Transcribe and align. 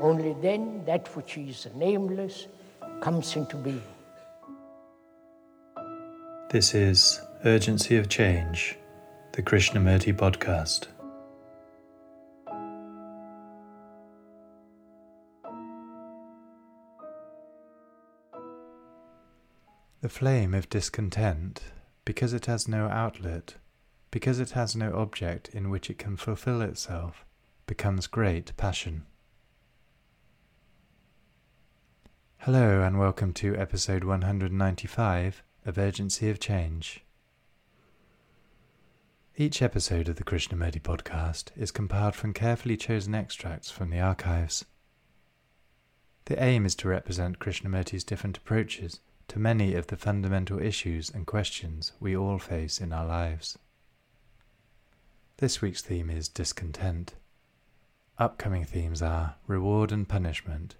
Only 0.00 0.34
then 0.42 0.84
that 0.86 1.14
which 1.16 1.38
is 1.38 1.68
nameless 1.74 2.48
comes 3.00 3.36
into 3.36 3.56
being. 3.56 3.82
This 6.50 6.74
is 6.74 7.20
Urgency 7.44 7.96
of 7.96 8.08
Change, 8.08 8.76
the 9.32 9.42
Krishnamurti 9.42 10.14
podcast. 10.14 10.88
The 20.00 20.08
flame 20.08 20.54
of 20.54 20.68
discontent, 20.68 21.62
because 22.04 22.34
it 22.34 22.46
has 22.46 22.68
no 22.68 22.88
outlet, 22.88 23.54
because 24.10 24.38
it 24.38 24.50
has 24.50 24.76
no 24.76 24.92
object 24.94 25.48
in 25.48 25.70
which 25.70 25.88
it 25.88 25.98
can 25.98 26.16
fulfill 26.16 26.60
itself, 26.60 27.24
becomes 27.66 28.06
great 28.06 28.54
passion. 28.56 29.06
Hello, 32.44 32.82
and 32.82 32.98
welcome 32.98 33.32
to 33.32 33.56
episode 33.56 34.04
195 34.04 35.42
of 35.64 35.78
Urgency 35.78 36.28
of 36.28 36.38
Change. 36.38 37.02
Each 39.38 39.62
episode 39.62 40.10
of 40.10 40.16
the 40.16 40.24
Krishnamurti 40.24 40.82
podcast 40.82 41.52
is 41.56 41.70
compiled 41.70 42.14
from 42.14 42.34
carefully 42.34 42.76
chosen 42.76 43.14
extracts 43.14 43.70
from 43.70 43.88
the 43.88 43.98
archives. 43.98 44.66
The 46.26 46.38
aim 46.38 46.66
is 46.66 46.74
to 46.74 46.88
represent 46.88 47.38
Krishnamurti's 47.38 48.04
different 48.04 48.36
approaches 48.36 49.00
to 49.28 49.38
many 49.38 49.74
of 49.74 49.86
the 49.86 49.96
fundamental 49.96 50.60
issues 50.60 51.08
and 51.08 51.26
questions 51.26 51.92
we 51.98 52.14
all 52.14 52.38
face 52.38 52.78
in 52.78 52.92
our 52.92 53.06
lives. 53.06 53.58
This 55.38 55.62
week's 55.62 55.80
theme 55.80 56.10
is 56.10 56.28
discontent. 56.28 57.14
Upcoming 58.18 58.66
themes 58.66 59.00
are 59.00 59.36
reward 59.46 59.92
and 59.92 60.06
punishment, 60.06 60.74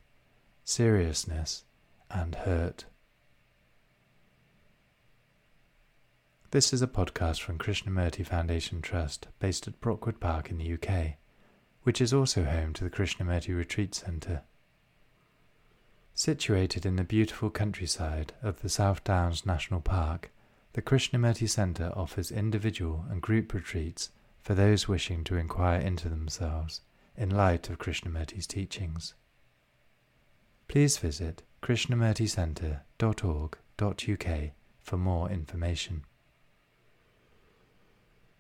seriousness, 0.65 1.65
and 2.11 2.35
hurt. 2.35 2.87
This 6.53 6.73
is 6.73 6.81
a 6.81 6.87
podcast 6.87 7.41
from 7.41 7.59
Krishnamurti 7.59 8.27
Foundation 8.27 8.81
Trust 8.81 9.29
based 9.39 9.69
at 9.69 9.81
Brockwood 9.81 10.21
Park 10.21 10.51
in 10.51 10.57
the 10.57 10.73
UK, 10.73 11.19
which 11.83 12.01
is 12.01 12.15
also 12.15 12.45
home 12.45 12.73
to 12.75 12.85
the 12.85 12.91
Krishnamurti 12.91 13.55
Retreat 13.55 13.95
Centre. 13.95 14.43
Situated 16.15 16.87
in 16.87 16.97
the 16.97 17.05
beautiful 17.05 17.51
countryside 17.51 18.33
of 18.43 18.63
the 18.63 18.69
South 18.71 19.05
Downs 19.05 19.45
National 19.45 19.81
Park, 19.81 20.31
the 20.73 20.83
Krishnamurti 20.83 21.49
Centre 21.49 21.93
offers 21.95 22.33
individual 22.33 23.05
and 23.11 23.21
group 23.21 23.53
retreats 23.53 24.11
for 24.41 24.55
those 24.55 24.89
wishing 24.89 25.25
to 25.25 25.37
inquire 25.37 25.81
into 25.81 26.09
themselves 26.09 26.81
in 27.17 27.29
light 27.29 27.69
of 27.69 27.79
Krishnamurti's 27.79 28.47
teachings. 28.47 29.15
Please 30.69 30.99
visit 30.99 31.43
krishnamurticentre.org.uk 31.63 34.51
for 34.83 34.97
more 34.97 35.31
information. 35.31 36.05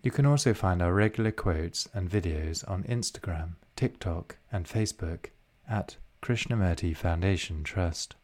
You 0.03 0.11
can 0.11 0.27
also 0.27 0.53
find 0.53 0.83
our 0.83 0.93
regular 0.93 1.31
quotes 1.33 1.89
and 1.95 2.11
videos 2.11 2.69
on 2.71 2.83
Instagram, 2.85 3.55
TikTok, 3.75 4.37
and 4.53 4.67
Facebook 4.67 5.29
at 5.67 5.97
Krishnamurti 6.23 6.95
Foundation 6.95 7.65
Trust. 7.65 8.17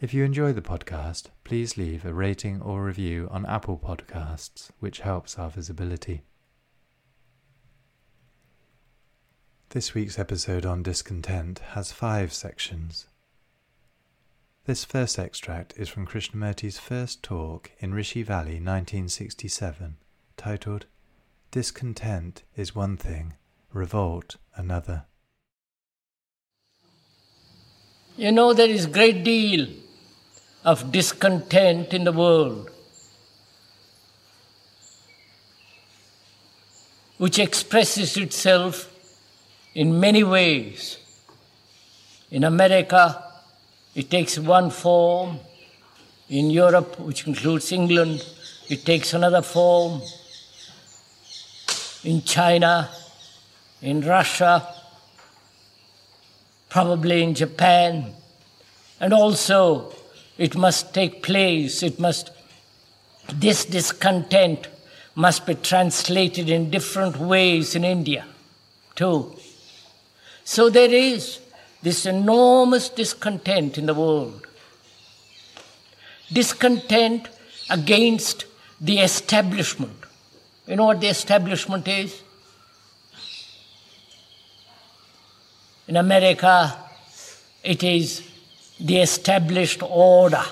If 0.00 0.14
you 0.14 0.24
enjoy 0.24 0.52
the 0.52 0.62
podcast, 0.62 1.28
please 1.44 1.76
leave 1.76 2.04
a 2.04 2.12
rating 2.12 2.60
or 2.62 2.84
review 2.84 3.28
on 3.30 3.46
Apple 3.46 3.78
Podcasts, 3.78 4.70
which 4.78 5.00
helps 5.00 5.38
our 5.38 5.50
visibility. 5.50 6.22
This 9.72 9.94
week's 9.94 10.18
episode 10.18 10.66
on 10.66 10.82
discontent 10.82 11.60
has 11.74 11.92
five 11.92 12.32
sections. 12.32 13.06
This 14.64 14.84
first 14.84 15.16
extract 15.16 15.74
is 15.76 15.88
from 15.88 16.08
Krishnamurti's 16.08 16.80
first 16.80 17.22
talk 17.22 17.70
in 17.78 17.94
Rishi 17.94 18.24
Valley 18.24 18.58
1967, 18.58 19.98
titled 20.36 20.86
Discontent 21.52 22.42
is 22.56 22.74
One 22.74 22.96
Thing, 22.96 23.34
Revolt 23.72 24.38
Another. 24.56 25.04
You 28.16 28.32
know, 28.32 28.52
there 28.52 28.68
is 28.68 28.86
great 28.86 29.22
deal 29.22 29.68
of 30.64 30.90
discontent 30.90 31.94
in 31.94 32.02
the 32.02 32.10
world, 32.10 32.72
which 37.18 37.38
expresses 37.38 38.16
itself 38.16 38.88
in 39.74 40.00
many 40.00 40.24
ways. 40.24 40.98
In 42.30 42.44
America, 42.44 43.24
it 43.94 44.10
takes 44.10 44.38
one 44.38 44.70
form. 44.70 45.38
In 46.28 46.50
Europe, 46.50 46.98
which 47.00 47.26
includes 47.26 47.72
England, 47.72 48.24
it 48.68 48.84
takes 48.84 49.14
another 49.14 49.42
form. 49.42 50.00
In 52.04 52.22
China, 52.22 52.88
in 53.82 54.00
Russia, 54.00 54.66
probably 56.68 57.22
in 57.22 57.34
Japan, 57.34 58.14
and 59.00 59.12
also 59.12 59.92
it 60.38 60.56
must 60.56 60.94
take 60.94 61.22
place, 61.22 61.82
it 61.82 61.98
must, 61.98 62.30
this 63.34 63.64
discontent 63.64 64.68
must 65.14 65.46
be 65.46 65.54
translated 65.54 66.48
in 66.48 66.70
different 66.70 67.16
ways 67.16 67.74
in 67.74 67.84
India 67.84 68.24
too. 68.94 69.34
So 70.44 70.70
there 70.70 70.92
is 70.92 71.40
this 71.82 72.06
enormous 72.06 72.88
discontent 72.88 73.78
in 73.78 73.86
the 73.86 73.94
world. 73.94 74.46
Discontent 76.32 77.28
against 77.68 78.44
the 78.80 78.98
establishment. 78.98 79.96
You 80.66 80.76
know 80.76 80.86
what 80.86 81.00
the 81.00 81.08
establishment 81.08 81.88
is? 81.88 82.22
In 85.88 85.96
America, 85.96 86.76
it 87.64 87.82
is 87.82 88.28
the 88.78 88.98
established 88.98 89.82
order, 89.82 90.44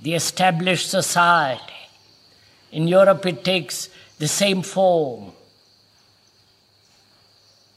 the 0.00 0.14
established 0.14 0.88
society. 0.88 1.62
In 2.72 2.86
Europe, 2.86 3.26
it 3.26 3.42
takes 3.44 3.88
the 4.18 4.28
same 4.28 4.62
form 4.62 5.32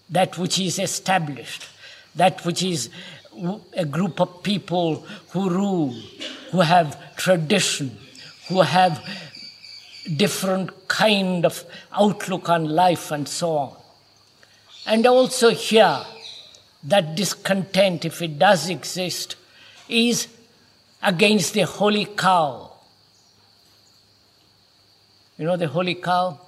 that 0.10 0.38
which 0.38 0.60
is 0.60 0.80
established, 0.80 1.68
that 2.16 2.44
which 2.46 2.64
is 2.64 2.90
a 3.74 3.86
group 3.86 4.20
of 4.20 4.44
people 4.44 5.06
who 5.30 5.50
rule, 5.50 5.92
who 6.52 6.62
have 6.62 7.16
tradition, 7.16 7.98
who 8.48 8.62
have 8.62 9.04
different 10.18 10.88
kind 10.88 11.46
of 11.46 11.64
outlook 11.92 12.50
on 12.50 12.66
life 12.66 13.12
and 13.12 13.28
so 13.28 13.58
on. 13.58 13.76
And 14.86 15.06
also 15.06 15.50
here, 15.52 16.04
that 16.84 17.16
discontent, 17.16 18.06
if 18.06 18.22
it 18.22 18.40
does 18.40 18.70
exist, 18.70 19.36
is 19.88 20.28
against 21.04 21.54
the 21.54 21.62
holy 21.62 22.06
cow. 22.06 22.72
You 25.38 25.46
know 25.46 25.58
the 25.58 25.68
holy 25.68 25.96
cow? 25.96 26.40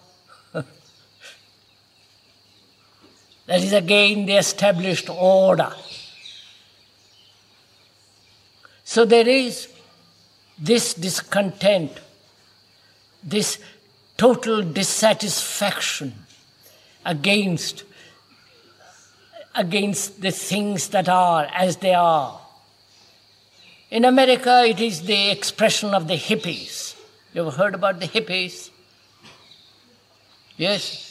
That 3.51 3.63
is 3.63 3.73
again 3.73 4.27
the 4.27 4.37
established 4.37 5.09
order. 5.09 5.73
So 8.85 9.03
there 9.03 9.27
is 9.27 9.67
this 10.57 10.93
discontent, 10.93 11.91
this 13.21 13.59
total 14.15 14.63
dissatisfaction 14.63 16.13
against, 17.05 17.83
against 19.53 20.21
the 20.21 20.31
things 20.31 20.87
that 20.87 21.09
are 21.09 21.43
as 21.53 21.75
they 21.75 21.93
are. 21.93 22.39
In 23.89 24.05
America, 24.05 24.63
it 24.65 24.79
is 24.79 25.01
the 25.01 25.29
expression 25.29 25.93
of 25.93 26.07
the 26.07 26.15
hippies. 26.15 26.95
You've 27.33 27.55
heard 27.55 27.75
about 27.75 27.99
the 27.99 28.07
hippies? 28.07 28.69
Yes? 30.55 31.10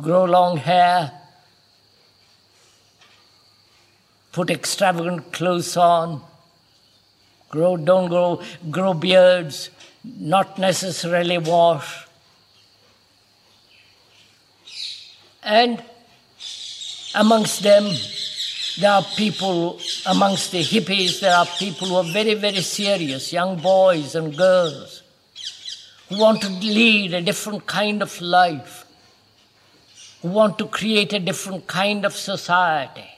Grow 0.00 0.24
long 0.24 0.56
hair, 0.56 1.12
put 4.32 4.50
extravagant 4.50 5.32
clothes 5.32 5.76
on, 5.76 6.22
grow, 7.50 7.76
don't 7.76 8.08
grow, 8.08 8.42
grow 8.70 8.94
beards, 8.94 9.70
not 10.04 10.58
necessarily 10.58 11.38
wash. 11.38 12.06
And 15.42 15.82
amongst 17.14 17.62
them, 17.62 17.90
there 18.78 18.90
are 18.90 19.04
people, 19.16 19.78
amongst 20.06 20.52
the 20.52 20.62
hippies, 20.62 21.20
there 21.20 21.34
are 21.36 21.46
people 21.58 21.88
who 21.88 21.96
are 21.96 22.04
very, 22.04 22.34
very 22.34 22.62
serious, 22.62 23.32
young 23.32 23.58
boys 23.58 24.14
and 24.14 24.36
girls, 24.36 25.02
who 26.08 26.18
want 26.18 26.40
to 26.42 26.48
lead 26.48 27.12
a 27.12 27.20
different 27.20 27.66
kind 27.66 28.02
of 28.02 28.18
life, 28.20 28.81
who 30.22 30.28
want 30.28 30.56
to 30.58 30.66
create 30.66 31.12
a 31.12 31.18
different 31.18 31.66
kind 31.66 32.06
of 32.06 32.14
society. 32.14 33.08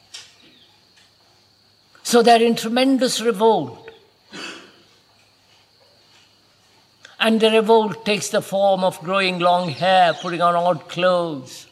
So 2.02 2.22
they're 2.22 2.42
in 2.42 2.56
tremendous 2.56 3.20
revolt. 3.20 3.90
And 7.20 7.40
the 7.40 7.50
revolt 7.50 8.04
takes 8.04 8.28
the 8.28 8.42
form 8.42 8.84
of 8.84 9.00
growing 9.00 9.38
long 9.38 9.70
hair, 9.70 10.12
putting 10.14 10.42
on 10.42 10.54
odd 10.54 10.88
clothes, 10.88 11.66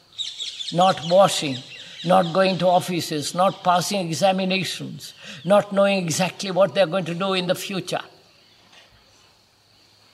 not 0.73 0.99
washing, 1.11 1.59
not 2.05 2.33
going 2.33 2.59
to 2.59 2.67
offices, 2.67 3.35
not 3.35 3.63
passing 3.63 4.07
examinations, 4.07 5.15
not 5.45 5.73
knowing 5.73 5.99
exactly 5.99 6.51
what 6.51 6.75
they're 6.75 6.87
going 6.87 7.05
to 7.05 7.15
do 7.15 7.35
in 7.35 7.47
the 7.47 7.55
future. 7.55 8.01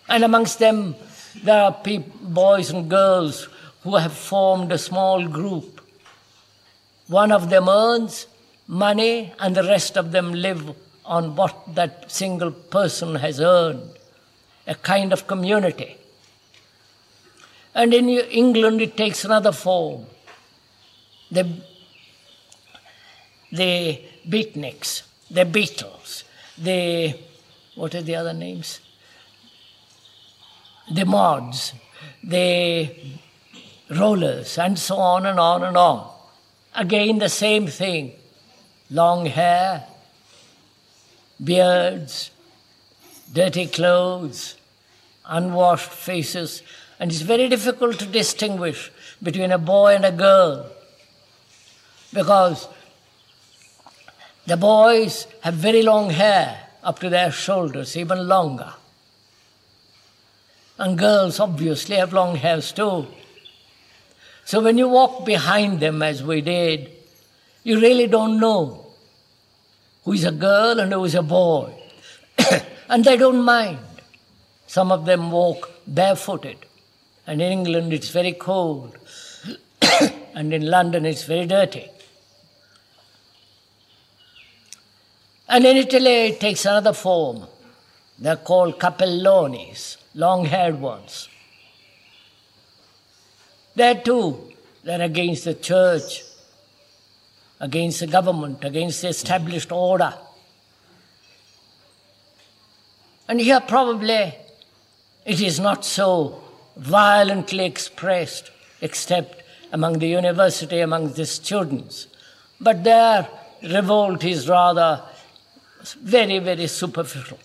And 0.09 0.25
amongst 0.25 0.59
them, 0.59 0.97
there 1.45 1.63
are 1.63 1.83
boys 2.23 2.71
and 2.71 2.89
girls 2.89 3.49
who 3.83 3.97
have 3.97 4.13
formed 4.13 4.73
a 4.73 4.79
small 4.79 5.27
group. 5.27 5.81
One 7.07 7.33
of 7.33 7.49
them 7.51 7.69
earns, 7.69 8.27
money, 8.67 9.33
and 9.39 9.55
the 9.55 9.63
rest 9.63 9.97
of 9.97 10.13
them 10.13 10.33
live 10.33 10.75
on 11.05 11.37
what 11.37 11.75
that 11.75 12.11
single 12.11 12.51
person 12.51 13.15
has 13.17 13.41
earned 13.41 13.91
a 14.67 14.75
kind 14.75 15.13
of 15.13 15.27
community. 15.27 15.97
And 17.75 17.95
in 17.95 18.09
England, 18.09 18.83
it 18.83 18.97
takes 18.97 19.25
another 19.25 19.53
form. 19.53 20.05
The, 21.31 21.49
the 23.51 24.03
beatniks, 24.29 25.03
the 25.31 25.45
Beatles, 25.45 26.25
the, 26.59 27.19
what 27.75 27.95
are 27.95 28.03
the 28.03 28.17
other 28.17 28.33
names? 28.35 28.81
The 30.91 31.05
mods, 31.05 31.73
the 32.23 32.91
rollers, 33.91 34.59
and 34.59 34.79
so 34.79 34.97
on 34.97 35.27
and 35.27 35.39
on 35.41 35.65
and 35.65 35.77
on. 35.77 36.11
Again, 36.75 37.19
the 37.19 37.29
same 37.29 37.67
thing 37.67 38.13
long 38.91 39.27
hair, 39.27 39.85
beards, 41.43 42.31
dirty 43.33 43.67
clothes, 43.67 44.57
unwashed 45.27 45.91
faces, 45.91 46.63
and 46.99 47.11
it's 47.11 47.21
very 47.21 47.49
difficult 47.49 47.99
to 47.99 48.07
distinguish 48.07 48.91
between 49.23 49.53
a 49.53 49.59
boy 49.59 49.95
and 49.95 50.05
a 50.05 50.13
girl 50.13 50.67
because 52.13 52.69
the 54.47 54.57
boys 54.57 55.27
have 55.43 55.55
very 55.55 55.83
long 55.83 56.11
hair 56.11 56.69
up 56.83 56.99
to 57.01 57.11
their 57.11 57.31
shoulders, 57.31 57.97
even 57.97 58.27
longer. 58.27 58.73
And 60.79 60.97
girls 60.99 61.41
obviously 61.41 61.97
have 61.97 62.13
long 62.13 62.37
hairs 62.37 62.73
too. 62.73 63.09
So 64.49 64.63
when 64.63 64.79
you 64.79 64.89
walk 64.89 65.27
behind 65.27 65.79
them, 65.79 66.01
as 66.03 66.23
we 66.23 66.41
did, 66.41 66.91
you 67.65 67.79
really 67.79 68.07
don't 68.07 68.41
know 68.41 68.87
who 70.05 70.15
is 70.15 70.25
a 70.25 70.33
girl 70.33 70.81
and 70.81 70.91
who 70.91 71.05
is 71.05 71.15
a 71.15 71.23
boy. 71.23 71.79
and 72.89 73.05
they 73.05 73.19
don't 73.19 73.45
mind. 73.45 73.79
Some 74.67 74.91
of 74.91 75.05
them 75.05 75.31
walk 75.31 75.71
barefooted. 75.87 76.65
And 77.27 77.43
in 77.43 77.53
England 77.53 77.93
it's 77.93 78.09
very 78.09 78.33
cold. 78.33 78.97
and 80.35 80.55
in 80.55 80.65
London 80.65 81.05
it's 81.05 81.25
very 81.25 81.45
dirty. 81.45 81.91
And 85.47 85.67
in 85.67 85.77
Italy 85.77 86.29
it 86.29 86.41
takes 86.41 86.65
another 86.65 86.95
form. 86.95 87.45
They're 88.19 88.37
called 88.37 88.79
capellonis, 88.79 89.99
long 90.15 90.47
haired 90.47 90.81
ones. 90.81 91.29
There 93.79 93.95
too, 93.95 94.53
they're 94.83 95.03
against 95.03 95.45
the 95.45 95.55
church 95.55 96.25
against 97.61 98.01
the 98.01 98.09
government, 98.09 98.65
against 98.65 99.03
the 99.03 99.09
established 99.09 99.71
order. 99.71 100.15
And 103.29 103.41
here, 103.41 103.61
probably, 103.61 104.35
it 105.25 105.41
is 105.41 105.61
not 105.61 105.85
so 105.85 106.43
violently 106.77 107.67
expressed, 107.67 108.51
except 108.81 109.45
among 109.73 110.01
the 110.01 110.09
university, 110.09 110.81
among 110.81 111.13
the 111.13 111.27
students. 111.27 112.09
But 112.61 112.83
their 112.83 113.29
revolt 113.63 114.25
is 114.25 114.49
rather 114.49 115.05
very, 116.03 116.41
very 116.41 116.67
superficial. 116.67 117.39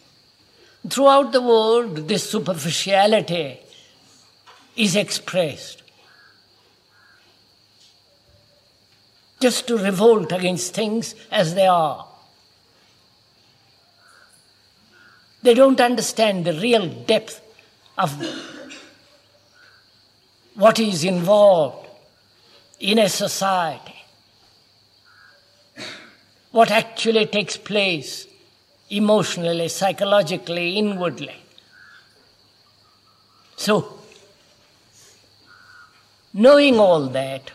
Throughout 0.89 1.31
the 1.31 1.41
world, 1.44 2.07
this 2.07 2.27
superficiality 2.27 3.59
is 4.75 4.95
expressed. 4.95 5.82
Just 9.44 9.68
to 9.68 9.78
revolt 9.78 10.31
against 10.31 10.74
things 10.74 11.16
as 11.30 11.54
they 11.54 11.68
are. 11.68 12.07
They 15.42 15.54
don't 15.54 15.81
understand 15.81 16.45
the 16.45 16.54
real 16.54 16.88
depth 16.88 17.42
of 17.98 18.12
what 20.56 20.80
is 20.80 21.04
involved 21.04 21.90
in 22.80 23.00
a 23.00 23.10
society, 23.10 24.01
what 26.51 26.72
actually 26.72 27.25
takes 27.25 27.57
place 27.57 28.25
emotionally, 28.90 29.68
psychologically, 29.68 30.78
inwardly. 30.78 31.36
So, 33.57 34.00
knowing 36.34 36.80
all 36.80 37.07
that, 37.07 37.51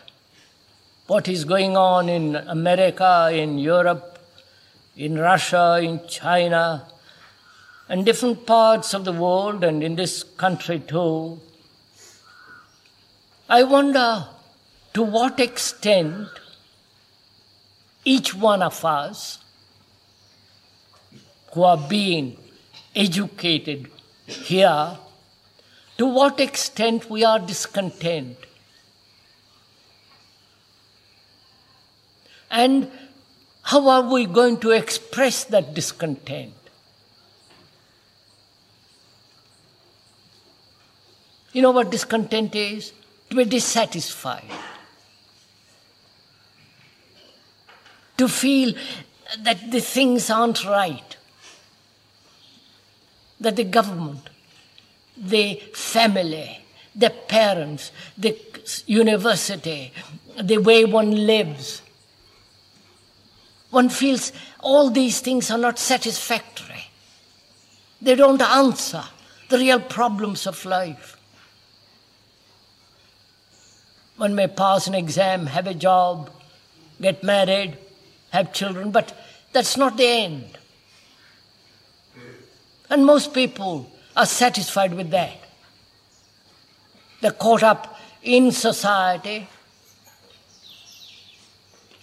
what 1.09 1.27
is 1.27 1.43
going 1.43 1.75
on 1.75 2.07
in 2.07 2.35
America, 2.35 3.31
in 3.33 3.57
Europe, 3.57 4.19
in 4.95 5.17
Russia, 5.17 5.79
in 5.81 5.99
China, 6.07 6.85
and 7.87 8.05
different 8.05 8.45
parts 8.45 8.93
of 8.93 9.05
the 9.05 9.11
world, 9.11 9.63
and 9.63 9.83
in 9.83 9.95
this 9.95 10.21
country 10.21 10.79
too. 10.79 11.39
I 13.49 13.63
wonder 13.63 14.27
to 14.93 15.01
what 15.01 15.39
extent 15.39 16.27
each 18.05 18.35
one 18.35 18.61
of 18.61 18.85
us 18.85 19.39
who 21.53 21.63
are 21.63 21.87
being 21.89 22.37
educated 22.95 23.89
here, 24.27 24.99
to 25.97 26.05
what 26.05 26.39
extent 26.39 27.09
we 27.09 27.23
are 27.23 27.39
discontent 27.39 28.37
And 32.51 32.91
how 33.63 33.87
are 33.87 34.11
we 34.11 34.25
going 34.25 34.57
to 34.61 34.71
express 34.71 35.43
that 35.45 35.73
discontent? 35.73 36.53
You 41.51 41.61
know 41.61 41.71
what 41.71 41.89
discontent 41.89 42.55
is? 42.55 42.93
To 43.29 43.35
be 43.35 43.45
dissatisfied. 43.45 44.49
To 48.17 48.27
feel 48.27 48.73
that 49.39 49.71
the 49.71 49.79
things 49.79 50.29
aren't 50.29 50.65
right. 50.65 51.17
That 53.39 53.55
the 53.55 53.63
government, 53.63 54.29
the 55.15 55.55
family, 55.73 56.65
the 56.95 57.09
parents, 57.09 57.91
the 58.17 58.37
university, 58.85 59.93
the 60.41 60.57
way 60.57 60.85
one 60.85 61.11
lives, 61.27 61.81
one 63.69 63.89
feels 63.89 64.31
all 64.59 64.89
these 64.89 65.19
things 65.19 65.51
are 65.51 65.57
not 65.57 65.77
satisfactory. 65.77 66.85
They 68.01 68.15
don't 68.15 68.41
answer 68.41 69.03
the 69.49 69.57
real 69.57 69.79
problems 69.79 70.47
of 70.47 70.65
life. 70.65 71.17
One 74.17 74.35
may 74.35 74.47
pass 74.47 74.87
an 74.87 74.95
exam, 74.95 75.47
have 75.47 75.67
a 75.67 75.73
job, 75.73 76.29
get 76.99 77.23
married, 77.23 77.77
have 78.31 78.53
children, 78.53 78.91
but 78.91 79.17
that's 79.53 79.77
not 79.77 79.97
the 79.97 80.05
end. 80.05 80.57
And 82.89 83.05
most 83.05 83.33
people 83.33 83.91
are 84.15 84.25
satisfied 84.25 84.93
with 84.93 85.11
that. 85.11 85.37
They're 87.21 87.31
caught 87.31 87.63
up 87.63 87.99
in 88.23 88.51
society 88.51 89.47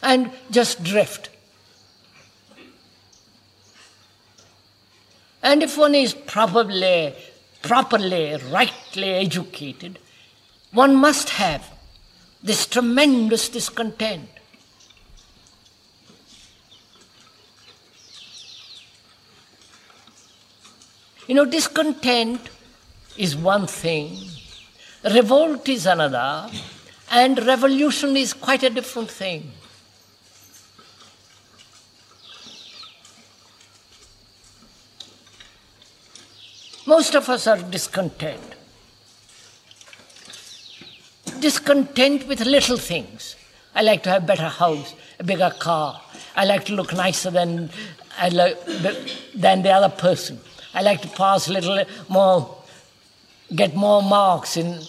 and 0.02 0.30
just 0.50 0.84
drift 0.84 1.30
And 5.48 5.62
if 5.62 5.78
one 5.78 5.94
is 5.94 6.12
probably, 6.12 7.14
properly, 7.62 8.36
rightly 8.50 9.10
educated, 9.10 10.00
one 10.72 10.96
must 10.96 11.30
have 11.30 11.64
this 12.42 12.66
tremendous 12.66 13.48
discontent. 13.48 14.28
You 21.28 21.36
know, 21.36 21.44
discontent 21.44 22.40
is 23.16 23.36
one 23.36 23.68
thing, 23.68 24.18
revolt 25.04 25.68
is 25.68 25.86
another, 25.86 26.50
and 27.12 27.38
revolution 27.46 28.16
is 28.16 28.32
quite 28.32 28.64
a 28.64 28.70
different 28.70 29.12
thing. 29.12 29.52
Most 36.86 37.16
of 37.16 37.28
us 37.28 37.48
are 37.48 37.58
discontent. 37.58 38.54
Discontent 41.40 42.28
with 42.28 42.40
little 42.46 42.76
things. 42.76 43.34
I 43.74 43.82
like 43.82 44.04
to 44.04 44.10
have 44.10 44.22
a 44.22 44.26
better 44.26 44.48
house, 44.48 44.94
a 45.18 45.24
bigger 45.24 45.52
car. 45.58 46.00
I 46.36 46.44
like 46.44 46.64
to 46.66 46.74
look 46.74 46.92
nicer 46.92 47.30
than, 47.30 47.70
than 48.30 49.62
the 49.62 49.70
other 49.70 49.88
person. 49.88 50.38
I 50.74 50.82
like 50.82 51.02
to 51.02 51.08
pass 51.08 51.48
a 51.48 51.52
little 51.52 51.82
more, 52.08 52.56
get 53.54 53.74
more 53.74 54.02
marks 54.02 54.56
in, 54.56 54.80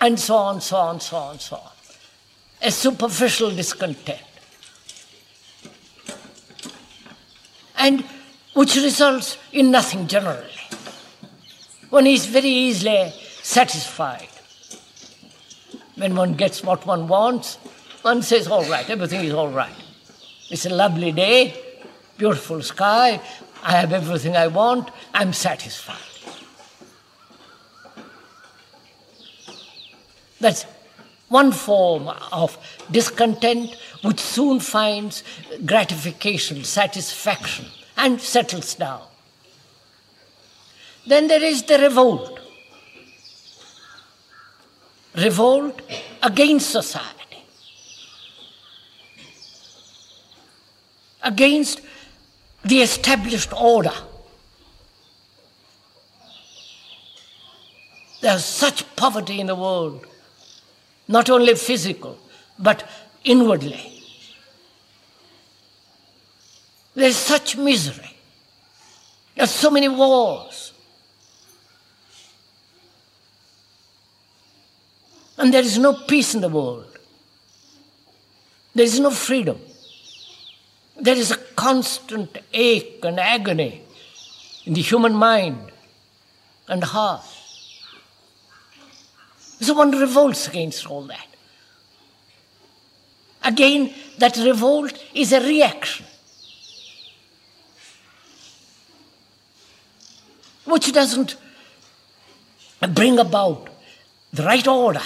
and 0.00 0.18
so 0.18 0.36
on, 0.36 0.60
so 0.62 0.76
on, 0.76 1.00
so 1.00 1.16
on, 1.18 1.38
so 1.38 1.56
on. 1.56 1.70
A 2.62 2.70
superficial 2.70 3.50
discontent. 3.50 4.22
And 7.76 8.04
which 8.54 8.76
results 8.76 9.36
in 9.52 9.70
nothing 9.70 10.06
generally. 10.06 10.59
One 11.90 12.06
is 12.06 12.26
very 12.26 12.48
easily 12.48 13.12
satisfied. 13.42 14.28
When 15.96 16.14
one 16.14 16.34
gets 16.34 16.62
what 16.62 16.86
one 16.86 17.08
wants, 17.08 17.56
one 18.02 18.22
says, 18.22 18.46
all 18.46 18.64
right, 18.64 18.88
everything 18.88 19.24
is 19.24 19.34
all 19.34 19.48
right. 19.48 19.74
It's 20.48 20.66
a 20.66 20.70
lovely 20.70 21.12
day, 21.12 21.54
beautiful 22.16 22.62
sky, 22.62 23.20
I 23.62 23.72
have 23.72 23.92
everything 23.92 24.36
I 24.36 24.46
want, 24.46 24.90
I'm 25.12 25.32
satisfied. 25.32 25.96
That's 30.40 30.64
one 31.28 31.52
form 31.52 32.08
of 32.32 32.56
discontent 32.90 33.76
which 34.02 34.20
soon 34.20 34.60
finds 34.60 35.22
gratification, 35.66 36.64
satisfaction, 36.64 37.66
and 37.96 38.20
settles 38.20 38.74
down. 38.74 39.09
Then 41.10 41.26
there 41.26 41.42
is 41.42 41.64
the 41.64 41.76
revolt. 41.76 42.38
Revolt 45.16 45.82
against 46.22 46.70
society, 46.70 47.42
against 51.20 51.80
the 52.64 52.82
established 52.82 53.52
order. 53.52 53.92
There's 58.20 58.44
such 58.44 58.84
poverty 58.94 59.40
in 59.40 59.48
the 59.48 59.56
world, 59.56 60.06
not 61.08 61.28
only 61.28 61.56
physical, 61.56 62.18
but 62.56 62.88
inwardly. 63.24 64.00
There's 66.94 67.16
such 67.16 67.56
misery. 67.56 68.16
There's 69.34 69.50
so 69.50 69.70
many 69.70 69.88
wars. 69.88 70.69
And 75.40 75.54
there 75.54 75.62
is 75.62 75.78
no 75.78 75.94
peace 75.94 76.34
in 76.34 76.42
the 76.42 76.50
world. 76.50 76.98
There 78.74 78.84
is 78.84 79.00
no 79.00 79.10
freedom. 79.10 79.58
There 81.00 81.16
is 81.16 81.30
a 81.30 81.38
constant 81.56 82.36
ache 82.52 83.00
and 83.02 83.18
agony 83.18 83.82
in 84.66 84.74
the 84.74 84.82
human 84.82 85.14
mind 85.14 85.72
and 86.68 86.84
heart. 86.84 87.24
So 89.62 89.72
one 89.72 89.92
revolts 89.92 90.46
against 90.46 90.86
all 90.86 91.04
that. 91.04 91.26
Again, 93.42 93.94
that 94.18 94.36
revolt 94.36 94.92
is 95.14 95.32
a 95.32 95.40
reaction. 95.40 96.04
Which 100.66 100.92
doesn't 100.92 101.36
bring 102.90 103.18
about 103.18 103.70
the 104.34 104.42
right 104.42 104.68
order. 104.68 105.00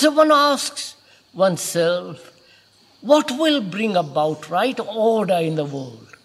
So 0.00 0.10
one 0.10 0.32
asks 0.32 0.96
oneself, 1.34 2.32
what 3.02 3.30
will 3.32 3.60
bring 3.60 3.96
about 3.96 4.48
right 4.48 4.80
order 4.80 5.34
in 5.34 5.56
the 5.56 5.64
world? 5.66 6.16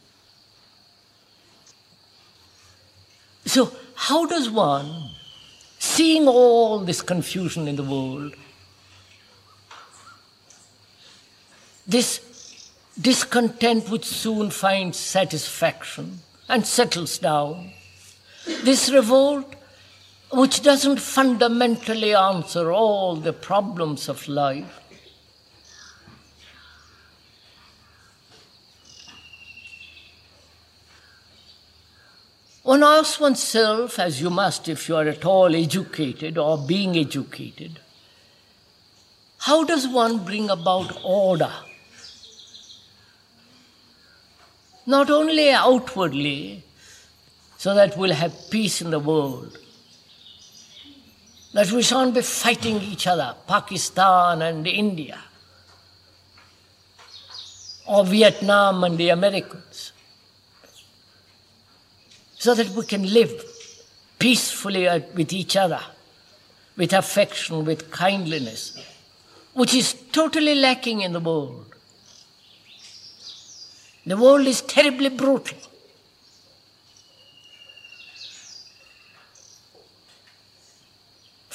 So, 3.46 3.76
how 3.96 4.28
does 4.28 4.50
one, 4.50 5.10
seeing 5.78 6.26
all 6.26 6.80
this 6.80 7.02
confusion 7.02 7.68
in 7.68 7.76
the 7.76 7.84
world, 7.84 8.36
this 11.86 12.72
discontent 13.02 13.90
which 13.90 14.06
soon 14.06 14.52
finds 14.52 14.98
satisfaction 14.98 16.20
and 16.48 16.66
settles 16.66 17.18
down, 17.18 17.72
this 18.64 18.90
revolt 18.90 19.54
which 20.36 20.62
doesn't 20.62 21.00
fundamentally 21.00 22.14
answer 22.14 22.70
all 22.70 23.16
the 23.16 23.32
problems 23.32 24.10
of 24.10 24.28
life. 24.28 24.82
One 32.64 32.84
asks 32.84 33.18
oneself, 33.18 33.98
as 33.98 34.20
you 34.20 34.30
must 34.30 34.68
if 34.68 34.90
you 34.90 34.98
are 34.98 35.08
at 35.08 35.24
all 35.24 35.56
educated 35.56 36.38
or 36.38 36.58
being 36.58 36.98
educated, 36.98 37.80
how 39.38 39.64
does 39.64 39.88
one 39.88 40.26
bring 40.26 40.50
about 40.50 41.00
order? 41.06 41.54
Not 44.86 45.10
only 45.10 45.52
outwardly, 45.52 46.64
so 47.58 47.74
that 47.74 47.98
we'll 47.98 48.14
have 48.14 48.50
peace 48.50 48.82
in 48.82 48.90
the 48.90 49.00
world, 49.00 49.58
that 51.56 51.72
we 51.72 51.82
shan't 51.82 52.14
be 52.14 52.22
fighting 52.22 52.82
each 52.82 53.08
other, 53.08 53.34
Pakistan 53.48 54.42
and 54.42 54.68
India, 54.68 55.18
or 57.88 58.04
Vietnam 58.04 58.84
and 58.84 58.98
the 58.98 59.08
Americans, 59.08 59.94
so 62.38 62.54
that 62.54 62.68
we 62.72 62.86
can 62.86 63.04
live 63.14 63.32
peacefully 64.20 64.84
with 65.14 65.32
each 65.32 65.56
other, 65.56 65.80
with 66.76 66.92
affection, 66.92 67.64
with 67.64 67.90
kindliness, 67.90 68.78
which 69.54 69.74
is 69.74 69.94
totally 70.12 70.56
lacking 70.56 71.00
in 71.00 71.14
the 71.14 71.22
world. 71.22 71.74
The 74.06 74.18
world 74.18 74.46
is 74.46 74.60
terribly 74.62 75.08
brutal. 75.08 75.58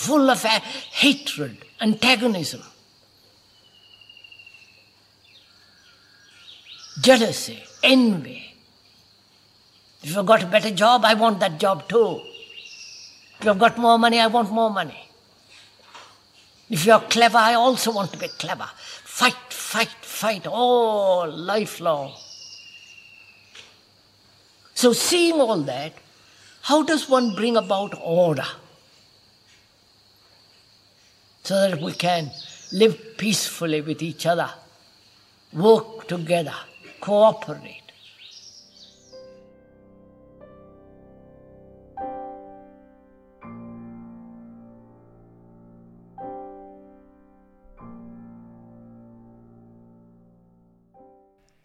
Full 0.01 0.31
of 0.31 0.43
hatred, 0.43 1.59
antagonism, 1.79 2.63
jealousy, 7.03 7.63
envy. 7.83 8.55
If 10.03 10.17
you've 10.17 10.25
got 10.25 10.43
a 10.43 10.47
better 10.47 10.71
job, 10.71 11.05
I 11.05 11.13
want 11.13 11.39
that 11.41 11.61
job 11.61 11.87
too. 11.87 12.23
If 13.39 13.45
you've 13.45 13.59
got 13.59 13.77
more 13.77 13.99
money, 13.99 14.19
I 14.19 14.29
want 14.29 14.51
more 14.51 14.71
money. 14.71 15.07
If 16.71 16.87
you're 16.87 17.01
clever, 17.01 17.37
I 17.37 17.53
also 17.55 17.93
want 17.93 18.11
to 18.13 18.19
be 18.19 18.29
clever. 18.29 18.71
Fight, 19.05 19.35
fight, 19.51 19.95
fight 20.01 20.47
all 20.47 21.31
lifelong. 21.31 22.15
So, 24.73 24.95
seeing 24.95 25.35
all 25.35 25.59
that, 25.59 25.93
how 26.63 26.85
does 26.85 27.07
one 27.07 27.35
bring 27.35 27.59
about 27.59 27.93
order? 28.01 28.47
So 31.43 31.71
that 31.71 31.81
we 31.81 31.93
can 31.93 32.31
live 32.73 33.17
peacefully 33.17 33.81
with 33.81 34.03
each 34.03 34.27
other, 34.27 34.51
work 35.53 36.07
together, 36.07 36.55
cooperate. 37.01 37.81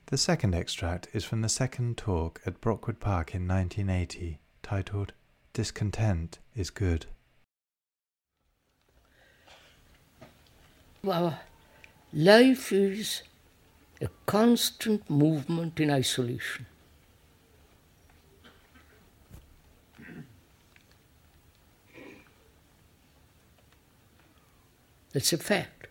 The 0.08 0.20
second 0.20 0.55
extract 0.55 1.08
is 1.13 1.25
from 1.25 1.41
the 1.41 1.50
second 1.50 1.98
talk 1.98 2.39
at 2.46 2.62
Brockwood 2.62 3.00
Park 3.00 3.36
in 3.36 3.48
1980, 3.48 4.39
titled 4.63 5.13
Discontent 5.51 6.39
is 6.55 6.70
Good. 6.70 7.08
Well, 11.06 11.38
life 12.14 12.72
is 12.72 13.22
a 14.02 14.10
constant 14.26 15.08
movement 15.08 15.80
in 15.80 15.92
isolation. 15.92 16.66
That's 25.14 25.32
a 25.32 25.38
fact. 25.38 25.90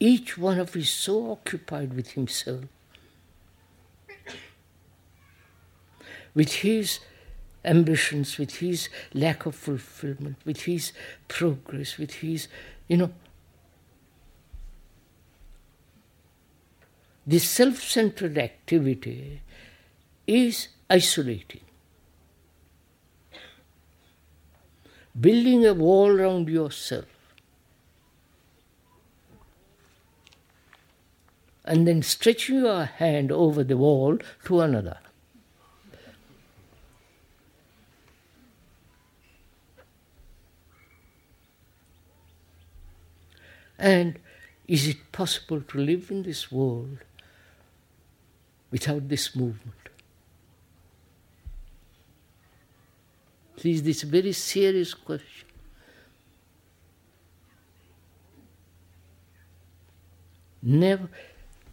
Each 0.00 0.38
one 0.38 0.58
of 0.58 0.70
us 0.70 0.76
is 0.76 0.88
so 0.88 1.32
occupied 1.32 1.92
with 1.92 2.12
himself, 2.12 2.64
with 6.34 6.50
his 6.50 7.00
ambitions, 7.64 8.38
with 8.38 8.56
his 8.56 8.88
lack 9.12 9.46
of 9.46 9.54
fulfillment, 9.54 10.36
with 10.44 10.62
his 10.62 10.92
progress, 11.28 11.98
with 11.98 12.14
his, 12.14 12.48
you 12.88 12.96
know, 12.96 13.10
this 17.26 17.48
self 17.48 17.80
centered 17.80 18.36
activity 18.38 19.40
is 20.26 20.68
isolating. 20.90 21.60
Building 25.18 25.64
a 25.64 25.74
wall 25.74 26.10
around 26.10 26.48
yourself 26.48 27.06
and 31.64 31.88
then 31.88 32.02
stretching 32.02 32.56
your 32.56 32.84
hand 32.84 33.32
over 33.32 33.64
the 33.64 33.76
wall 33.76 34.18
to 34.44 34.60
another. 34.60 34.98
And 43.84 44.18
is 44.66 44.88
it 44.88 45.12
possible 45.12 45.60
to 45.60 45.78
live 45.78 46.10
in 46.10 46.22
this 46.22 46.50
world 46.50 47.00
without 48.70 49.10
this 49.10 49.36
movement? 49.36 49.90
This 53.62 53.82
is 53.82 54.02
a 54.02 54.06
very 54.06 54.32
serious 54.32 54.94
question. 54.94 55.48
Never, 60.62 61.10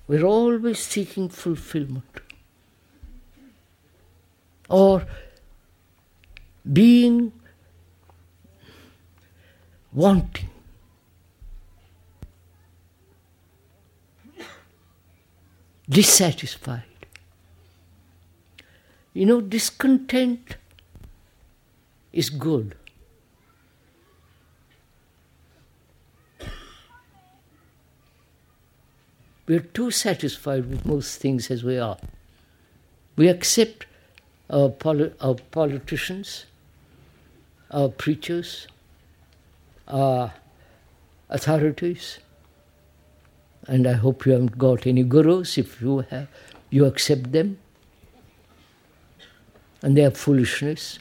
we're 0.06 0.26
always 0.26 0.80
seeking 0.80 1.30
fulfillment 1.30 2.20
or 4.70 5.08
being 6.74 7.32
wanting. 9.94 10.51
Dissatisfied. 15.92 16.84
You 19.14 19.26
know, 19.26 19.42
discontent 19.42 20.56
is 22.14 22.30
good. 22.30 22.76
We 29.48 29.58
are 29.58 29.60
too 29.60 29.92
satisfied 29.92 30.70
with 30.70 30.86
most 30.86 31.20
things 31.20 31.52
as 31.52 31.62
we 31.62 31.78
are. 31.78 31.98
We 33.18 33.28
accept 33.28 33.86
our, 34.50 34.70
poli- 34.70 35.12
our 35.20 35.36
politicians, 35.36 36.46
our 37.70 37.90
preachers, 37.90 38.68
our 39.90 40.34
authorities, 41.30 42.20
and 43.72 43.88
I 43.88 43.94
hope 43.94 44.26
you 44.26 44.34
haven't 44.34 44.58
got 44.58 44.86
any 44.86 45.02
gurus. 45.02 45.58
If 45.58 45.82
you 45.82 46.00
have, 46.10 46.28
you 46.70 46.86
accept 46.86 47.32
them, 47.32 47.58
and 49.82 49.96
they 49.96 50.04
are 50.04 50.12
foolishness, 50.12 51.00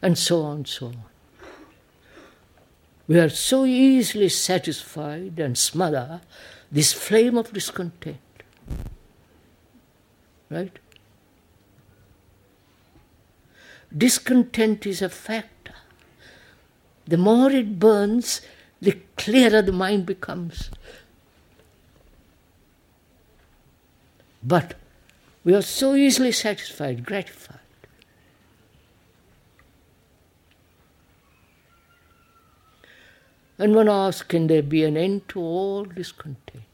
and 0.00 0.16
so 0.16 0.42
on, 0.42 0.64
so 0.66 0.86
on. 0.86 1.02
We 3.08 3.18
are 3.18 3.28
so 3.28 3.64
easily 3.64 4.28
satisfied 4.28 5.40
and 5.40 5.58
smother 5.58 6.20
this 6.70 6.92
flame 6.92 7.36
of 7.36 7.52
discontent. 7.52 8.18
Right? 10.48 10.78
Discontent 13.96 14.86
is 14.86 15.02
a 15.02 15.08
factor. 15.08 15.74
The 17.06 17.16
more 17.16 17.50
it 17.50 17.80
burns, 17.80 18.40
the 18.80 18.96
clearer 19.16 19.60
the 19.60 19.72
mind 19.72 20.06
becomes. 20.06 20.70
But 24.44 24.74
we 25.42 25.54
are 25.54 25.62
so 25.62 25.94
easily 25.94 26.32
satisfied, 26.32 27.06
gratified. 27.06 27.58
And 33.56 33.74
one 33.74 33.88
asks, 33.88 34.22
can 34.22 34.48
there 34.48 34.62
be 34.62 34.84
an 34.84 34.96
end 34.96 35.28
to 35.28 35.40
all 35.40 35.84
discontent? 35.84 36.64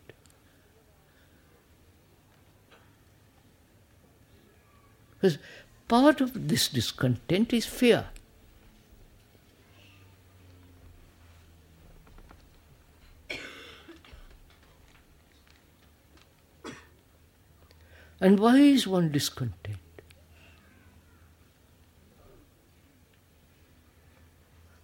Because 5.20 5.38
part 5.88 6.20
of 6.20 6.48
this 6.48 6.68
discontent 6.68 7.52
is 7.52 7.66
fear. 7.66 8.06
And 18.20 18.38
why 18.38 18.58
is 18.58 18.86
one 18.86 19.10
discontent? 19.10 19.78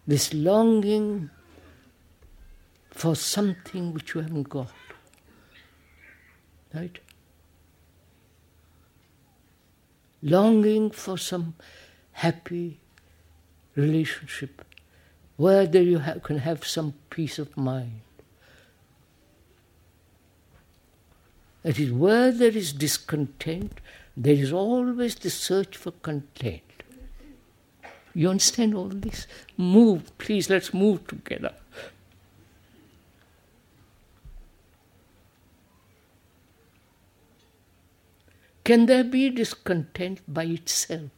This 0.07 0.33
longing 0.33 1.31
for 2.91 3.15
something 3.15 3.93
which 3.93 4.15
you 4.15 4.23
haven't 4.23 4.49
got. 4.49 4.73
Right? 6.73 6.99
Longing 10.23 10.91
for 10.91 11.19
some 11.19 11.55
happy 12.13 12.81
relationship 13.75 14.65
where 15.37 15.67
there 15.67 15.83
you 15.83 16.03
can 16.23 16.39
have 16.39 16.67
some 16.67 16.95
peace 17.11 17.39
of 17.39 17.55
mind. 17.57 18.01
That 21.67 21.81
is, 21.81 21.91
where 21.91 22.31
there 22.31 22.57
is 22.57 22.73
discontent, 22.73 23.81
there 24.17 24.35
is 24.35 24.53
always 24.53 25.17
the 25.17 25.31
search 25.31 25.77
for 25.77 25.91
content. 25.91 26.63
You 28.15 28.31
understand 28.31 28.77
all 28.77 28.87
this? 28.87 29.27
Move, 29.57 30.17
please, 30.17 30.49
let's 30.49 30.73
move 30.73 31.05
together. 31.09 31.53
Can 38.63 38.87
there 38.87 39.03
be 39.03 39.29
discontent 39.31 40.21
by 40.29 40.45
itself? 40.45 41.11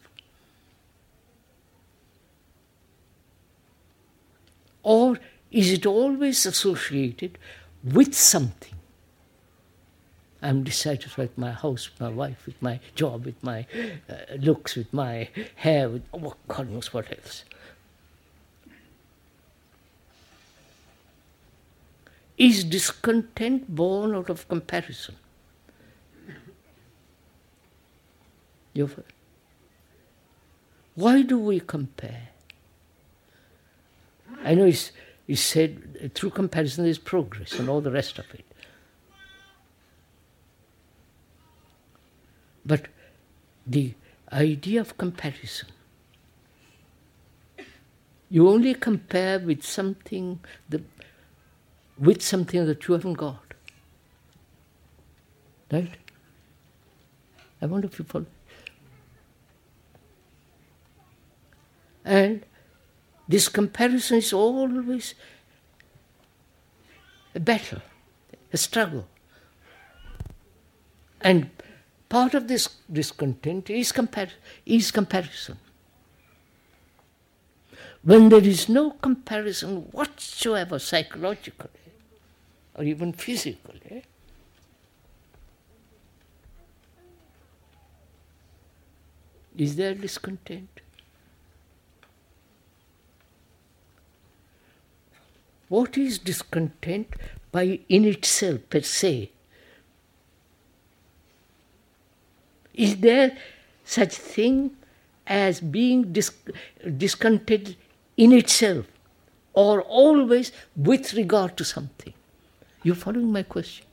Or 4.82 5.18
is 5.50 5.70
it 5.70 5.84
always 5.84 6.46
associated 6.46 7.36
with 7.84 8.14
something? 8.14 8.77
I'm 10.40 10.62
dissatisfied 10.62 11.30
with 11.30 11.38
my 11.38 11.50
house, 11.50 11.90
with 11.90 12.00
my 12.00 12.08
wife, 12.08 12.46
with 12.46 12.60
my 12.62 12.78
job, 12.94 13.24
with 13.24 13.42
my 13.42 13.66
uh, 14.08 14.34
looks, 14.38 14.76
with 14.76 14.92
my 14.92 15.28
hair, 15.56 15.88
with 15.88 16.04
oh, 16.14 16.34
God 16.46 16.70
knows 16.70 16.92
what 16.92 17.10
else. 17.10 17.44
Is 22.36 22.62
discontent 22.62 23.74
born 23.74 24.14
out 24.14 24.30
of 24.30 24.46
comparison? 24.48 25.16
You've, 28.74 29.02
why 30.94 31.22
do 31.22 31.36
we 31.36 31.58
compare? 31.58 32.28
I 34.44 34.54
know 34.54 34.66
it's, 34.66 34.92
it's 35.26 35.40
said 35.40 36.14
through 36.14 36.30
comparison 36.30 36.84
there's 36.84 36.98
progress 36.98 37.58
and 37.58 37.68
all 37.68 37.80
the 37.80 37.90
rest 37.90 38.20
of 38.20 38.32
it. 38.32 38.44
But 42.68 42.88
the 43.66 43.94
idea 44.30 44.82
of 44.82 44.98
comparison, 44.98 45.68
you 48.28 48.46
only 48.46 48.74
compare 48.74 49.38
with 49.38 49.64
something 49.64 50.40
that, 50.68 50.82
with 51.98 52.20
something 52.20 52.66
that 52.66 52.86
you 52.86 52.92
haven't 52.92 53.14
got. 53.14 53.54
Right? 55.72 55.96
I 57.62 57.66
wonder 57.66 57.86
if 57.86 57.98
you 57.98 58.04
follow. 58.04 58.26
And 62.04 62.44
this 63.26 63.48
comparison 63.48 64.18
is 64.18 64.34
always 64.34 65.14
a 67.34 67.40
battle, 67.40 67.80
a 68.52 68.58
struggle. 68.58 69.06
And 71.22 71.50
part 72.08 72.34
of 72.34 72.48
this 72.48 72.68
discontent 72.90 73.70
is, 73.70 73.92
compar- 73.92 74.30
is 74.64 74.90
comparison. 74.90 75.58
When 78.02 78.28
there 78.28 78.44
is 78.44 78.68
no 78.68 78.92
comparison 78.92 79.88
whatsoever 79.90 80.78
psychologically 80.78 81.68
or 82.74 82.84
even 82.84 83.12
physically, 83.12 84.04
is 89.56 89.76
there 89.76 89.94
discontent? 89.94 90.68
What 95.68 95.98
is 95.98 96.18
discontent 96.18 97.08
by 97.52 97.80
in 97.88 98.04
itself 98.06 98.60
per 98.70 98.80
se? 98.80 99.32
Is 102.78 102.98
there 102.98 103.36
such 103.84 104.14
thing 104.14 104.76
as 105.26 105.60
being 105.60 106.12
dis- 106.12 106.32
discontented 106.96 107.76
in 108.16 108.32
itself 108.32 108.86
or 109.52 109.82
always 109.82 110.52
with 110.76 111.12
regard 111.14 111.56
to 111.56 111.64
something? 111.64 112.14
You 112.84 112.94
following 112.94 113.32
my 113.32 113.42
question? 113.42 113.84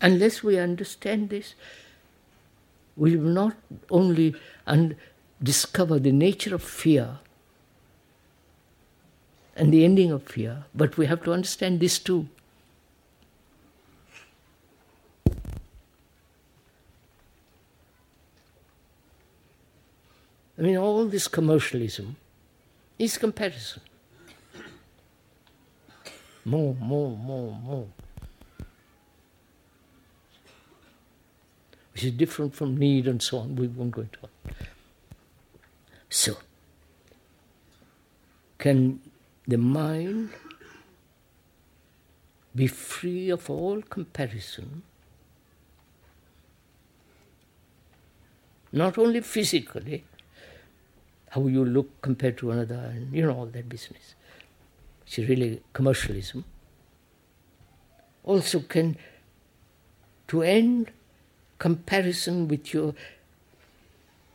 Unless 0.00 0.44
we 0.44 0.56
understand 0.56 1.30
this, 1.30 1.54
we 2.96 3.16
will 3.16 3.34
not 3.34 3.56
only 3.90 4.36
un- 4.68 4.96
discover 5.42 5.98
the 5.98 6.12
nature 6.12 6.54
of 6.54 6.62
fear 6.62 7.18
and 9.56 9.72
the 9.72 9.84
ending 9.84 10.12
of 10.12 10.22
fear, 10.22 10.64
but 10.74 10.96
we 10.96 11.06
have 11.06 11.24
to 11.24 11.32
understand 11.32 11.80
this 11.80 11.98
too. 11.98 12.28
I 20.58 20.62
mean, 20.62 20.76
all 20.76 21.06
this 21.06 21.28
commercialism 21.28 22.16
is 22.98 23.16
comparison. 23.16 23.82
More, 26.44 26.74
more, 26.74 27.16
more, 27.16 27.52
more. 27.52 27.88
Which 31.92 32.04
is 32.04 32.12
different 32.12 32.54
from 32.54 32.76
need 32.76 33.06
and 33.06 33.22
so 33.22 33.38
on. 33.38 33.56
We 33.56 33.68
won't 33.68 33.90
go 33.92 34.02
into 34.02 34.18
it. 34.22 34.54
So, 36.08 36.36
can 38.58 39.00
the 39.46 39.58
mind 39.58 40.30
be 42.54 42.66
free 42.66 43.30
of 43.30 43.48
all 43.48 43.80
comparison? 43.82 44.82
Not 48.72 48.98
only 48.98 49.20
physically, 49.20 50.04
how 51.30 51.46
you 51.46 51.64
look 51.64 52.02
compared 52.02 52.38
to 52.38 52.50
another, 52.50 52.92
and 52.94 53.12
you 53.14 53.22
know, 53.22 53.34
all 53.34 53.46
that 53.46 53.68
business. 53.68 54.14
It's 55.06 55.18
really 55.18 55.62
commercialism. 55.72 56.44
Also, 58.24 58.60
can 58.60 58.96
to 60.28 60.42
end 60.42 60.92
comparison 61.58 62.46
with 62.46 62.72
your 62.72 62.94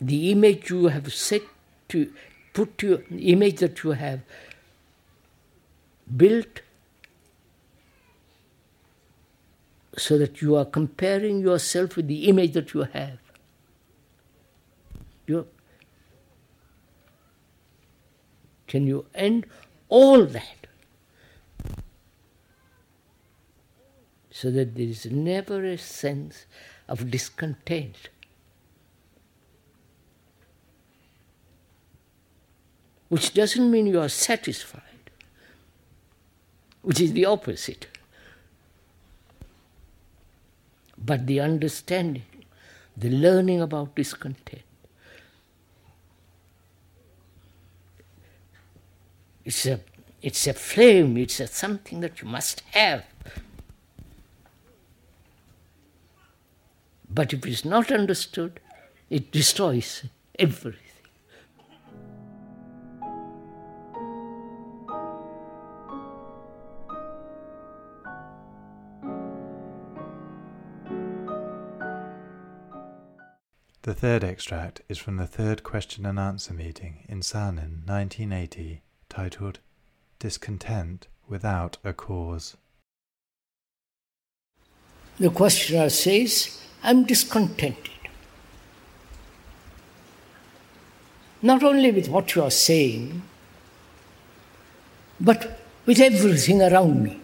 the 0.02 0.32
image 0.32 0.70
you 0.70 0.88
have 0.88 1.14
set 1.14 1.42
to 1.90 2.12
put 2.54 2.84
your 2.84 3.00
image 3.10 3.60
that 3.60 3.84
you 3.84 3.92
have 3.92 4.22
built 6.16 6.62
so 9.98 10.18
that 10.18 10.42
you 10.42 10.56
are 10.56 10.66
comparing 10.66 11.40
yourself 11.40 11.96
with 11.96 12.08
the 12.08 12.28
image 12.28 12.54
that 12.54 12.74
you 12.74 12.82
have. 12.82 13.18
You 15.26 15.48
can 18.68 18.88
you 18.88 19.06
end 19.14 19.46
all 19.90 20.26
that 20.26 20.68
so 24.32 24.52
that 24.52 24.76
there 24.76 24.88
is 24.88 25.06
never 25.06 25.64
a 25.64 25.78
sense 25.78 26.46
of 26.88 27.10
discontent? 27.12 28.10
Which 33.08 33.34
doesn't 33.34 33.70
mean 33.70 33.86
you 33.86 34.02
are 34.02 34.10
satisfied, 34.10 34.82
which 36.82 37.00
is 37.00 37.14
the 37.14 37.26
opposite. 37.26 37.88
But 40.98 41.28
the 41.28 41.40
understanding, 41.40 42.24
the 42.98 43.12
learning 43.12 43.62
about 43.62 43.96
discontent. 43.96 44.64
It's 49.46 49.68
a, 49.68 49.80
it's 50.24 50.48
a 50.48 50.54
flame, 50.54 51.18
it's 51.18 51.40
a 51.40 51.46
something 51.46 52.00
that 52.00 52.20
you 52.20 52.28
must 52.28 52.62
have. 52.72 53.06
But 57.08 57.32
if 57.32 57.46
it's 57.46 57.64
not 57.64 57.92
understood, 57.92 58.60
it 59.10 59.32
destroys 59.32 60.06
everything. 60.40 60.82
The 73.84 73.94
third 73.94 74.24
extract 74.24 74.82
is 74.90 74.98
from 74.98 75.18
the 75.18 75.28
third 75.28 75.62
question 75.62 76.08
and 76.08 76.18
answer 76.18 76.56
meeting 76.56 77.06
in 77.08 77.20
Saanen 77.20 77.86
1980, 77.86 78.82
titled 79.16 79.60
Discontent 80.20 81.08
Without 81.30 81.78
a 81.86 81.94
Cause. 81.94 82.58
The 85.18 85.30
questioner 85.30 85.90
says, 85.90 86.62
I'm 86.84 87.06
discontented. 87.06 87.92
Not 91.42 91.64
only 91.64 91.92
with 91.94 92.10
what 92.10 92.36
you 92.36 92.44
are 92.44 92.52
saying, 92.52 93.22
but 95.22 95.62
with 95.86 96.02
everything 96.02 96.62
around 96.62 97.02
me. 97.02 97.18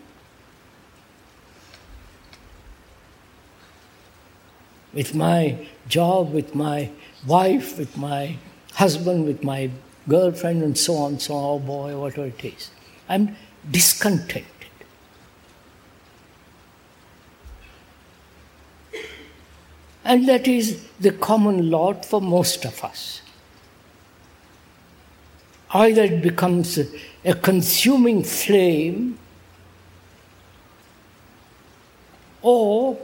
With 4.93 5.13
my 5.13 5.67
job, 5.89 6.31
with 6.31 6.55
my 6.55 6.89
wife, 7.27 7.77
with 7.77 7.97
my 7.97 8.37
husband, 8.75 9.25
with 9.25 9.43
my 9.43 9.69
girlfriend, 10.07 10.63
and 10.63 10.77
so 10.77 10.95
on, 10.95 11.19
so 11.19 11.35
on, 11.35 11.43
oh 11.43 11.59
boy, 11.59 11.97
whatever 11.97 12.27
it 12.27 12.43
is. 12.43 12.71
I'm 13.07 13.35
discontented. 13.69 14.45
And 20.03 20.27
that 20.27 20.47
is 20.47 20.87
the 20.99 21.11
common 21.11 21.69
lot 21.69 22.05
for 22.05 22.21
most 22.21 22.65
of 22.65 22.83
us. 22.83 23.21
Either 25.73 26.03
it 26.03 26.21
becomes 26.21 26.77
a, 26.77 26.87
a 27.23 27.33
consuming 27.33 28.23
flame, 28.23 29.17
or 32.41 32.97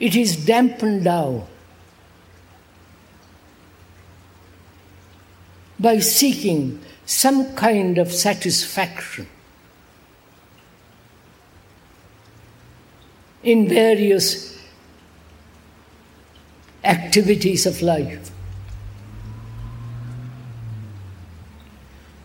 it 0.00 0.16
is 0.16 0.44
dampened 0.44 1.04
down 1.04 1.46
by 5.84 5.98
seeking 5.98 6.80
some 7.04 7.54
kind 7.54 7.98
of 7.98 8.10
satisfaction 8.10 9.26
in 13.42 13.68
various 13.68 14.58
activities 16.84 17.66
of 17.66 17.82
life. 17.82 18.30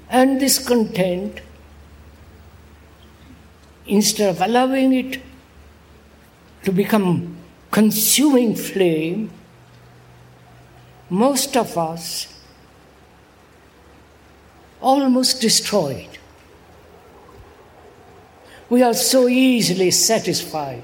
And 0.09 0.39
this 0.39 0.65
content, 0.65 1.41
instead 3.85 4.29
of 4.29 4.39
allowing 4.39 4.93
it 4.93 5.21
to 6.63 6.71
become 6.71 7.35
consuming 7.71 8.55
flame, 8.55 9.31
most 11.09 11.57
of 11.57 11.77
us 11.77 12.38
almost 14.81 15.41
destroyed. 15.41 16.07
We 18.69 18.83
are 18.83 18.93
so 18.93 19.27
easily 19.27 19.91
satisfied. 19.91 20.83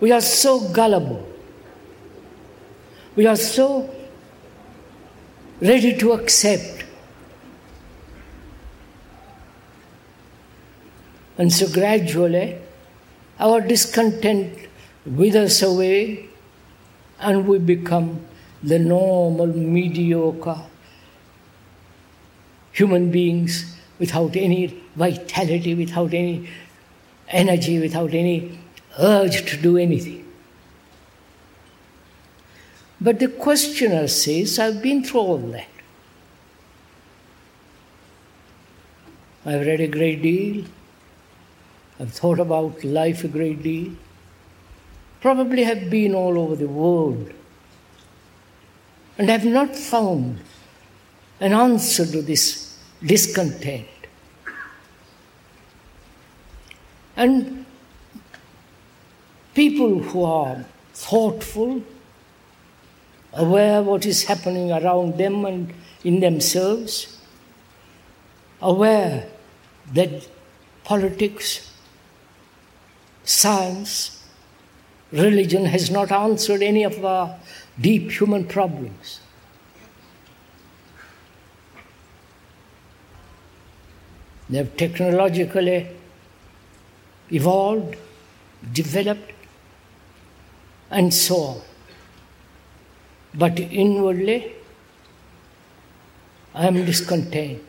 We 0.00 0.12
are 0.12 0.20
so 0.20 0.68
gullible. 0.68 1.26
We 3.16 3.26
are 3.26 3.36
so 3.36 3.94
ready 5.60 5.96
to 5.98 6.12
accept. 6.12 6.84
And 11.38 11.52
so 11.52 11.68
gradually, 11.68 12.58
our 13.40 13.60
discontent 13.60 14.68
withers 15.06 15.62
away 15.62 16.28
and 17.18 17.48
we 17.48 17.58
become 17.58 18.24
the 18.62 18.78
normal, 18.78 19.46
mediocre 19.46 20.60
human 22.74 23.10
beings 23.10 23.76
without 23.98 24.36
any 24.36 24.82
vitality, 24.96 25.74
without 25.74 26.12
any 26.12 26.48
energy, 27.28 27.80
without 27.80 28.12
any 28.12 28.58
urge 28.98 29.48
to 29.50 29.56
do 29.56 29.76
anything. 29.78 30.20
But 33.00 33.18
the 33.20 33.28
questioner 33.28 34.08
says, 34.08 34.58
I've 34.58 34.82
been 34.82 35.04
through 35.04 35.20
all 35.20 35.38
that. 35.38 35.68
I've 39.46 39.66
read 39.66 39.80
a 39.80 39.88
great 39.88 40.22
deal. 40.22 40.64
I've 42.00 42.12
thought 42.12 42.40
about 42.40 42.82
life 42.82 43.24
a 43.24 43.28
great 43.28 43.62
deal. 43.62 43.92
Probably 45.20 45.64
have 45.64 45.90
been 45.90 46.14
all 46.14 46.38
over 46.38 46.56
the 46.56 46.68
world 46.68 47.32
and 49.16 49.28
have 49.28 49.44
not 49.44 49.76
found 49.76 50.40
an 51.40 51.52
answer 51.52 52.06
to 52.06 52.22
this 52.22 52.63
discontent. 53.04 53.86
And 57.16 57.64
people 59.54 60.00
who 60.00 60.24
are 60.24 60.64
thoughtful, 60.92 61.82
aware 63.32 63.82
what 63.82 64.06
is 64.06 64.24
happening 64.24 64.72
around 64.72 65.18
them 65.18 65.44
and 65.44 65.72
in 66.02 66.20
themselves, 66.20 67.20
aware 68.60 69.28
that 69.92 70.28
politics, 70.84 71.72
science, 73.24 74.24
religion 75.12 75.66
has 75.66 75.90
not 75.90 76.10
answered 76.10 76.62
any 76.62 76.82
of 76.82 77.04
our 77.04 77.36
deep 77.80 78.10
human 78.10 78.46
problems. 78.46 79.20
They 84.48 84.58
have 84.58 84.76
technologically 84.76 85.88
evolved, 87.30 87.96
developed, 88.72 89.32
and 90.90 91.12
so 91.12 91.36
on. 91.36 91.60
But 93.34 93.58
inwardly, 93.58 94.52
I 96.54 96.66
am 96.66 96.84
discontent. 96.84 97.62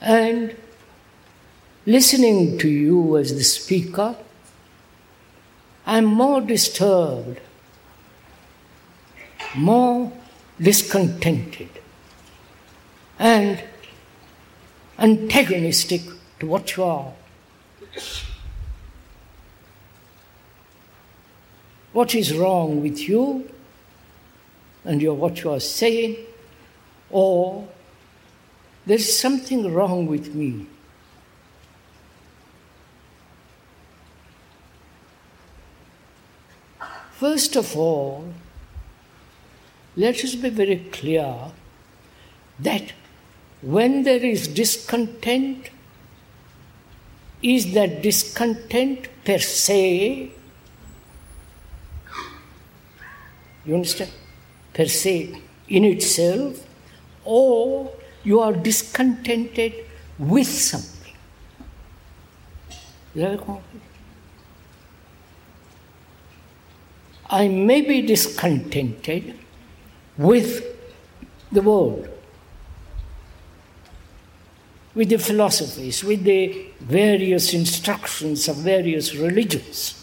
And 0.00 0.56
listening 1.86 2.58
to 2.58 2.68
you 2.68 3.16
as 3.16 3.34
the 3.34 3.44
speaker, 3.44 4.16
I 5.86 5.98
am 5.98 6.06
more 6.06 6.40
disturbed, 6.40 7.40
more 9.54 10.10
discontented, 10.60 11.68
and 13.18 13.62
antagonistic 14.98 16.02
to 16.40 16.46
what 16.46 16.76
you 16.76 16.84
are. 16.84 17.12
What 21.92 22.14
is 22.14 22.36
wrong 22.36 22.82
with 22.82 22.98
you 23.08 23.50
and 24.84 25.00
your, 25.00 25.14
what 25.14 25.42
you 25.42 25.52
are 25.52 25.60
saying, 25.60 26.16
or 27.10 27.68
there 28.86 28.96
is 28.96 29.18
something 29.18 29.72
wrong 29.72 30.06
with 30.06 30.34
me. 30.34 30.66
First 37.12 37.56
of 37.56 37.76
all, 37.76 38.34
let 39.96 40.22
us 40.24 40.34
be 40.34 40.50
very 40.50 40.76
clear 40.90 41.52
that 42.58 42.92
when 43.64 44.02
there 44.02 44.22
is 44.22 44.46
discontent, 44.48 45.70
is 47.42 47.72
that 47.72 48.02
discontent 48.02 49.08
per 49.24 49.38
se? 49.38 50.30
You 53.64 53.74
understand? 53.74 54.10
Per 54.74 54.86
se 54.86 55.40
in 55.68 55.84
itself, 55.84 56.66
or 57.24 57.90
you 58.22 58.40
are 58.40 58.52
discontented 58.52 59.72
with 60.18 60.46
something. 60.46 61.14
I 67.30 67.48
may 67.48 67.80
be 67.80 68.02
discontented 68.02 69.38
with 70.18 70.62
the 71.50 71.62
world 71.62 72.13
with 74.94 75.08
the 75.08 75.18
philosophies, 75.18 76.04
with 76.04 76.22
the 76.22 76.66
various 76.80 77.52
instructions 77.52 78.48
of 78.48 78.56
various 78.56 79.14
religions. 79.14 80.00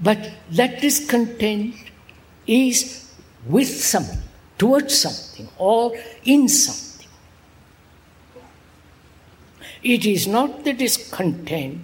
But 0.00 0.30
that 0.50 0.80
discontent 0.80 1.74
is 2.46 3.12
with 3.46 3.68
something, 3.68 4.18
towards 4.58 4.98
something, 4.98 5.48
or 5.56 5.96
in 6.24 6.48
something. 6.48 7.08
It 9.82 10.04
is 10.04 10.26
not 10.26 10.64
the 10.64 10.72
discontent 10.72 11.80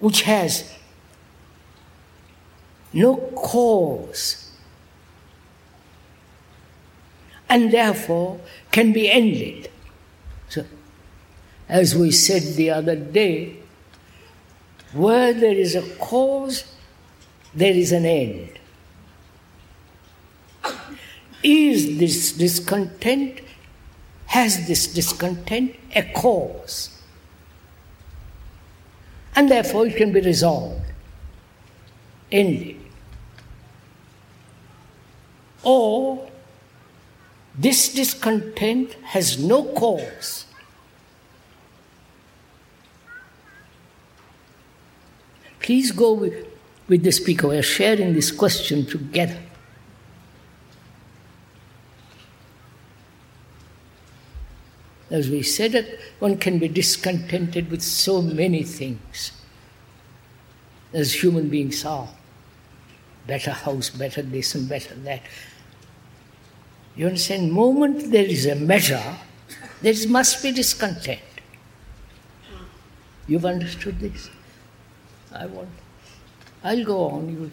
which 0.00 0.22
has 0.22 0.72
no 2.92 3.16
cause 3.16 4.43
and 7.48 7.72
therefore 7.72 8.40
can 8.70 8.92
be 8.92 9.10
ended. 9.10 9.70
So, 10.48 10.64
as 11.68 11.94
we 11.94 12.10
said 12.10 12.42
the 12.56 12.70
other 12.70 12.96
day, 12.96 13.56
where 14.92 15.32
there 15.32 15.54
is 15.54 15.74
a 15.74 15.82
cause, 15.96 16.64
there 17.54 17.72
is 17.72 17.92
an 17.92 18.06
end. 18.06 18.58
Is 21.42 21.98
this 21.98 22.32
discontent, 22.32 23.40
has 24.26 24.66
this 24.66 24.86
discontent 24.86 25.76
a 25.94 26.02
cause? 26.12 26.90
And 29.36 29.50
therefore 29.50 29.86
it 29.86 29.96
can 29.96 30.12
be 30.12 30.20
resolved, 30.20 30.86
ended. 32.30 32.80
Or 35.62 36.30
this 37.56 37.92
discontent 37.94 38.94
has 39.04 39.38
no 39.38 39.64
cause. 39.64 40.46
Please 45.60 45.92
go 45.92 46.12
with, 46.12 46.46
with 46.88 47.04
the 47.04 47.12
speaker. 47.12 47.48
We 47.48 47.56
are 47.56 47.62
sharing 47.62 48.12
this 48.12 48.30
question 48.30 48.84
together. 48.84 49.38
As 55.10 55.30
we 55.30 55.42
said, 55.42 55.98
one 56.18 56.38
can 56.38 56.58
be 56.58 56.66
discontented 56.66 57.70
with 57.70 57.82
so 57.82 58.20
many 58.20 58.64
things, 58.64 59.30
as 60.92 61.22
human 61.22 61.48
beings 61.48 61.84
are. 61.84 62.08
Better 63.26 63.52
house, 63.52 63.90
better 63.90 64.22
this, 64.22 64.54
and 64.56 64.68
better 64.68 64.94
that. 64.96 65.22
You 66.96 67.06
understand? 67.08 67.52
Moment 67.52 68.10
there 68.10 68.24
is 68.24 68.46
a 68.46 68.54
measure, 68.54 69.16
there 69.82 69.94
must 70.08 70.42
be 70.42 70.52
discontent. 70.52 71.20
You've 73.26 73.46
understood 73.46 73.98
this? 74.00 74.30
I 75.32 75.46
want. 75.46 75.70
I'll 76.62 76.84
go 76.84 77.08
on. 77.08 77.28
You 77.28 77.50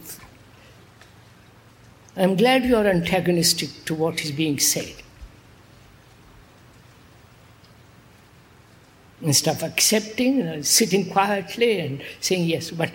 I'm 2.15 2.35
glad 2.35 2.65
you 2.65 2.75
are 2.75 2.85
antagonistic 2.85 3.85
to 3.85 3.95
what 3.95 4.23
is 4.23 4.31
being 4.31 4.59
said. 4.59 4.93
Instead 9.21 9.55
of 9.55 9.63
accepting, 9.63 10.39
know, 10.43 10.61
sitting 10.61 11.09
quietly 11.09 11.79
and 11.79 12.01
saying 12.19 12.45
yes, 12.45 12.71
but 12.71 12.91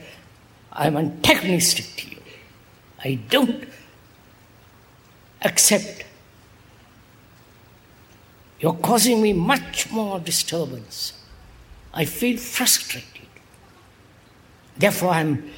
I'm 0.73 0.97
antagonistic 0.97 1.87
to 1.97 2.11
you. 2.11 2.23
I 3.03 3.15
don't 3.31 3.65
accept 5.43 6.05
You're 8.61 8.75
causing 8.75 9.21
me 9.21 9.33
much 9.33 9.91
more 9.91 10.19
disturbance. 10.19 11.13
I 11.93 12.05
feel 12.05 12.39
frustrated. 12.39 13.29
Therefore, 14.77 15.11
I'm 15.11 15.51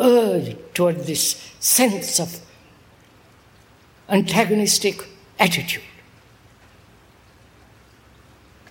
urged 0.00 0.56
toward 0.74 0.98
this 0.98 1.52
sense 1.60 2.20
of 2.20 2.40
antagonistic 4.08 5.00
attitude. 5.38 5.82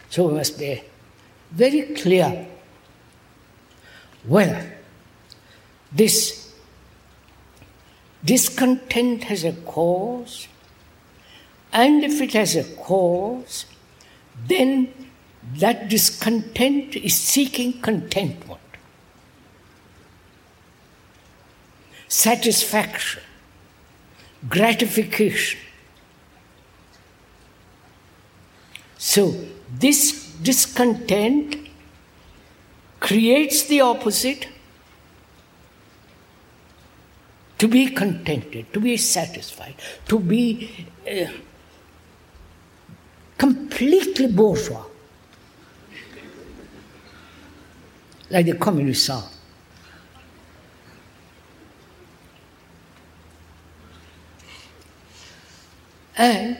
So 0.09 0.27
we 0.27 0.35
must 0.35 0.57
be 0.57 0.81
very 1.51 1.81
clear 1.93 2.47
whether 4.25 4.73
this 5.91 6.36
discontent 8.23 9.25
has 9.25 9.43
a 9.43 9.53
cause, 9.53 10.47
and 11.71 12.03
if 12.03 12.21
it 12.21 12.33
has 12.33 12.55
a 12.55 12.63
cause, 12.75 13.65
then 14.47 14.93
that 15.55 15.87
discontent 15.89 16.95
is 16.95 17.15
seeking 17.15 17.81
contentment, 17.81 18.59
satisfaction, 22.07 23.23
gratification. 24.47 25.59
So, 28.97 29.45
this 29.71 30.33
discontent 30.41 31.69
creates 32.99 33.63
the 33.63 33.81
opposite 33.81 34.47
to 37.57 37.67
be 37.67 37.87
contented, 37.87 38.71
to 38.73 38.79
be 38.79 38.97
satisfied, 38.97 39.75
to 40.07 40.19
be 40.19 40.87
uh, 41.09 41.25
completely 43.37 44.27
bourgeois, 44.27 44.85
like 48.29 48.45
the 48.45 48.55
communists 48.55 49.09
are. 49.09 49.29
And 56.17 56.57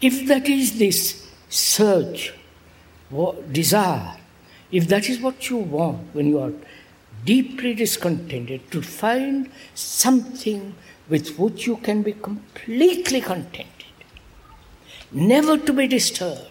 if 0.00 0.26
that 0.28 0.48
is 0.48 0.78
this 0.78 1.28
search, 1.48 2.32
desire, 3.50 4.16
if 4.70 4.86
that 4.88 5.08
is 5.08 5.20
what 5.20 5.50
you 5.50 5.56
want 5.56 6.14
when 6.14 6.28
you 6.28 6.38
are 6.38 6.52
deeply 7.24 7.74
discontented, 7.74 8.70
to 8.70 8.82
find 8.82 9.50
something 9.74 10.74
with 11.08 11.38
which 11.38 11.66
you 11.66 11.76
can 11.76 12.02
be 12.02 12.12
completely 12.12 13.20
contented, 13.20 13.84
never 15.10 15.56
to 15.56 15.72
be 15.72 15.86
disturbed, 15.86 16.50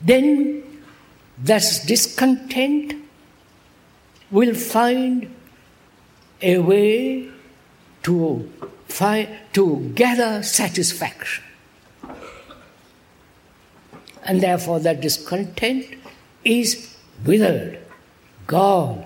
then 0.00 0.62
that 1.38 1.64
discontent 1.86 2.94
will 4.30 4.54
find 4.54 5.34
a 6.42 6.58
way 6.58 7.28
to, 8.02 8.50
find, 8.88 9.28
to 9.52 9.90
gather 9.94 10.42
satisfaction. 10.42 11.44
And 14.26 14.40
therefore, 14.40 14.80
that 14.80 15.00
discontent 15.00 15.86
is 16.44 16.96
withered, 17.24 17.78
gone. 18.46 19.04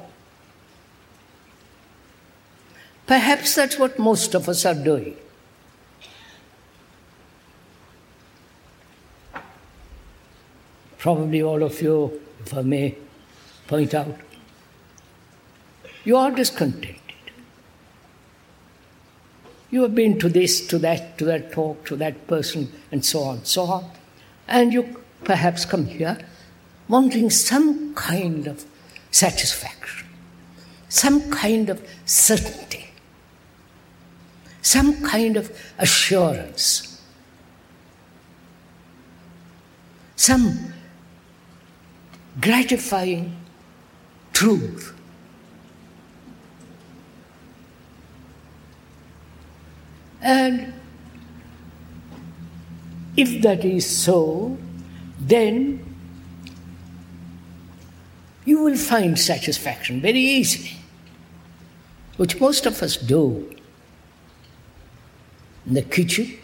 Perhaps 3.06 3.54
that's 3.54 3.78
what 3.78 3.98
most 3.98 4.34
of 4.34 4.48
us 4.48 4.64
are 4.64 4.74
doing. 4.74 5.16
Probably 10.96 11.42
all 11.42 11.62
of 11.62 11.80
you, 11.82 12.20
if 12.40 12.54
I 12.56 12.62
may 12.62 12.96
point 13.66 13.94
out, 13.94 14.16
you 16.04 16.16
are 16.16 16.30
discontented. 16.30 16.96
You 19.70 19.82
have 19.82 19.94
been 19.94 20.18
to 20.18 20.28
this, 20.28 20.66
to 20.68 20.78
that, 20.78 21.18
to 21.18 21.24
that 21.26 21.52
talk, 21.52 21.84
to 21.86 21.96
that 21.96 22.26
person, 22.26 22.72
and 22.90 23.04
so 23.04 23.20
on, 23.22 23.44
so 23.44 23.64
on. 23.64 23.90
And 24.48 24.72
you 24.72 24.96
perhaps 25.24 25.64
come 25.64 25.86
here 25.86 26.18
wanting 26.88 27.30
some 27.30 27.94
kind 27.94 28.46
of 28.46 28.64
satisfaction, 29.10 30.08
some 30.88 31.30
kind 31.30 31.70
of 31.70 31.86
certainty, 32.04 32.90
some 34.62 35.02
kind 35.04 35.36
of 35.36 35.50
assurance, 35.78 37.02
some 40.16 40.72
gratifying 42.40 43.36
truth. 44.32 44.94
And 50.22 50.72
if 53.16 53.42
that 53.42 53.64
is 53.64 53.86
so, 53.86 54.58
then 55.20 55.84
you 58.46 58.62
will 58.62 58.76
find 58.76 59.18
satisfaction 59.18 60.00
very 60.00 60.18
easily, 60.18 60.76
which 62.16 62.40
most 62.40 62.66
of 62.66 62.82
us 62.82 62.96
do 62.96 63.54
in 65.66 65.74
the 65.74 65.82
kitchen, 65.82 66.38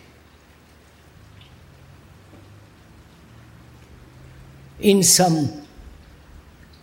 in 4.78 5.02
some 5.02 5.62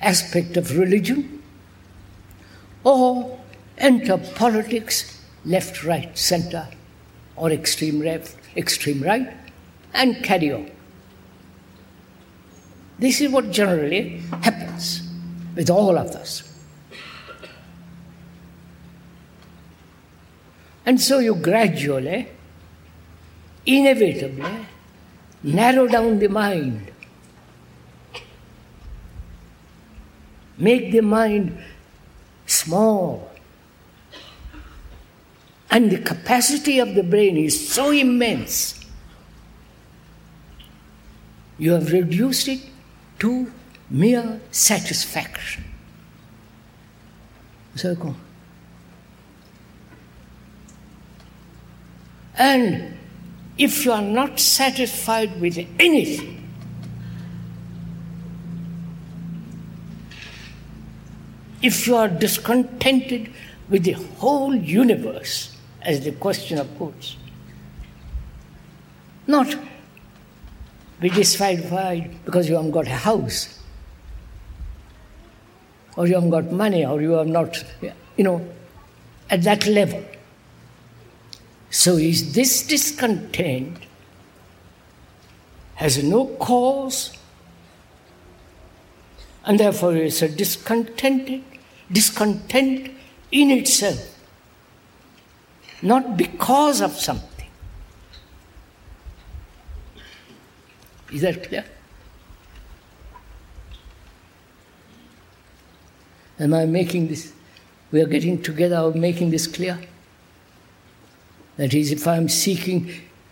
aspect 0.02 0.58
of 0.58 0.78
religion, 0.78 1.42
or 2.84 3.40
enter 3.78 4.18
politics, 4.18 5.22
left, 5.46 5.84
right, 5.84 6.18
center, 6.18 6.68
or 7.36 7.52
extreme 7.52 8.02
left, 8.02 8.36
extreme 8.58 9.02
right, 9.04 9.32
and 9.94 10.24
carry 10.24 10.52
on. 10.52 10.70
This 13.04 13.20
is 13.20 13.30
what 13.32 13.52
generally 13.52 14.22
happens 14.42 15.06
with 15.58 15.70
all 15.70 15.98
of 15.98 16.12
us. 16.12 16.42
And 20.86 21.02
so 21.02 21.20
you 21.20 21.36
gradually, 21.36 22.30
inevitably, 23.66 24.68
narrow 25.44 25.86
down 25.86 26.20
the 26.20 26.30
mind, 26.30 26.94
make 30.58 30.94
the 30.94 31.02
mind 31.02 31.58
small. 32.46 33.30
And 35.70 35.92
the 35.92 36.00
capacity 36.00 36.80
of 36.80 36.96
the 36.96 37.04
brain 37.04 37.36
is 37.36 37.68
so 37.70 37.92
immense. 37.92 38.80
You 41.58 41.74
have 41.74 41.92
reduced 41.92 42.48
it 42.48 42.70
to 43.24 43.50
mere 43.90 44.42
satisfaction. 44.52 45.64
Circle. 47.74 48.18
And 52.36 52.98
if 53.58 53.86
you 53.86 53.94
are 53.94 54.02
not 54.02 54.42
satisfied 54.42 55.40
with 55.40 55.58
anything, 55.80 56.50
if 61.62 61.88
you 61.88 61.96
are 61.96 62.10
discontented 62.10 63.32
with 63.70 63.86
the 63.86 63.94
whole 63.94 64.54
universe, 64.54 65.56
as 65.82 66.04
the 66.04 66.12
questioner 66.12 66.66
puts, 66.66 67.16
not 69.28 69.56
be 71.04 71.10
dissatisfied 71.10 72.10
because 72.24 72.48
you 72.48 72.56
haven't 72.56 72.72
got 72.72 72.88
a 72.88 72.92
house, 72.92 73.60
or 75.98 76.08
you 76.08 76.14
haven't 76.14 76.30
got 76.30 76.50
money, 76.50 76.86
or 76.86 77.02
you 77.02 77.12
have 77.12 77.28
not, 77.28 77.62
you 78.16 78.24
know, 78.24 78.48
at 79.30 79.44
that 79.44 79.68
level. 79.68 80.02
So 81.70 81.98
is 81.98 82.34
this 82.34 82.66
discontent 82.66 83.80
has 85.76 86.02
no 86.02 86.28
cause, 86.38 87.18
and 89.44 89.60
therefore 89.60 89.98
it's 89.98 90.22
a 90.22 90.30
discontented, 90.30 91.44
discontent 91.92 92.92
in 93.30 93.52
itself, 93.52 94.00
not 95.82 96.16
because 96.16 96.80
of 96.80 96.94
something. 96.94 97.33
Is 101.14 101.22
that 101.22 101.48
clear? 101.48 101.66
Am 106.40 106.54
I 106.54 106.66
making 106.66 107.08
this 107.08 107.34
we 107.94 108.02
are 108.02 108.08
getting 108.08 108.42
together 108.42 108.78
of 108.78 108.96
making 108.96 109.30
this 109.30 109.46
clear. 109.46 109.80
That 111.58 111.76
is, 111.76 111.92
if 111.92 112.08
I'm 112.08 112.28
seeking, 112.28 112.90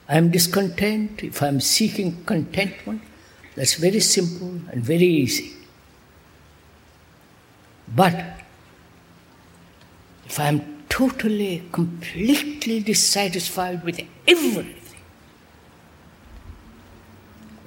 I'm 0.08 0.30
discontent, 0.30 1.24
if 1.24 1.42
I'm 1.42 1.60
seeking 1.60 2.24
contentment, 2.26 3.02
that's 3.56 3.74
very 3.74 4.00
simple 4.02 4.62
and 4.72 4.84
very 4.84 5.08
easy. 5.08 5.54
But 7.88 8.24
if 10.28 10.40
I'm 10.40 10.84
totally, 10.88 11.64
completely 11.72 12.82
dissatisfied 12.82 13.84
with 13.84 14.00
everything, 14.28 14.76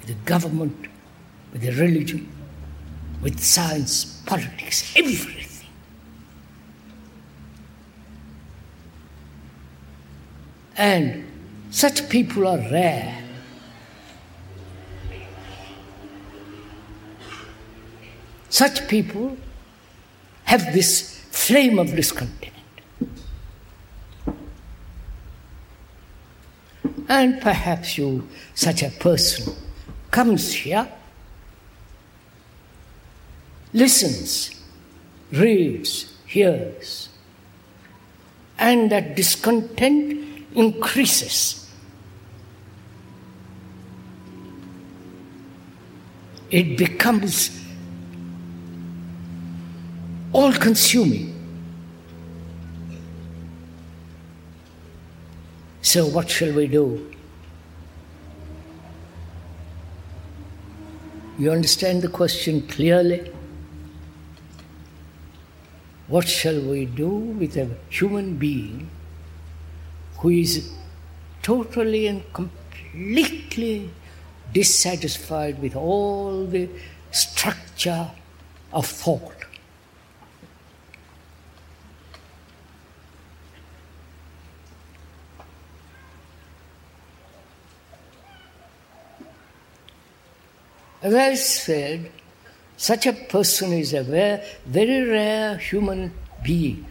with 0.04 0.16
the 0.18 0.24
government, 0.24 0.88
with 1.52 1.62
the 1.62 1.72
religion, 1.72 2.30
with 3.22 3.40
science, 3.40 4.20
politics, 4.26 4.92
everything. 4.96 5.46
And 10.76 11.24
such 11.70 12.08
people 12.08 12.46
are 12.46 12.58
rare. 12.58 13.22
Such 18.48 18.86
people 18.88 19.36
have 20.44 20.72
this 20.72 21.18
flame 21.30 21.78
of 21.78 21.94
discontent. 21.94 22.52
And 27.08 27.40
perhaps 27.40 27.96
you, 27.98 28.28
such 28.54 28.82
a 28.82 28.90
person, 28.90 29.54
comes 30.14 30.52
here, 30.52 30.86
listens, 33.72 34.62
reads, 35.32 36.14
hears, 36.24 37.08
and 38.56 38.92
that 38.92 39.16
discontent 39.16 40.46
increases. 40.54 41.68
It 46.48 46.78
becomes 46.78 47.50
all 50.32 50.52
consuming. 50.52 51.34
So, 55.82 56.06
what 56.06 56.30
shall 56.30 56.52
we 56.52 56.68
do? 56.68 57.13
You 61.36 61.50
understand 61.50 62.02
the 62.02 62.08
question 62.08 62.62
clearly? 62.68 63.32
What 66.06 66.28
shall 66.28 66.60
we 66.60 66.86
do 66.86 67.08
with 67.08 67.56
a 67.56 67.68
human 67.88 68.36
being 68.36 68.88
who 70.18 70.28
is 70.28 70.70
totally 71.42 72.06
and 72.06 72.22
completely 72.32 73.90
dissatisfied 74.52 75.60
with 75.60 75.74
all 75.74 76.46
the 76.46 76.68
structure 77.10 78.10
of 78.72 78.86
thought? 78.86 79.34
As 91.04 91.12
I 91.14 91.34
said, 91.34 92.10
such 92.78 93.06
a 93.06 93.12
person 93.12 93.74
is 93.74 93.92
a 93.92 94.02
very, 94.66 95.02
rare 95.02 95.58
human 95.58 96.14
being. 96.42 96.86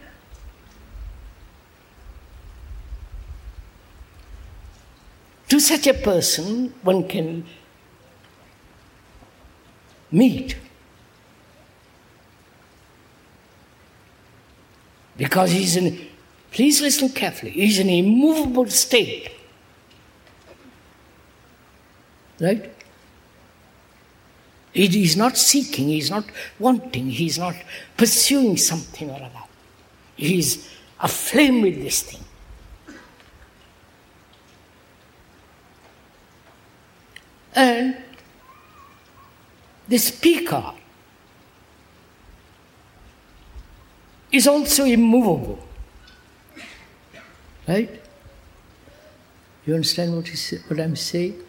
To 5.48 5.58
such 5.58 5.88
a 5.88 5.94
person, 5.94 6.72
one 6.82 7.08
can 7.08 7.44
meet. 10.12 10.56
Because 15.16 15.50
he's 15.50 15.74
in, 15.74 16.06
please 16.52 16.80
listen 16.80 17.08
carefully, 17.08 17.50
he's 17.50 17.80
in 17.80 17.88
an 17.88 17.94
immovable 17.94 18.70
state. 18.70 19.32
Right? 22.40 22.70
He 24.74 25.04
is 25.04 25.16
not 25.16 25.38
seeking, 25.38 25.86
he 25.86 25.98
is 25.98 26.10
not 26.10 26.24
wanting, 26.58 27.08
he 27.08 27.26
is 27.26 27.38
not 27.38 27.54
pursuing 27.96 28.56
something 28.56 29.08
or 29.08 29.14
other. 29.14 29.44
He 30.16 30.40
is 30.40 30.68
aflame 30.98 31.62
with 31.62 31.80
this 31.80 32.02
thing. 32.02 32.24
And 37.54 37.96
the 39.86 39.98
speaker 39.98 40.72
is 44.32 44.48
also 44.48 44.84
immovable. 44.86 45.64
Right? 47.68 48.02
You 49.64 49.74
understand 49.74 50.16
what, 50.16 50.28
what 50.66 50.80
I'm 50.80 50.96
saying? 50.96 51.40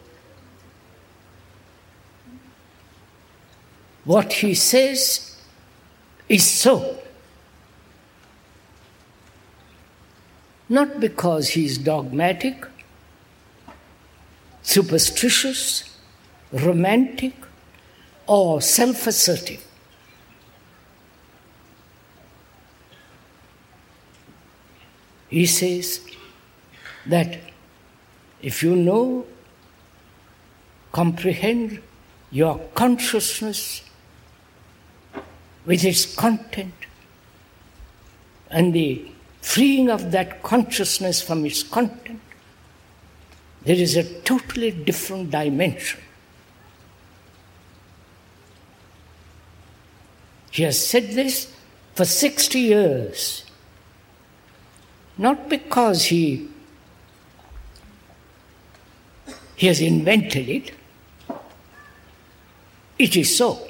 What 4.06 4.32
he 4.34 4.53
says 4.53 5.36
is 6.30 6.49
so. 6.49 6.97
Not 10.70 10.99
because 10.99 11.49
he 11.49 11.66
is 11.66 11.78
dogmatic, 11.78 12.66
superstitious, 14.62 15.97
romantic, 16.51 17.34
or 18.26 18.62
self 18.62 19.06
assertive. 19.06 19.64
He 25.30 25.45
says 25.45 26.01
that 27.06 27.38
if 28.41 28.64
you 28.64 28.76
know, 28.76 29.26
comprehend 30.91 31.82
your 32.32 32.60
consciousness 32.74 33.84
with 35.66 35.84
its 35.84 36.16
content 36.16 36.74
and 38.49 38.74
the 38.74 39.11
freeing 39.41 39.89
of 39.89 40.11
that 40.11 40.43
consciousness 40.43 41.22
from 41.22 41.45
its 41.45 41.63
content, 41.63 42.22
there 43.63 43.76
is 43.76 43.95
a 43.95 44.03
totally 44.22 44.72
different 44.72 45.32
dimension. 45.32 45.99
He 50.51 50.63
has 50.63 50.88
said 50.88 51.11
this 51.11 51.51
for 51.95 52.05
60 52.05 52.59
years, 52.59 53.45
not 55.18 55.49
because 55.49 56.05
he, 56.05 56.49
he 59.55 59.68
has 59.68 59.82
invented 59.82 60.47
it, 60.47 60.72
it 62.97 63.18
is 63.18 63.38
so. 63.38 63.68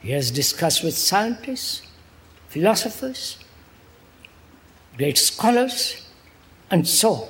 He 0.00 0.12
has 0.12 0.30
discussed 0.30 0.82
with 0.82 0.96
scientists, 0.96 1.82
philosophers, 2.48 3.38
great 4.96 5.18
scholars, 5.18 6.06
and 6.70 6.86
so 6.86 7.12
on. 7.12 7.28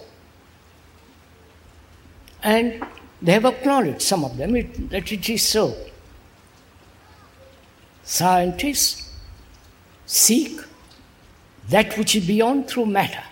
And 2.43 2.85
they 3.21 3.33
have 3.33 3.45
acknowledged, 3.45 4.03
some 4.03 4.25
of 4.25 4.37
them, 4.37 4.57
it, 4.57 4.91
that 4.91 5.13
it 5.13 5.29
is 5.29 5.47
so. 5.47 5.77
Scientists 8.03 9.13
seek 10.07 10.61
that 11.69 11.97
which 11.99 12.17
is 12.17 12.27
beyond 12.27 12.67
through 12.69 12.87
matter. 12.87 13.23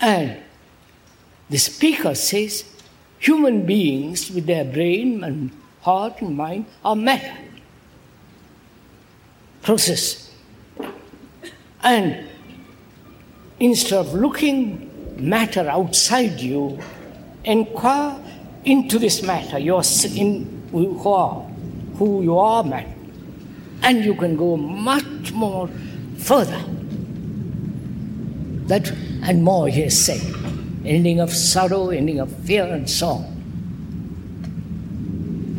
And 0.00 0.38
the 1.48 1.58
speaker 1.58 2.14
says 2.14 2.64
human 3.22 3.64
beings 3.64 4.32
with 4.32 4.46
their 4.46 4.64
brain 4.64 5.22
and 5.22 5.52
heart 5.80 6.20
and 6.20 6.36
mind 6.36 6.66
are 6.84 6.96
matter. 6.96 7.32
Process. 9.62 10.32
And 11.84 12.26
instead 13.60 13.98
of 14.00 14.12
looking 14.12 14.90
matter 15.18 15.68
outside 15.68 16.40
you, 16.40 16.80
inquire 17.44 18.18
into 18.64 18.98
this 18.98 19.22
matter, 19.22 19.58
your 19.58 19.82
in 20.16 20.68
who 20.72 21.08
are, 21.08 21.42
who 21.98 22.22
you 22.22 22.36
are 22.36 22.64
matter. 22.64 22.92
And 23.82 24.04
you 24.04 24.16
can 24.16 24.36
go 24.36 24.56
much 24.56 25.32
more 25.32 25.68
further. 26.18 26.60
That 28.66 28.90
and 29.22 29.44
more, 29.44 29.68
he 29.68 29.82
has 29.82 29.96
said 30.04 30.41
ending 30.84 31.20
of 31.20 31.32
sorrow, 31.32 31.90
ending 31.90 32.20
of 32.20 32.34
fear, 32.44 32.64
and 32.64 32.88
so 32.88 33.08
on. 33.08 33.32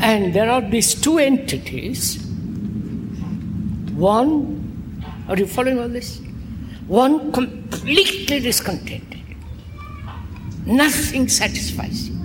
And 0.01 0.33
there 0.33 0.49
are 0.49 0.61
these 0.61 0.93
two 0.95 1.17
entities. 1.17 2.17
One, 3.95 5.03
are 5.27 5.37
you 5.37 5.47
following 5.47 5.79
all 5.79 5.87
this? 5.87 6.19
One 6.87 7.31
completely 7.31 8.39
discontented. 8.39 9.21
Nothing 10.65 11.27
satisfies 11.29 12.09
you. 12.09 12.17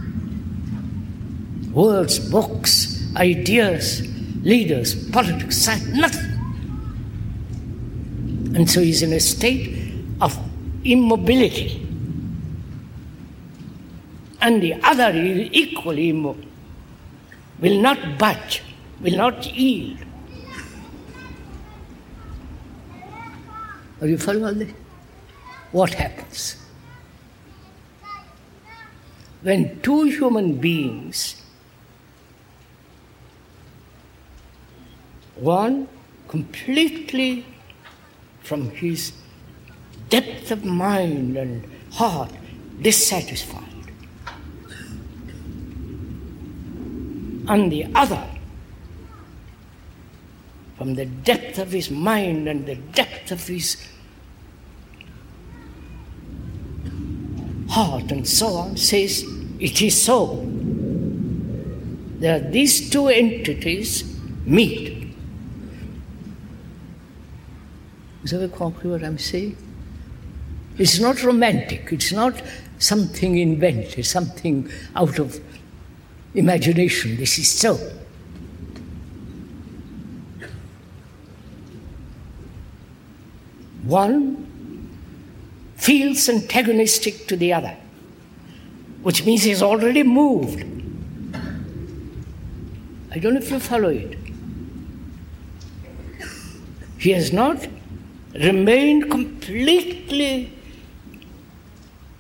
Words, 1.73 2.19
books, 2.19 3.05
ideas, 3.17 4.03
leaders, 4.43 5.09
politics, 5.11 5.59
science, 5.59 5.87
nothing. 5.89 6.33
And 8.57 8.69
so 8.69 8.81
he's 8.81 9.03
in 9.03 9.13
a 9.13 9.21
state 9.21 9.93
of 10.21 10.37
immobility. 10.85 11.88
And 14.41 14.63
the 14.63 14.75
other 14.83 15.11
is 15.11 15.49
equally 15.53 16.13
will 16.13 17.81
not 17.81 18.19
budge, 18.19 18.63
will 19.01 19.17
not 19.17 19.53
yield. 19.53 19.99
Are 24.01 24.07
you 24.07 24.17
following 24.17 24.61
this? 24.61 24.73
What 25.73 25.95
happens? 25.95 26.57
When 29.43 29.81
two 29.81 30.05
human 30.05 30.55
beings, 30.55 31.43
one 35.37 35.89
completely 36.29 37.45
from 38.43 38.71
his 38.71 39.13
depth 40.09 40.51
of 40.51 40.65
mind 40.65 41.37
and 41.37 41.65
heart 41.93 42.33
dissatisfied, 42.81 43.68
and 47.49 47.73
the 47.73 47.87
other 47.95 48.25
from 50.77 50.95
the 50.95 51.07
depth 51.07 51.59
of 51.59 51.73
his 51.73 51.91
mind 51.91 52.49
and 52.49 52.67
the 52.67 52.77
depth 52.77 53.33
of 53.33 53.45
his 53.47 53.77
heart 57.69 58.13
and 58.13 58.27
so 58.27 58.47
on, 58.49 58.77
says, 58.77 59.25
It 59.59 59.83
is 59.83 60.01
so. 60.01 60.39
Are 62.23 62.39
these 62.41 62.91
two 62.91 63.09
entities 63.09 64.19
meet. 64.49 65.15
Is 68.25 68.31
that 68.31 68.53
concrete 68.55 68.91
what 68.91 69.05
I'm 69.05 69.19
saying? 69.19 69.57
It's 70.79 70.99
not 70.99 71.23
romantic, 71.23 71.93
it's 71.93 72.13
not 72.13 72.41
something 72.79 73.39
invented, 73.39 74.07
something 74.07 74.71
out 74.95 75.19
of 75.19 75.41
imagination. 76.35 77.17
This 77.17 77.39
is 77.39 77.49
so. 77.49 77.79
One 83.85 84.47
feels 85.77 86.29
antagonistic 86.29 87.27
to 87.29 87.37
the 87.37 87.53
other, 87.53 87.77
which 89.03 89.25
means 89.25 89.43
he's 89.45 89.63
already 89.63 90.03
moved. 90.03 90.61
I 93.11 93.19
don't 93.19 93.35
know 93.35 93.41
if 93.41 93.51
you 93.51 93.59
follow 93.59 93.89
it. 93.89 94.19
He 96.99 97.11
has 97.11 97.33
not 97.33 97.67
remained 98.35 99.11
completely 99.11 100.53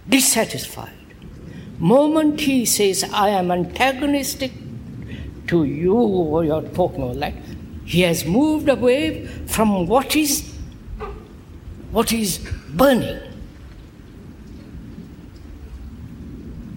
dissatisfied. 0.08 0.97
Moment 1.78 2.40
he 2.40 2.64
says, 2.64 3.04
I 3.12 3.28
am 3.28 3.50
antagonistic 3.50 4.52
to 5.46 5.64
you 5.64 5.94
or 5.94 6.44
you're 6.44 6.62
talking 6.62 7.18
like, 7.18 7.34
he 7.84 8.02
has 8.02 8.24
moved 8.24 8.68
away 8.68 9.26
from 9.46 9.86
what 9.86 10.14
is 10.14 10.54
what 11.90 12.12
is 12.12 12.38
burning. 12.70 13.18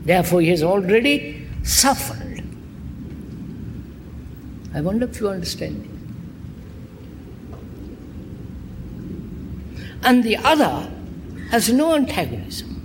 Therefore, 0.03 0.41
he 0.41 0.49
has 0.49 0.63
already 0.63 1.47
suffered. 1.63 2.43
I 4.73 4.81
wonder 4.81 5.05
if 5.05 5.19
you 5.19 5.29
understand. 5.29 5.87
And 10.03 10.23
the 10.23 10.37
other 10.37 10.89
has 11.51 11.71
no 11.71 11.93
antagonism. 11.93 12.80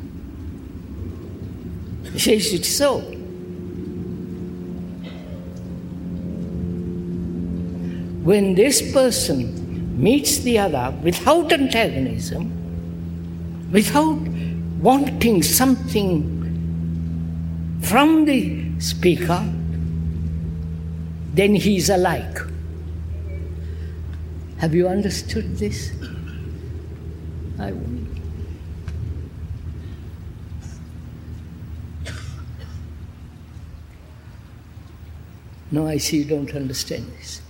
Says 2.16 2.52
it's 2.52 2.68
so. 2.68 3.00
When 8.24 8.54
this 8.54 8.92
person 8.92 10.02
meets 10.02 10.38
the 10.38 10.58
other 10.58 10.94
without 11.02 11.52
antagonism, 11.52 12.50
without 13.70 14.18
wanting 14.80 15.42
something 15.42 16.32
from 17.82 18.24
the 18.24 18.80
speaker, 18.80 19.44
then 21.34 21.54
he 21.54 21.76
is 21.76 21.90
alike. 21.90 22.38
Have 24.58 24.74
you 24.74 24.88
understood 24.88 25.58
this? 25.58 25.92
I 27.58 27.72
will. 27.72 27.96
No, 35.70 35.86
I 35.86 35.96
see 35.98 36.18
you 36.18 36.24
don't 36.24 36.54
understand 36.54 37.06
this. 37.18 37.42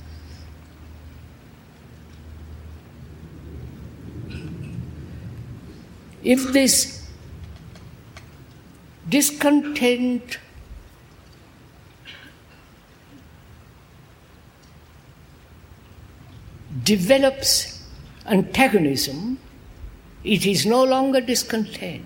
if 6.26 6.52
this 6.52 7.08
discontent 9.08 10.38
develops 16.82 17.84
antagonism, 18.26 19.38
it 20.24 20.44
is 20.46 20.66
no 20.66 20.82
longer 20.82 21.20
discontent. 21.20 22.04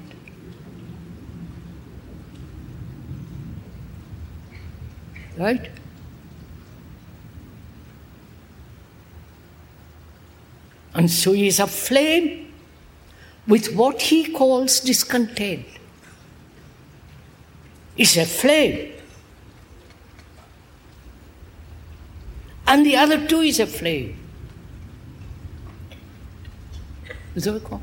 Right? 5.39 5.71
And 11.01 11.11
so 11.11 11.33
he 11.33 11.47
is 11.47 11.59
a 11.59 11.67
flame 11.67 12.53
with 13.47 13.75
what 13.75 14.03
he 14.03 14.31
calls 14.31 14.81
discontent. 14.81 15.65
It's 17.97 18.19
a 18.19 18.27
flame. 18.27 18.93
And 22.67 22.85
the 22.85 22.99
other 22.99 23.27
two 23.27 23.41
is 23.41 23.61
a 23.61 23.67
flame. 23.67 24.15
Is 27.35 27.45
that 27.45 27.63
what 27.71 27.81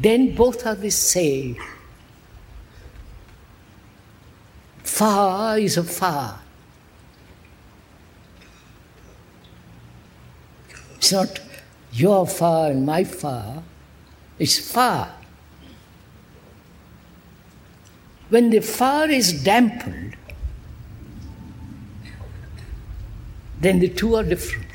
Then 0.00 0.34
both 0.34 0.66
are 0.66 0.74
the 0.74 0.90
same. 0.90 1.56
Far 4.82 5.60
is 5.60 5.76
a 5.76 5.84
far. 5.84 6.47
It's 11.08 11.14
not 11.14 11.40
your 11.90 12.26
far 12.26 12.70
and 12.70 12.84
my 12.84 13.02
far, 13.02 13.62
it's 14.38 14.58
far. 14.58 15.10
When 18.28 18.50
the 18.50 18.60
far 18.60 19.08
is 19.08 19.42
dampened, 19.42 20.18
then 23.58 23.78
the 23.78 23.88
two 23.88 24.16
are 24.16 24.22
different. 24.22 24.66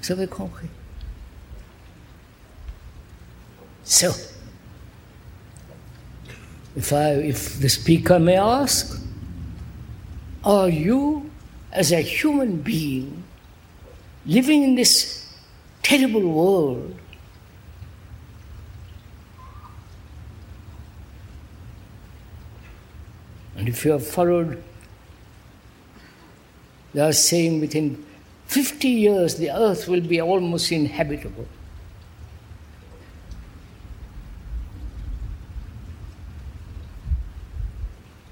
So 0.00 0.14
we 0.14 0.28
compris? 0.28 0.68
So, 3.82 4.12
if, 6.76 6.92
I, 6.92 7.14
if 7.14 7.58
the 7.58 7.68
speaker 7.68 8.20
may 8.20 8.36
ask, 8.36 9.04
are 10.44 10.68
you, 10.68 11.28
as 11.72 11.90
a 11.90 12.00
human 12.00 12.58
being, 12.58 13.24
living 14.26 14.62
in 14.62 14.74
this 14.74 15.26
terrible 15.82 16.26
world, 16.26 16.96
and 23.56 23.68
if 23.68 23.84
you 23.84 23.92
have 23.92 24.06
followed 24.06 24.62
they 26.92 27.00
are 27.00 27.12
saying 27.12 27.60
within 27.60 28.04
50 28.46 28.88
years 28.88 29.36
the 29.36 29.50
earth 29.50 29.86
will 29.86 30.00
be 30.00 30.20
almost 30.20 30.72
inhabitable. 30.72 31.46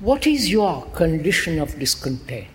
What 0.01 0.27
is 0.27 0.51
your 0.51 0.87
condition 0.95 1.61
of 1.61 1.79
discontent? 1.79 2.47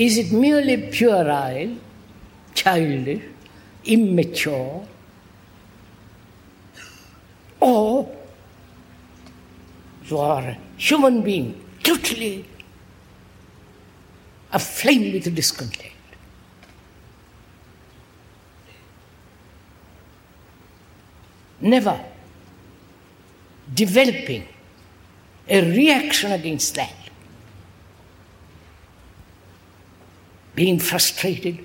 Is 0.00 0.16
it 0.16 0.32
merely 0.32 0.78
puerile, 0.78 1.76
childish, 2.54 3.22
immature, 3.84 4.88
or 7.60 8.10
you 10.06 10.16
are 10.16 10.42
a 10.42 10.58
human 10.78 11.20
being 11.20 11.62
totally 11.82 12.46
aflame 14.50 15.12
with 15.12 15.34
discontent? 15.34 15.92
Never 21.60 22.00
developing 23.74 24.48
a 25.46 25.60
reaction 25.60 26.32
against 26.32 26.74
that. 26.76 26.99
Being 30.60 30.78
frustrated, 30.78 31.58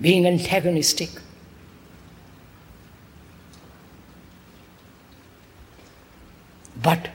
being 0.00 0.26
antagonistic. 0.26 1.10
But 6.82 7.08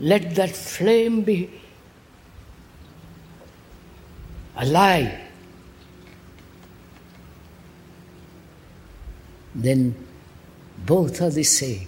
let 0.00 0.34
that 0.34 0.50
flame 0.50 1.22
be 1.22 1.48
alive. 4.56 5.12
Then 9.54 9.94
both 10.84 11.22
are 11.22 11.30
the 11.30 11.44
same. 11.44 11.86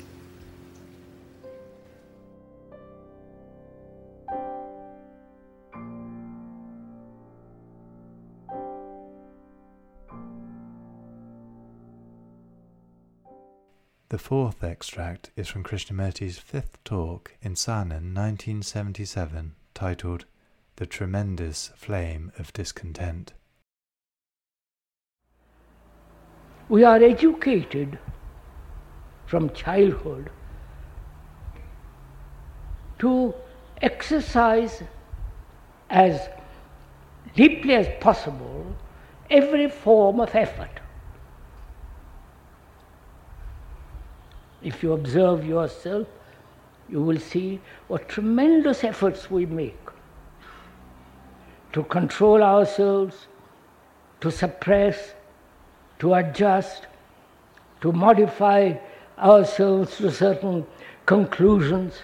The 14.11 14.19
fourth 14.19 14.65
extract 14.65 15.31
is 15.37 15.47
from 15.47 15.63
Krishnamurti's 15.63 16.37
fifth 16.37 16.83
talk 16.83 17.37
in 17.43 17.55
Saanen 17.55 18.13
1977, 18.13 19.55
titled 19.73 20.25
The 20.75 20.87
Tremendous 20.87 21.69
Flame 21.77 22.33
of 22.37 22.53
Discontent. 22.53 23.35
We 26.69 26.83
are 26.83 26.97
educated 26.97 28.01
from 29.27 29.51
childhood 29.51 30.31
to 32.99 33.33
exercise 33.81 34.83
as 35.89 36.29
deeply 37.37 37.75
as 37.75 37.87
possible 38.01 38.75
every 39.31 39.69
form 39.69 40.19
of 40.19 40.35
effort. 40.35 40.81
If 44.63 44.83
you 44.83 44.93
observe 44.93 45.45
yourself, 45.45 46.07
you 46.89 47.03
will 47.03 47.19
see 47.19 47.61
what 47.89 48.09
tremendous 48.09 48.85
efforts 48.85 49.31
we 49.31 49.47
make 49.47 49.79
to 51.73 51.85
control 51.85 52.43
ourselves, 52.43 53.27
to 54.21 54.31
suppress, 54.31 55.15
to 56.01 56.15
adjust, 56.15 56.87
to 57.81 57.93
modify 57.93 58.75
ourselves 59.19 59.97
to 59.99 60.11
certain 60.11 60.67
conclusions, 61.07 61.95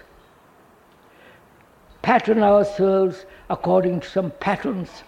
pattern 2.01 2.41
ourselves 2.41 3.25
according 3.49 3.99
to 3.99 4.09
some 4.09 4.31
patterns, 4.39 5.03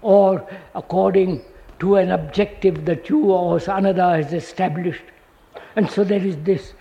or 0.00 0.46
according 0.74 1.42
to 1.80 1.96
an 1.96 2.12
objective 2.12 2.84
that 2.84 3.08
you 3.08 3.32
or 3.32 3.60
another 3.66 4.16
has 4.22 4.32
established. 4.32 5.02
And 5.76 5.90
so 5.90 6.04
there 6.04 6.24
is 6.24 6.36
this 6.38 6.72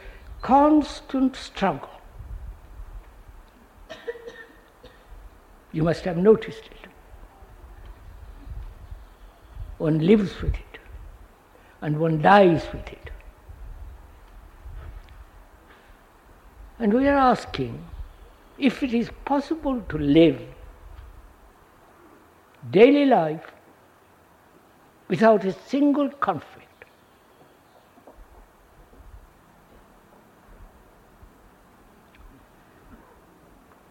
constant 0.41 1.35
struggle. 1.35 1.89
You 5.71 5.83
must 5.83 6.05
have 6.05 6.17
noticed 6.17 6.65
it. 6.65 6.89
One 9.79 9.97
lives 9.99 10.41
with 10.41 10.53
it, 10.53 10.79
and 11.81 11.99
one 11.99 12.21
dies 12.21 12.63
with 12.71 12.87
it. 12.87 13.09
And 16.77 16.93
we 16.93 17.07
are 17.07 17.17
asking 17.17 17.83
if 18.57 18.83
it 18.83 18.93
is 18.93 19.09
possible 19.25 19.81
to 19.89 19.97
live 19.97 20.39
daily 22.69 23.05
life 23.05 23.51
without 25.07 25.43
a 25.43 25.53
single 25.53 26.09
conflict. 26.09 26.62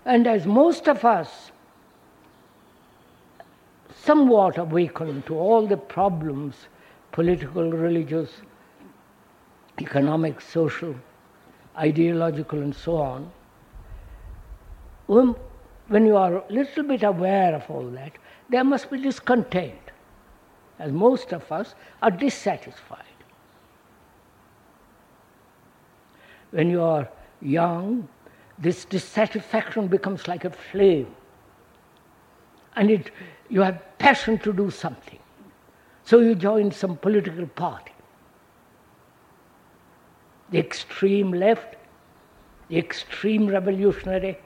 And 0.05 0.26
as 0.26 0.46
most 0.46 0.88
of 0.88 1.05
us 1.05 1.53
somewhat 3.94 4.59
awakened 4.59 5.26
to 5.26 5.38
all 5.38 5.66
the 5.66 5.76
problems 5.76 6.66
political, 7.12 7.70
religious, 7.70 8.30
economic, 9.80 10.40
social, 10.40 10.94
ideological, 11.76 12.61
and 12.61 12.74
so 12.74 12.96
on, 12.96 13.30
when 15.07 16.07
you 16.07 16.16
are 16.16 16.36
a 16.36 16.44
little 16.48 16.82
bit 16.84 17.03
aware 17.03 17.55
of 17.55 17.70
all 17.70 17.86
that, 17.90 18.12
there 18.48 18.64
must 18.64 18.90
be 18.90 19.00
discontent, 19.00 19.90
as 20.78 20.90
most 20.90 21.32
of 21.32 21.53
us 21.53 21.74
are 22.00 22.11
dissatisfied. 22.11 23.05
When 26.50 26.70
you 26.70 26.82
are 26.82 27.09
young, 27.40 28.09
this 28.62 28.84
dissatisfaction 28.84 29.88
becomes 29.88 30.28
like 30.28 30.44
a 30.44 30.50
flame. 30.50 31.08
And 32.76 32.90
it, 32.90 33.10
you 33.50 33.60
have 33.60 33.82
passion 33.98 34.38
to 34.38 34.52
do 34.52 34.70
something. 34.70 35.18
So 36.04 36.20
you 36.20 36.36
join 36.36 36.70
some 36.70 36.96
political 36.96 37.46
party. 37.46 37.92
The 40.50 40.58
extreme 40.58 41.32
left, 41.32 41.74
the 42.68 42.78
extreme 42.78 43.48
revolutionary, 43.48 44.38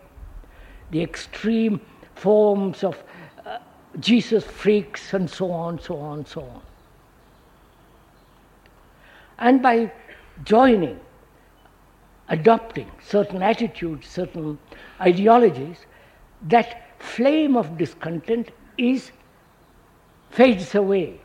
the 0.91 1.03
extreme 1.03 1.81
forms 2.15 2.85
of 2.85 3.03
uh, 3.45 3.59
Jesus 4.01 4.45
freaks, 4.45 5.13
and 5.13 5.29
so 5.29 5.51
on, 5.51 5.79
so 5.79 5.99
on, 5.99 6.25
so 6.25 6.41
on. 6.41 6.63
And 9.39 9.61
by 9.61 9.93
joining 10.45 10.99
adopting 12.29 12.91
certain 13.03 13.43
attitudes, 13.43 14.09
certain 14.09 14.59
ideologies, 15.01 15.87
that 16.43 16.83
flame 16.99 17.57
of 17.57 17.79
discontent 17.79 18.51
is 18.79 19.11
fades 20.31 20.75
away 20.75 21.21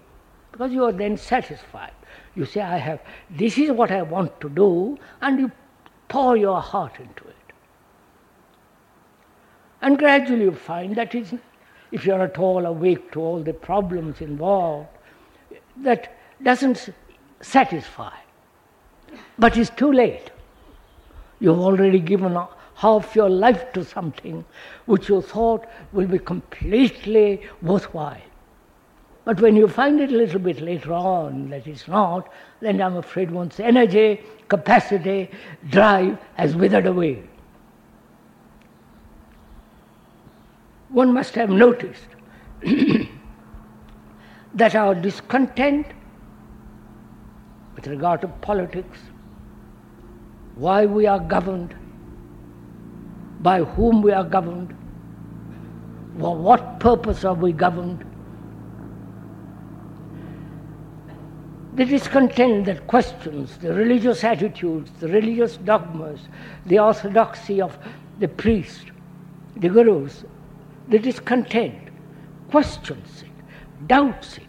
because 0.51 0.71
you 0.71 0.83
are 0.83 0.91
then 0.91 1.17
satisfied. 1.17 1.93
You 2.35 2.45
say, 2.45 2.61
I 2.61 2.77
have, 2.77 3.01
this 3.29 3.57
is 3.57 3.71
what 3.71 3.91
I 3.91 4.01
want 4.01 4.39
to 4.41 4.49
do, 4.49 4.97
and 5.21 5.39
you 5.39 5.51
pour 6.07 6.37
your 6.37 6.61
heart 6.61 6.99
into 6.99 7.27
it. 7.27 7.35
And 9.81 9.97
gradually 9.97 10.43
you 10.43 10.51
find 10.51 10.95
that 10.95 11.15
if 11.15 12.05
you're 12.05 12.21
at 12.21 12.37
all 12.37 12.65
awake 12.65 13.11
to 13.13 13.21
all 13.21 13.41
the 13.41 13.53
problems 13.53 14.21
involved, 14.21 14.87
that 15.77 16.17
doesn't 16.43 16.89
satisfy. 17.41 18.15
But 19.39 19.57
it's 19.57 19.69
too 19.71 19.91
late. 19.91 20.31
You've 21.41 21.59
already 21.59 21.99
given 21.99 22.37
half 22.75 23.15
your 23.15 23.29
life 23.29 23.73
to 23.73 23.83
something 23.83 24.45
which 24.85 25.09
you 25.09 25.21
thought 25.21 25.67
will 25.91 26.07
be 26.07 26.19
completely 26.19 27.41
worthwhile. 27.61 28.21
But 29.25 29.41
when 29.41 29.55
you 29.55 29.67
find 29.67 29.99
it 29.99 30.11
a 30.11 30.15
little 30.15 30.39
bit 30.39 30.61
later 30.61 30.93
on 30.93 31.49
that 31.49 31.67
it's 31.67 31.87
not, 31.87 32.31
then 32.59 32.79
I'm 32.79 32.95
afraid 32.95 33.31
one's 33.31 33.59
energy, 33.59 34.21
capacity, 34.47 35.29
drive 35.69 36.17
has 36.35 36.55
withered 36.55 36.85
away. 36.85 37.23
One 40.89 41.13
must 41.13 41.35
have 41.35 41.49
noticed 41.49 42.07
that 44.53 44.75
our 44.75 44.93
discontent 44.93 45.87
with 47.75 47.87
regard 47.87 48.21
to 48.21 48.27
politics, 48.27 48.99
why 50.61 50.85
we 50.85 51.07
are 51.07 51.19
governed, 51.19 51.75
by 53.41 53.59
whom 53.63 54.01
we 54.01 54.11
are 54.11 54.23
governed, 54.23 54.75
for 56.19 56.35
what 56.35 56.79
purpose 56.79 57.25
are 57.25 57.33
we 57.33 57.51
governed. 57.51 58.05
the 61.73 61.85
discontent 61.85 62.65
that 62.65 62.85
questions 62.87 63.57
the 63.57 63.73
religious 63.73 64.23
attitudes, 64.23 64.91
the 64.99 65.07
religious 65.07 65.57
dogmas, 65.57 66.19
the 66.65 66.77
orthodoxy 66.77 67.61
of 67.61 67.77
the 68.19 68.27
priest, 68.27 68.91
the 69.55 69.69
gurus, 69.69 70.25
the 70.89 70.99
discontent 70.99 71.73
questions 72.49 73.23
it, 73.23 73.87
doubts 73.87 74.37
it, 74.37 74.43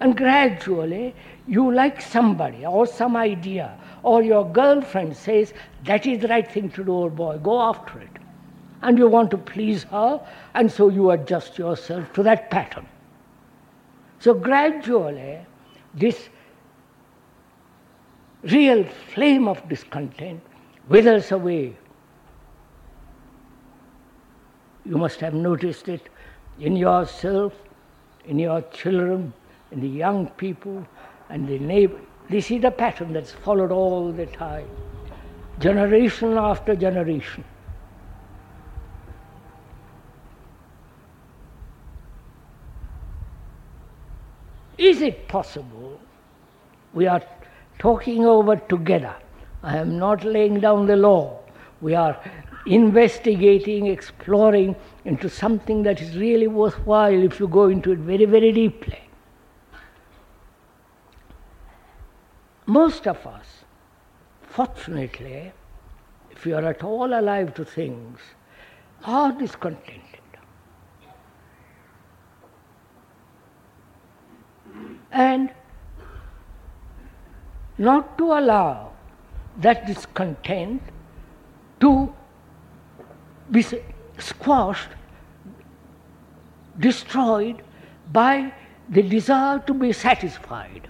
and 0.00 0.16
gradually 0.16 1.14
you 1.46 1.72
like 1.72 2.00
somebody 2.00 2.66
or 2.66 2.86
some 2.86 3.16
idea, 3.16 3.78
or 4.02 4.22
your 4.22 4.50
girlfriend 4.50 5.16
says, 5.16 5.52
That 5.84 6.06
is 6.06 6.20
the 6.20 6.28
right 6.28 6.50
thing 6.50 6.70
to 6.70 6.84
do, 6.84 6.92
old 6.92 7.16
boy, 7.16 7.38
go 7.38 7.60
after 7.60 8.00
it. 8.00 8.18
And 8.82 8.96
you 8.96 9.08
want 9.08 9.30
to 9.32 9.38
please 9.38 9.82
her, 9.84 10.20
and 10.54 10.70
so 10.70 10.88
you 10.88 11.10
adjust 11.10 11.58
yourself 11.58 12.12
to 12.14 12.22
that 12.22 12.50
pattern. 12.50 12.86
So 14.18 14.34
gradually, 14.34 15.38
this 15.94 16.28
real 18.42 18.84
flame 18.84 19.48
of 19.48 19.68
discontent 19.68 20.40
withers 20.88 21.30
away. 21.32 21.76
You 24.84 24.96
must 24.96 25.20
have 25.20 25.34
noticed 25.34 25.88
it 25.88 26.08
in 26.58 26.76
yourself, 26.76 27.52
in 28.24 28.38
your 28.38 28.62
children, 28.62 29.32
in 29.70 29.80
the 29.80 29.88
young 29.88 30.26
people, 30.28 30.86
and 31.28 31.46
the 31.46 31.58
neighbor. 31.58 32.00
This 32.30 32.48
is 32.52 32.62
the 32.62 32.70
pattern 32.70 33.12
that's 33.12 33.32
followed 33.32 33.72
all 33.72 34.12
the 34.12 34.26
time, 34.26 34.68
generation 35.58 36.38
after 36.38 36.76
generation. 36.76 37.42
Is 44.78 45.02
it 45.02 45.26
possible? 45.26 46.00
We 46.94 47.08
are 47.08 47.22
talking 47.80 48.24
over 48.24 48.54
together. 48.54 49.16
I 49.64 49.78
am 49.78 49.98
not 49.98 50.22
laying 50.22 50.60
down 50.60 50.86
the 50.86 50.96
law. 50.96 51.40
We 51.80 51.96
are 51.96 52.16
investigating, 52.64 53.88
exploring 53.88 54.76
into 55.04 55.28
something 55.28 55.82
that 55.82 56.00
is 56.00 56.16
really 56.16 56.46
worthwhile 56.46 57.24
if 57.24 57.40
you 57.40 57.48
go 57.48 57.66
into 57.66 57.90
it 57.90 57.98
very, 57.98 58.24
very 58.24 58.52
deeply. 58.52 59.09
Most 62.70 63.08
of 63.08 63.26
us, 63.26 63.46
fortunately, 64.42 65.52
if 66.30 66.46
you 66.46 66.54
are 66.54 66.64
at 66.66 66.84
all 66.84 67.14
alive 67.18 67.52
to 67.54 67.64
things, 67.64 68.20
are 69.04 69.32
discontented. 69.32 70.28
And 75.10 75.50
not 77.76 78.16
to 78.18 78.34
allow 78.34 78.92
that 79.56 79.84
discontent 79.88 80.80
to 81.80 82.14
be 83.50 83.64
squashed, 84.18 84.94
destroyed 86.78 87.64
by 88.12 88.52
the 88.88 89.02
desire 89.02 89.58
to 89.58 89.74
be 89.74 89.92
satisfied, 89.92 90.89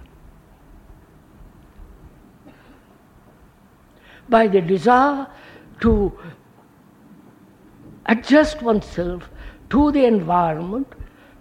by 4.31 4.47
the 4.47 4.61
desire 4.61 5.27
to 5.81 6.17
adjust 8.07 8.61
oneself 8.61 9.29
to 9.69 9.91
the 9.91 10.05
environment, 10.05 10.87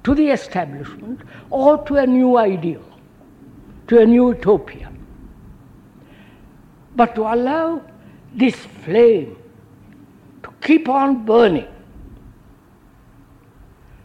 to 0.05 0.15
the 0.15 0.29
establishment, 0.29 1.21
or 1.49 1.83
to 1.87 1.97
a 1.97 2.07
new 2.07 2.37
ideal, 2.37 2.85
to 3.87 4.01
a 4.01 4.07
new 4.07 4.29
utopia. 4.29 4.93
But 6.97 7.15
to 7.15 7.23
allow 7.23 7.83
this 8.35 8.57
flame 8.57 9.37
to 10.43 10.51
keep 10.61 10.89
on 10.89 11.25
burning, 11.25 11.69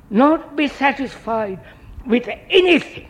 not 0.10 0.56
be 0.56 0.68
satisfied 0.68 1.60
with 2.06 2.30
anything. 2.50 3.10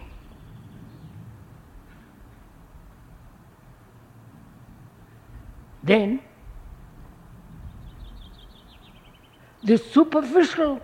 Then 5.86 6.20
the 9.64 9.78
superficial 9.78 10.82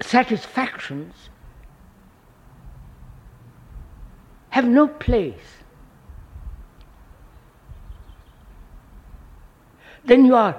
satisfactions 0.00 1.14
have 4.48 4.66
no 4.66 4.88
place. 4.88 5.34
Then 10.06 10.24
you 10.24 10.34
are, 10.34 10.58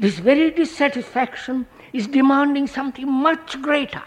this 0.00 0.18
very 0.18 0.50
dissatisfaction 0.50 1.66
is 1.92 2.08
demanding 2.08 2.66
something 2.66 3.08
much 3.08 3.60
greater 3.62 4.02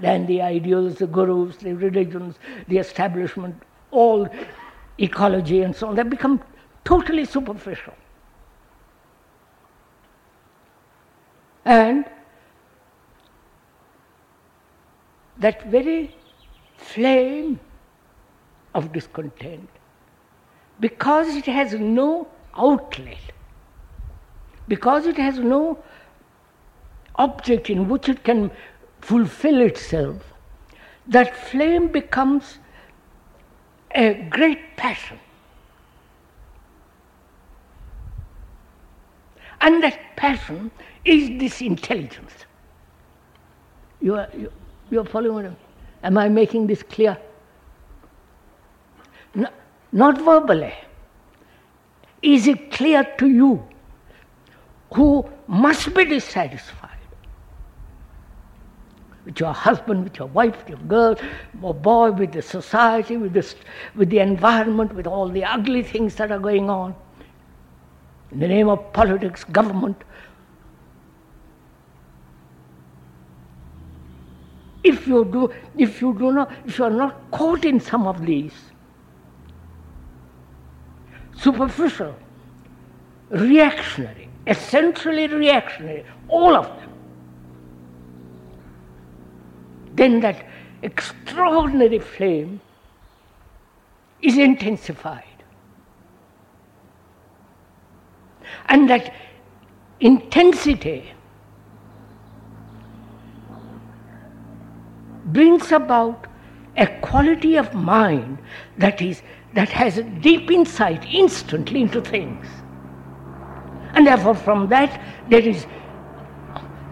than 0.00 0.26
the 0.26 0.40
ideals, 0.40 0.96
the 0.96 1.08
gurus, 1.08 1.56
the 1.56 1.74
religions, 1.74 2.36
the 2.68 2.78
establishment, 2.78 3.60
all 3.90 4.28
ecology 4.98 5.62
and 5.62 5.74
so 5.74 5.88
on. 5.88 5.94
They 5.96 6.02
become 6.02 6.42
totally 6.84 7.24
superficial. 7.24 7.94
And 11.64 12.04
that 15.38 15.66
very 15.66 16.16
flame 16.76 17.60
of 18.74 18.92
discontent, 18.92 19.68
because 20.80 21.28
it 21.28 21.44
has 21.46 21.74
no 21.74 22.28
outlet, 22.56 23.18
because 24.66 25.06
it 25.06 25.16
has 25.16 25.38
no 25.38 25.78
object 27.16 27.70
in 27.70 27.88
which 27.88 28.08
it 28.08 28.24
can 28.24 28.50
fulfill 29.00 29.60
itself, 29.60 30.22
that 31.06 31.36
flame 31.36 31.88
becomes 31.88 32.58
a 33.94 34.14
great 34.30 34.76
passion. 34.76 35.18
And 39.60 39.82
that 39.82 39.98
passion 40.16 40.70
is 41.04 41.38
this 41.38 41.60
intelligence. 41.60 42.32
You 44.00 44.14
are, 44.14 44.28
you, 44.90 45.00
are 45.00 45.04
following 45.04 45.50
me? 45.50 45.56
Am 46.04 46.16
I 46.16 46.28
making 46.28 46.68
this 46.68 46.82
clear? 46.82 47.18
No, 49.34 49.48
not 49.92 50.20
verbally. 50.20 50.74
Is 52.22 52.46
it 52.46 52.70
clear 52.70 53.04
to 53.18 53.28
you 53.28 53.66
who 54.94 55.28
must 55.46 55.92
be 55.94 56.04
dissatisfied? 56.04 56.87
With 59.28 59.40
your 59.40 59.52
husband, 59.52 60.04
with 60.04 60.18
your 60.18 60.28
wife, 60.28 60.56
with 60.56 60.70
your 60.70 60.78
girl, 60.88 61.14
or 61.60 61.74
boy, 61.74 62.12
with 62.12 62.32
the 62.32 62.40
society, 62.40 63.18
with, 63.18 63.34
the 63.34 63.54
with 63.94 64.08
the 64.08 64.20
environment, 64.20 64.94
with 64.94 65.06
all 65.06 65.28
the 65.28 65.44
ugly 65.44 65.82
things 65.82 66.14
that 66.14 66.32
are 66.32 66.38
going 66.38 66.70
on. 66.70 66.94
In 68.32 68.40
the 68.40 68.48
name 68.48 68.70
of 68.70 68.90
politics, 68.94 69.44
government. 69.44 70.02
If 74.82 75.06
you 75.06 75.26
do, 75.26 75.52
if 75.76 76.00
you 76.00 76.14
do 76.14 76.32
not, 76.32 76.50
if 76.64 76.78
you 76.78 76.84
are 76.84 76.90
not 76.90 77.30
caught 77.30 77.66
in 77.66 77.80
some 77.80 78.06
of 78.06 78.24
these, 78.24 78.54
superficial, 81.36 82.16
reactionary, 83.28 84.30
essentially 84.46 85.26
reactionary, 85.26 86.06
all 86.28 86.56
of 86.56 86.64
them, 86.64 86.77
then 89.98 90.20
that 90.20 90.46
extraordinary 90.82 91.98
flame 91.98 92.60
is 94.22 94.38
intensified. 94.38 95.24
And 98.66 98.88
that 98.88 99.12
intensity 100.00 101.12
brings 105.26 105.72
about 105.72 106.26
a 106.76 106.86
quality 107.00 107.56
of 107.56 107.74
mind 107.74 108.38
that 108.78 109.02
is 109.02 109.22
that 109.54 109.68
has 109.68 109.98
a 109.98 110.02
deep 110.02 110.50
insight 110.50 111.04
instantly 111.12 111.82
into 111.82 112.00
things. 112.00 112.46
And 113.94 114.06
therefore 114.06 114.34
from 114.34 114.68
that 114.68 115.00
there 115.28 115.40
is 115.40 115.66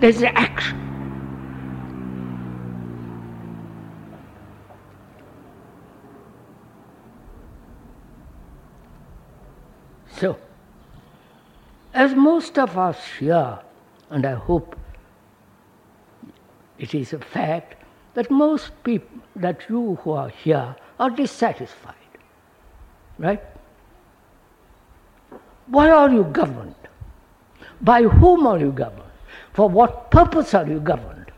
there's 0.01 0.23
action. 0.23 0.87
So, 10.19 10.39
as 11.93 12.15
most 12.15 12.59
of 12.59 12.79
us 12.79 12.99
here, 13.19 13.59
and 14.11 14.25
I 14.25 14.35
hope 14.35 14.77
it 16.79 16.95
is 16.95 17.13
a 17.13 17.19
fact, 17.19 17.83
that 18.15 18.31
most 18.31 18.73
people, 18.83 19.19
that 19.37 19.69
you 19.69 19.97
who 20.03 20.13
are 20.13 20.31
here, 20.31 20.75
are 20.99 21.11
dissatisfied. 21.11 21.95
Right? 23.19 23.43
Why 25.67 25.91
are 25.91 26.11
you 26.11 26.25
governed? 26.25 26.75
By 27.81 28.03
whom 28.03 28.47
are 28.47 28.59
you 28.59 28.73
governed? 28.73 29.03
For 29.53 29.69
what 29.69 30.11
purpose 30.11 30.55
are 30.55 30.67
you 30.67 30.81
governed? 30.81 31.31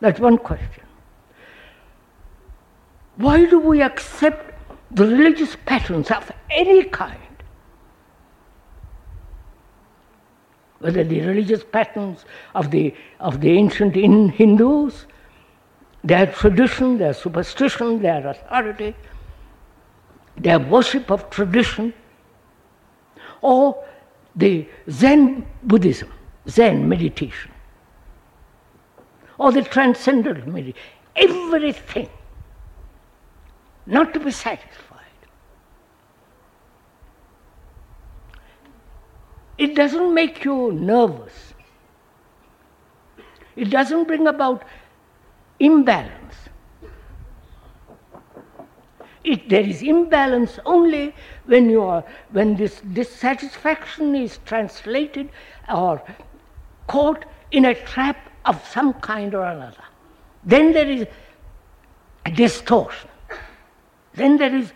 That's 0.00 0.20
one 0.20 0.38
question. 0.38 0.84
Why 3.16 3.46
do 3.46 3.58
we 3.58 3.82
accept 3.82 4.47
the 4.90 5.06
religious 5.06 5.56
patterns 5.66 6.10
of 6.10 6.30
any 6.50 6.84
kind? 6.84 7.20
Whether 10.80 11.04
the 11.04 11.20
religious 11.20 11.64
patterns 11.64 12.24
of 12.54 12.70
the, 12.70 12.94
of 13.20 13.40
the 13.40 13.50
ancient 13.50 13.94
Hindus, 13.94 15.06
their 16.04 16.26
tradition, 16.26 16.98
their 16.98 17.12
superstition, 17.12 18.00
their 18.00 18.26
authority, 18.28 18.94
their 20.36 20.58
worship 20.58 21.10
of 21.10 21.28
tradition, 21.30 21.92
or 23.42 23.84
the 24.36 24.68
Zen 24.88 25.46
Buddhism, 25.64 26.12
Zen 26.48 26.88
meditation, 26.88 27.50
or 29.36 29.50
the 29.52 29.62
transcendental 29.62 30.48
meditation, 30.48 30.80
everything 31.16 32.08
not 33.88 34.12
to 34.12 34.20
be 34.20 34.30
satisfied. 34.30 34.98
It 39.56 39.74
doesn't 39.74 40.14
make 40.14 40.44
you 40.44 40.72
nervous. 40.72 41.54
It 43.56 43.70
doesn't 43.70 44.04
bring 44.04 44.28
about 44.28 44.62
imbalance. 45.58 46.34
It, 49.24 49.48
there 49.48 49.62
is 49.62 49.82
imbalance 49.82 50.58
only 50.64 51.14
when 51.46 51.68
you 51.68 51.82
are 51.82 52.04
when 52.30 52.56
this 52.56 52.80
dissatisfaction 52.92 54.14
is 54.14 54.38
translated 54.44 55.30
or 55.68 56.02
caught 56.86 57.24
in 57.50 57.64
a 57.64 57.74
trap 57.74 58.30
of 58.44 58.64
some 58.68 58.92
kind 58.94 59.34
or 59.34 59.44
another. 59.44 59.84
Then 60.44 60.72
there 60.72 60.88
is 60.88 61.06
a 62.26 62.30
distortion. 62.30 63.10
Then 64.18 64.36
there 64.36 64.54
is 64.54 64.72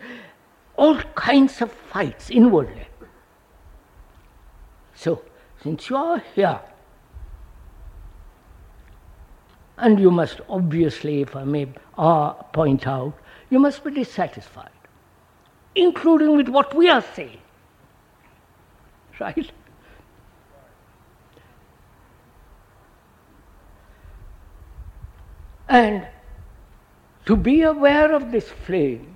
all 0.77 1.01
kinds 1.15 1.61
of 1.61 1.71
fights 1.71 2.29
inwardly. 2.29 2.87
So, 4.95 5.21
since 5.61 5.89
you 5.89 5.97
are 5.97 6.23
here, 6.33 6.61
and 9.77 9.99
you 9.99 10.11
must 10.11 10.39
obviously, 10.47 11.21
if 11.21 11.35
I 11.35 11.43
may 11.43 11.67
uh, 11.97 12.33
point 12.53 12.87
out, 12.87 13.13
you 13.49 13.59
must 13.59 13.83
be 13.83 13.91
dissatisfied, 13.91 14.69
including 15.75 16.37
with 16.37 16.47
what 16.47 16.73
we 16.73 16.89
are 16.89 17.01
saying. 17.01 17.41
Right? 19.19 19.51
And 25.67 26.07
to 27.25 27.35
be 27.35 27.61
aware 27.63 28.13
of 28.13 28.31
this 28.31 28.47
flame 28.49 29.12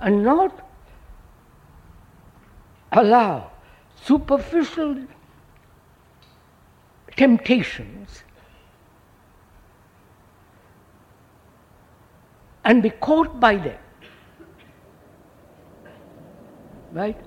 and 0.00 0.22
not 0.22 0.68
allow 2.92 3.50
superficial 3.96 4.96
temptations 7.16 8.22
and 12.64 12.82
be 12.82 12.90
caught 12.90 13.40
by 13.40 13.56
them. 13.56 13.78
Right? 16.92 17.20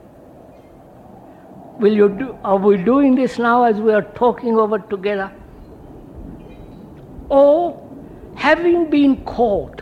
Will 1.79 1.93
you 1.93 2.09
do, 2.09 2.37
are 2.43 2.57
we 2.57 2.77
doing 2.77 3.15
this 3.15 3.37
now 3.39 3.63
as 3.63 3.77
we 3.77 3.91
are 3.91 4.03
talking 4.03 4.55
over 4.55 4.79
together? 4.79 5.31
Or 7.29 7.89
having 8.35 8.89
been 8.89 9.23
caught 9.25 9.81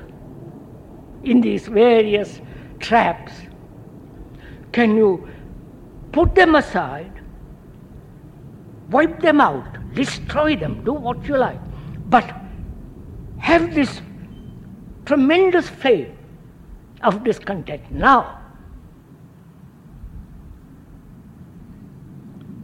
in 1.23 1.41
these 1.41 1.67
various 1.67 2.39
traps, 2.89 3.33
can 4.71 4.95
you 4.97 5.29
put 6.11 6.33
them 6.33 6.55
aside, 6.55 7.13
wipe 8.89 9.19
them 9.21 9.39
out, 9.39 9.77
destroy 9.93 10.55
them, 10.55 10.83
do 10.83 10.93
what 10.93 11.23
you 11.27 11.37
like, 11.37 11.61
but 12.09 12.25
have 13.37 13.75
this 13.75 14.01
tremendous 15.05 15.69
flame 15.69 16.17
of 17.03 17.23
discontent 17.23 17.91
now. 17.91 18.41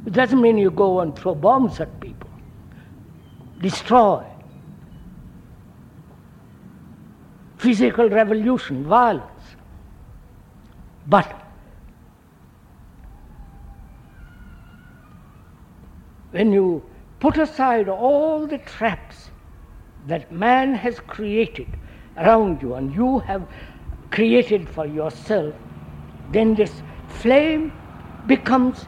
It 0.08 0.14
doesn't 0.14 0.42
mean 0.42 0.58
you 0.58 0.72
go 0.72 1.02
and 1.02 1.16
throw 1.16 1.36
bombs 1.36 1.80
at 1.80 2.00
people, 2.00 2.32
destroy, 3.62 4.26
physical 7.58 8.10
revolution, 8.10 8.84
violence. 8.86 9.35
But 11.08 11.34
when 16.32 16.52
you 16.52 16.84
put 17.20 17.38
aside 17.38 17.90
all 17.90 18.48
the 18.48 18.58
traps 18.60 19.30
that 20.08 20.32
man 20.32 20.74
has 20.76 21.00
created 21.00 21.68
around 22.18 22.62
you 22.62 22.76
and 22.76 22.94
you 22.94 23.20
have 23.20 23.48
created 24.12 24.68
for 24.70 24.86
yourself, 24.86 25.54
then 26.32 26.56
this 26.56 26.72
flame 27.08 27.72
becomes 28.28 28.86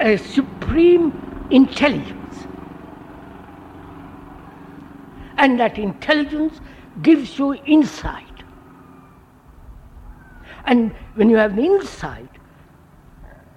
a 0.00 0.16
supreme 0.16 1.12
intelligence. 1.50 2.36
And 5.36 5.58
that 5.60 5.78
intelligence 5.78 6.60
gives 7.02 7.38
you 7.38 7.54
insight. 7.66 8.33
And 10.66 10.92
when 11.14 11.28
you 11.28 11.36
have 11.36 11.58
insight, 11.58 12.28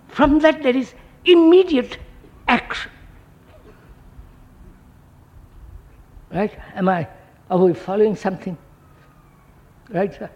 from 0.10 0.40
that 0.40 0.62
there 0.64 0.76
is 0.76 0.94
immediate 1.26 1.98
action. 2.48 2.92
Right? 6.32 6.52
Am 6.76 6.90
I, 6.90 7.08
are 7.50 7.58
we 7.58 7.74
following 7.74 8.16
something? 8.16 8.58
Right, 9.90 10.14
sir? 10.14 10.30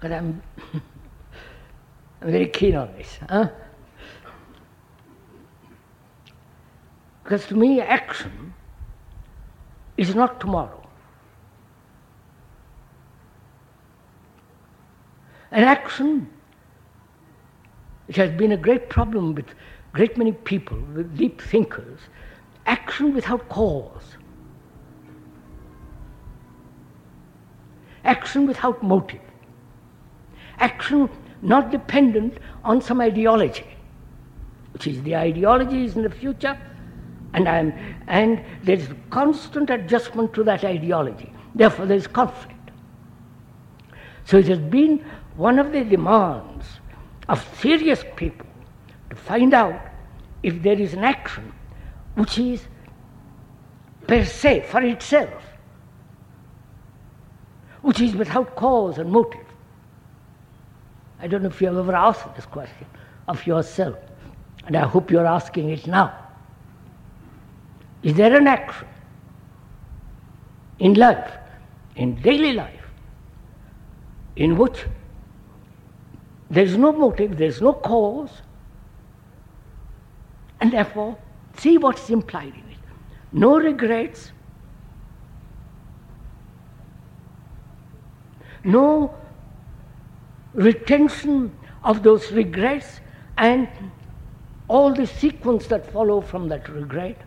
But 0.00 0.12
I'm, 0.12 0.42
I'm 2.20 2.30
very 2.30 2.48
keen 2.48 2.76
on 2.76 2.92
this. 2.98 3.18
Huh? 3.28 3.48
Because 7.22 7.46
to 7.46 7.56
me, 7.56 7.80
action 7.80 8.54
is 9.96 10.14
not 10.14 10.40
tomorrow. 10.40 10.82
An 15.50 15.64
action, 15.64 16.28
which 18.06 18.16
has 18.16 18.30
been 18.32 18.52
a 18.52 18.56
great 18.56 18.90
problem 18.90 19.34
with 19.34 19.46
great 19.92 20.16
many 20.18 20.32
people, 20.32 20.78
with 20.94 21.16
deep 21.16 21.40
thinkers, 21.40 22.00
action 22.66 23.14
without 23.14 23.48
cause, 23.48 24.16
action 28.04 28.46
without 28.46 28.82
motive, 28.82 29.20
action 30.58 31.08
not 31.42 31.70
dependent 31.70 32.38
on 32.64 32.82
some 32.82 33.00
ideology, 33.00 33.66
which 34.72 34.86
is 34.86 35.02
the 35.02 35.16
ideology 35.16 35.84
is 35.84 35.96
in 35.96 36.02
the 36.02 36.10
future, 36.10 36.58
and, 37.36 37.48
I'm, 37.48 37.72
and 38.08 38.42
there's 38.62 38.88
constant 39.10 39.68
adjustment 39.68 40.32
to 40.34 40.44
that 40.44 40.64
ideology. 40.64 41.30
Therefore, 41.54 41.84
there's 41.84 42.06
conflict. 42.06 42.54
So 44.24 44.38
it 44.38 44.48
has 44.48 44.58
been 44.58 45.04
one 45.36 45.58
of 45.58 45.70
the 45.70 45.84
demands 45.84 46.66
of 47.28 47.46
serious 47.58 48.02
people 48.16 48.46
to 49.10 49.16
find 49.16 49.52
out 49.52 49.78
if 50.42 50.62
there 50.62 50.80
is 50.80 50.94
an 50.94 51.04
action 51.04 51.52
which 52.14 52.38
is 52.38 52.66
per 54.06 54.24
se, 54.24 54.64
for 54.68 54.80
itself, 54.80 55.42
which 57.82 58.00
is 58.00 58.16
without 58.16 58.56
cause 58.56 58.96
and 58.96 59.12
motive. 59.12 59.44
I 61.20 61.26
don't 61.26 61.42
know 61.42 61.48
if 61.48 61.60
you 61.60 61.66
have 61.68 61.76
ever 61.76 61.94
asked 61.94 62.34
this 62.34 62.46
question 62.46 62.86
of 63.28 63.46
yourself, 63.46 63.98
and 64.66 64.74
I 64.74 64.86
hope 64.86 65.10
you're 65.10 65.26
asking 65.26 65.68
it 65.68 65.86
now. 65.86 66.25
Is 68.06 68.14
there 68.14 68.36
an 68.36 68.46
action 68.46 68.86
in 70.78 70.94
life, 70.94 71.32
in 71.96 72.14
daily 72.22 72.52
life, 72.52 72.84
in 74.36 74.56
which 74.56 74.84
there's 76.48 76.76
no 76.76 76.92
motive, 76.92 77.36
there's 77.36 77.60
no 77.60 77.72
cause, 77.72 78.30
and 80.60 80.72
therefore 80.72 81.18
see 81.56 81.78
what's 81.78 82.08
implied 82.08 82.54
in 82.54 82.70
it. 82.70 82.78
No 83.32 83.58
regrets, 83.58 84.30
no 88.62 89.12
retention 90.54 91.50
of 91.82 92.04
those 92.04 92.30
regrets 92.30 93.00
and 93.36 93.68
all 94.68 94.94
the 94.94 95.08
sequence 95.08 95.66
that 95.66 95.92
follow 95.92 96.20
from 96.20 96.46
that 96.50 96.68
regret. 96.68 97.25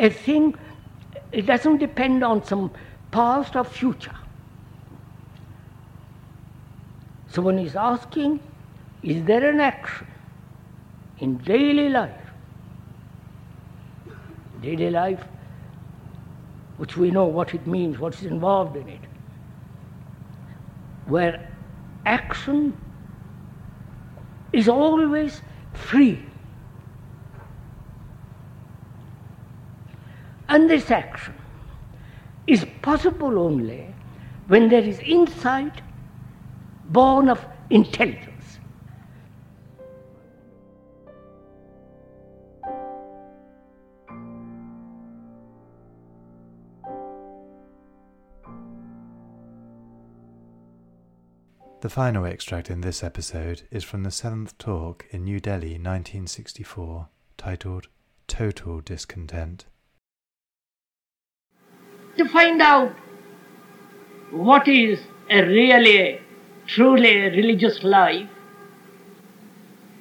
A 0.00 0.08
thing, 0.08 0.54
it 1.30 1.44
doesn't 1.44 1.76
depend 1.76 2.24
on 2.24 2.42
some 2.42 2.70
past 3.10 3.54
or 3.54 3.64
future. 3.64 4.16
So 7.28 7.42
when 7.42 7.58
he's 7.58 7.76
asking, 7.76 8.40
is 9.02 9.22
there 9.24 9.48
an 9.50 9.60
action 9.60 10.06
in 11.18 11.36
daily 11.38 11.90
life? 11.90 12.32
Daily 14.62 14.88
life, 14.88 15.22
which 16.78 16.96
we 16.96 17.10
know 17.10 17.26
what 17.26 17.54
it 17.54 17.66
means, 17.66 17.98
what's 17.98 18.22
involved 18.22 18.76
in 18.76 18.88
it, 18.88 19.00
where 21.06 21.46
action 22.06 22.74
is 24.54 24.66
always 24.66 25.42
free. 25.74 26.24
And 30.50 30.68
this 30.68 30.90
action 30.90 31.34
is 32.48 32.66
possible 32.82 33.38
only 33.38 33.94
when 34.48 34.68
there 34.68 34.82
is 34.82 34.98
insight 34.98 35.80
born 36.86 37.28
of 37.28 37.46
intelligence. 37.70 38.58
The 51.80 51.88
final 51.88 52.26
extract 52.26 52.70
in 52.70 52.80
this 52.80 53.04
episode 53.04 53.62
is 53.70 53.84
from 53.84 54.02
the 54.02 54.10
seventh 54.10 54.58
talk 54.58 55.06
in 55.10 55.22
New 55.22 55.38
Delhi 55.38 55.78
1964, 55.78 57.08
titled 57.38 57.86
Total 58.26 58.80
Discontent. 58.80 59.66
To 62.20 62.28
find 62.28 62.60
out 62.60 62.92
what 64.30 64.68
is 64.68 65.00
a 65.30 65.42
really, 65.42 66.20
truly 66.66 67.14
religious 67.30 67.82
life, 67.82 68.28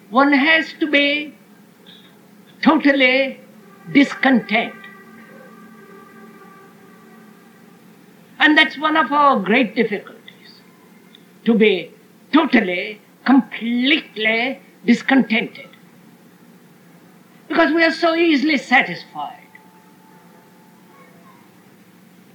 one 0.10 0.34
has 0.34 0.74
to 0.82 0.92
be 0.92 1.34
totally 2.62 3.40
discontent. 3.94 4.76
And 8.40 8.58
that's 8.58 8.78
one 8.78 8.98
of 8.98 9.14
our 9.14 9.40
great 9.40 9.74
difficulties 9.78 10.60
to 11.46 11.54
be 11.54 11.94
totally, 12.34 13.00
completely 13.24 14.60
discontented. 14.86 15.70
Because 17.48 17.74
we 17.74 17.82
are 17.82 17.94
so 17.94 18.14
easily 18.14 18.58
satisfied 18.58 19.39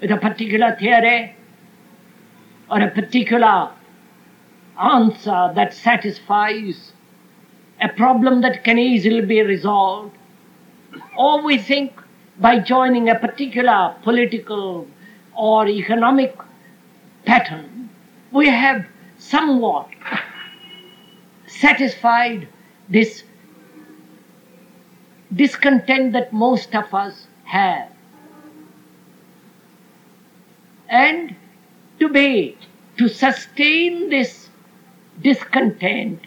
with 0.01 0.11
a 0.11 0.17
particular 0.17 0.77
theory 0.79 1.37
or 2.71 2.81
a 2.81 2.91
particular 2.91 3.71
answer 4.81 5.53
that 5.55 5.73
satisfies 5.73 6.93
a 7.81 7.89
problem 7.89 8.41
that 8.43 8.65
can 8.65 8.79
easily 8.79 9.21
be 9.21 9.43
resolved, 9.43 10.17
or 11.17 11.43
we 11.43 11.59
think 11.59 11.93
by 12.39 12.59
joining 12.59 13.09
a 13.09 13.19
particular 13.19 13.95
political 14.03 14.87
or 15.37 15.67
economic 15.69 16.37
pattern, 17.25 17.89
we 18.33 18.49
have 18.49 18.85
somewhat 19.19 19.89
satisfied 21.47 22.49
this 22.89 23.25
discontent 25.35 26.13
that 26.13 26.33
most 26.33 26.75
of 26.75 26.93
us 26.95 27.27
have. 27.45 27.94
And 30.95 31.35
to 31.99 32.09
be, 32.09 32.57
to 32.99 33.09
sustain 33.09 34.11
this 34.11 34.49
discontent 35.21 36.21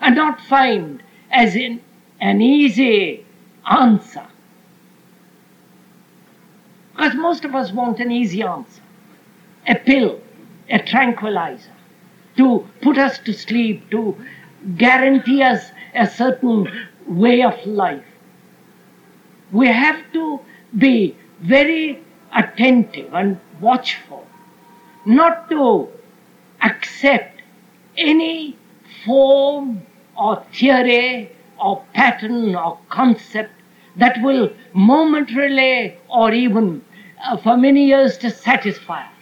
and 0.00 0.14
not 0.14 0.40
find 0.40 1.02
as 1.32 1.56
in 1.56 1.80
an 2.20 2.40
easy 2.40 3.26
answer. 3.68 4.28
Because 6.92 7.16
most 7.16 7.44
of 7.44 7.52
us 7.52 7.72
want 7.72 7.98
an 7.98 8.12
easy 8.12 8.44
answer 8.44 8.82
a 9.66 9.74
pill, 9.74 10.20
a 10.70 10.78
tranquilizer, 10.78 11.72
to 12.36 12.64
put 12.80 12.96
us 12.96 13.18
to 13.18 13.32
sleep, 13.32 13.90
to 13.90 14.16
guarantee 14.76 15.42
us 15.42 15.72
a 15.96 16.06
certain 16.06 16.70
way 17.08 17.42
of 17.42 17.54
life. 17.66 18.04
We 19.50 19.66
have 19.66 20.00
to 20.12 20.40
be 20.76 21.16
very 21.40 22.02
attentive 22.34 23.12
and 23.12 23.40
watchful, 23.60 24.26
not 25.06 25.48
to 25.50 25.88
accept 26.62 27.42
any 27.96 28.56
form 29.04 29.82
or 30.16 30.44
theory 30.52 31.30
or 31.60 31.84
pattern 31.94 32.54
or 32.54 32.78
concept 32.88 33.52
that 33.96 34.20
will 34.22 34.52
momentarily 34.72 35.96
or 36.08 36.32
even 36.32 36.84
uh, 37.24 37.36
for 37.36 37.56
many 37.56 37.86
years 37.86 38.16
to 38.18 38.30
satisfy 38.30 39.02
us. 39.02 39.12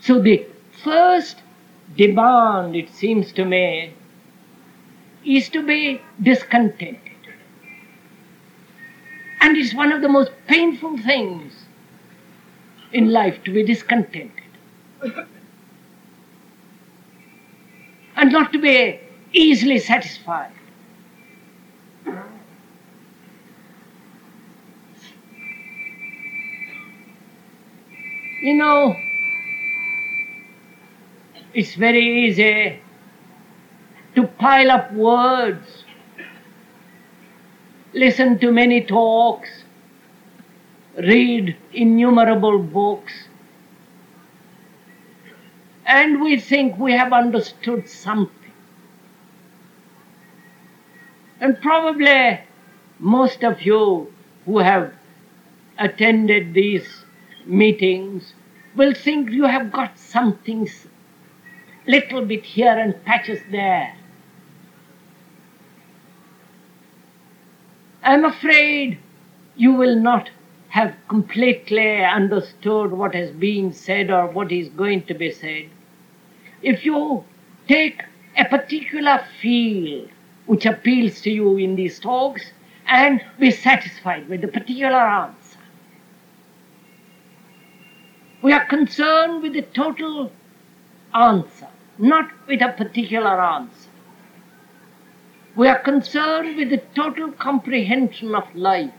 So 0.00 0.20
the 0.20 0.46
first 0.82 1.42
demand, 1.96 2.76
it 2.76 2.90
seems 2.90 3.32
to 3.32 3.44
me, 3.44 3.94
is 5.24 5.48
to 5.48 5.62
be 5.66 6.00
discontented. 6.22 6.98
And 9.44 9.58
it's 9.58 9.74
one 9.74 9.92
of 9.92 10.00
the 10.00 10.08
most 10.08 10.30
painful 10.46 10.96
things 10.96 11.66
in 12.92 13.12
life 13.12 13.44
to 13.44 13.52
be 13.52 13.62
discontented. 13.62 14.30
and 18.16 18.32
not 18.32 18.52
to 18.52 18.58
be 18.58 19.00
easily 19.34 19.78
satisfied. 19.78 20.50
You 28.42 28.54
know, 28.54 28.96
it's 31.52 31.74
very 31.74 32.26
easy 32.26 32.80
to 34.14 34.26
pile 34.26 34.70
up 34.70 34.90
words, 34.94 35.83
listen 37.94 38.38
to 38.40 38.50
many 38.50 38.82
talks, 38.82 39.48
read 40.98 41.56
innumerable 41.72 42.58
books, 42.58 43.12
and 45.86 46.20
we 46.20 46.38
think 46.40 46.76
we 46.78 46.92
have 46.92 47.12
understood 47.12 47.88
something. 47.88 48.52
And 51.40 51.60
probably 51.60 52.40
most 52.98 53.44
of 53.44 53.62
you 53.62 54.12
who 54.44 54.58
have 54.58 54.92
attended 55.78 56.54
these 56.54 57.04
meetings 57.46 58.34
will 58.76 58.94
think 58.94 59.30
you 59.30 59.44
have 59.44 59.70
got 59.70 59.98
something 59.98 60.68
little 61.86 62.24
bit 62.24 62.44
here 62.44 62.76
and 62.76 63.04
patches 63.04 63.40
there. 63.50 63.94
I'm 68.04 68.24
afraid 68.24 68.98
you 69.56 69.72
will 69.72 69.96
not 69.96 70.30
have 70.68 70.94
completely 71.08 72.04
understood 72.04 72.92
what 72.92 73.14
has 73.14 73.30
been 73.30 73.72
said 73.72 74.10
or 74.10 74.26
what 74.26 74.52
is 74.52 74.68
going 74.68 75.04
to 75.06 75.14
be 75.14 75.32
said. 75.32 75.70
If 76.62 76.84
you 76.84 77.24
take 77.66 78.02
a 78.36 78.44
particular 78.44 79.24
field 79.40 80.10
which 80.46 80.66
appeals 80.66 81.20
to 81.22 81.30
you 81.30 81.56
in 81.56 81.76
these 81.76 81.98
talks 81.98 82.52
and 82.86 83.24
be 83.38 83.50
satisfied 83.50 84.28
with 84.28 84.42
the 84.42 84.48
particular 84.48 84.98
answer. 84.98 85.58
We 88.42 88.52
are 88.52 88.66
concerned 88.66 89.42
with 89.42 89.54
the 89.54 89.62
total 89.62 90.30
answer 91.14 91.68
not 91.98 92.30
with 92.46 92.60
a 92.60 92.72
particular 92.72 93.40
answer. 93.40 93.83
We 95.56 95.68
are 95.68 95.78
concerned 95.78 96.56
with 96.56 96.70
the 96.70 96.82
total 96.94 97.30
comprehension 97.30 98.34
of 98.34 98.52
life, 98.54 98.92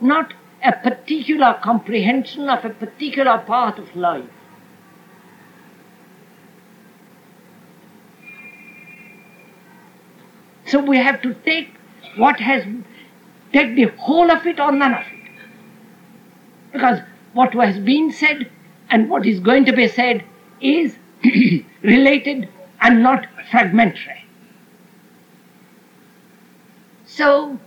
not 0.00 0.32
a 0.64 0.72
particular 0.72 1.58
comprehension 1.62 2.48
of 2.48 2.64
a 2.64 2.70
particular 2.70 3.38
part 3.38 3.78
of 3.78 3.94
life. 3.94 4.24
So 10.66 10.82
we 10.82 10.96
have 10.98 11.22
to 11.22 11.34
take 11.34 11.74
what 12.16 12.40
has, 12.40 12.64
take 13.52 13.74
the 13.76 13.86
whole 13.98 14.30
of 14.30 14.46
it 14.46 14.60
or 14.60 14.72
none 14.72 14.94
of 14.94 15.00
it. 15.00 15.30
Because 16.72 17.00
what 17.32 17.54
has 17.54 17.78
been 17.78 18.12
said 18.12 18.50
and 18.90 19.08
what 19.10 19.26
is 19.26 19.40
going 19.40 19.64
to 19.66 19.72
be 19.72 19.88
said 19.88 20.24
is 20.60 20.96
related 21.82 22.48
and 22.80 23.02
not 23.02 23.26
fragmentary. 23.50 24.27
So, 27.18 27.58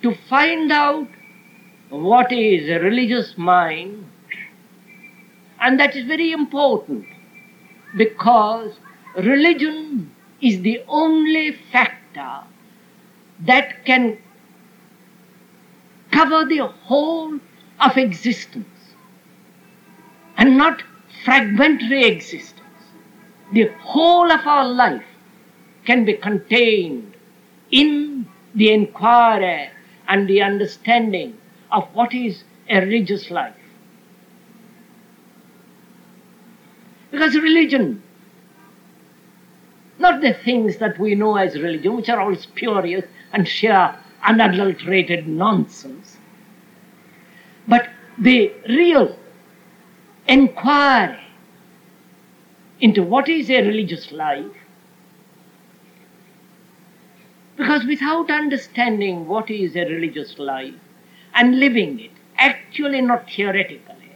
to 0.00 0.14
find 0.28 0.70
out 0.70 1.08
what 1.90 2.30
is 2.30 2.70
a 2.70 2.78
religious 2.78 3.36
mind, 3.36 4.06
and 5.60 5.80
that 5.80 5.96
is 5.96 6.06
very 6.06 6.30
important 6.30 7.04
because 7.96 8.78
religion 9.16 10.14
is 10.40 10.62
the 10.62 10.84
only 10.86 11.50
factor 11.72 12.44
that 13.40 13.84
can 13.84 14.18
cover 16.12 16.44
the 16.44 16.64
whole 16.84 17.40
of 17.80 17.96
existence 17.96 18.94
and 20.36 20.56
not 20.56 20.84
fragmentary 21.24 22.04
existence. 22.04 22.84
The 23.52 23.66
whole 23.80 24.30
of 24.30 24.46
our 24.46 24.68
life 24.68 25.10
can 25.84 26.04
be 26.04 26.12
contained 26.12 27.07
in 27.70 28.26
the 28.54 28.72
inquiry 28.72 29.70
and 30.06 30.28
the 30.28 30.42
understanding 30.42 31.36
of 31.70 31.84
what 31.94 32.14
is 32.14 32.44
a 32.68 32.80
religious 32.80 33.30
life. 33.30 33.54
Because 37.10 37.34
religion, 37.34 38.02
not 39.98 40.20
the 40.20 40.34
things 40.34 40.76
that 40.78 40.98
we 40.98 41.14
know 41.14 41.36
as 41.36 41.58
religion, 41.58 41.96
which 41.96 42.08
are 42.08 42.20
all 42.20 42.36
spurious 42.36 43.04
and 43.32 43.46
sheer 43.48 43.96
unadulterated 44.26 45.26
nonsense, 45.26 46.18
but 47.66 47.88
the 48.18 48.52
real 48.68 49.18
inquiry 50.26 51.18
into 52.80 53.02
what 53.02 53.28
is 53.28 53.50
a 53.50 53.62
religious 53.62 54.12
life. 54.12 54.46
Because 57.58 57.84
without 57.84 58.30
understanding 58.30 59.26
what 59.26 59.50
is 59.50 59.74
a 59.74 59.80
religious 59.80 60.38
life 60.38 60.74
and 61.34 61.58
living 61.58 61.98
it, 61.98 62.12
actually 62.36 63.00
not 63.00 63.28
theoretically, 63.28 64.12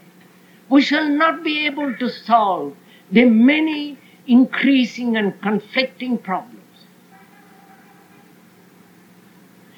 we 0.69 0.81
shall 0.81 1.09
not 1.09 1.43
be 1.43 1.67
able 1.67 1.93
to 1.97 2.09
solve 2.09 2.77
the 3.11 3.25
many 3.25 3.99
increasing 4.29 5.17
and 5.17 5.39
conflicting 5.43 6.19
problems. 6.19 6.61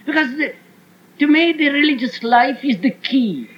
Because 0.05 0.37
the, 0.37 0.55
to 1.19 1.27
me, 1.27 1.53
the 1.53 1.71
religious 1.71 2.23
life 2.23 2.63
is 2.63 2.79
the 2.81 2.91
key, 2.91 3.49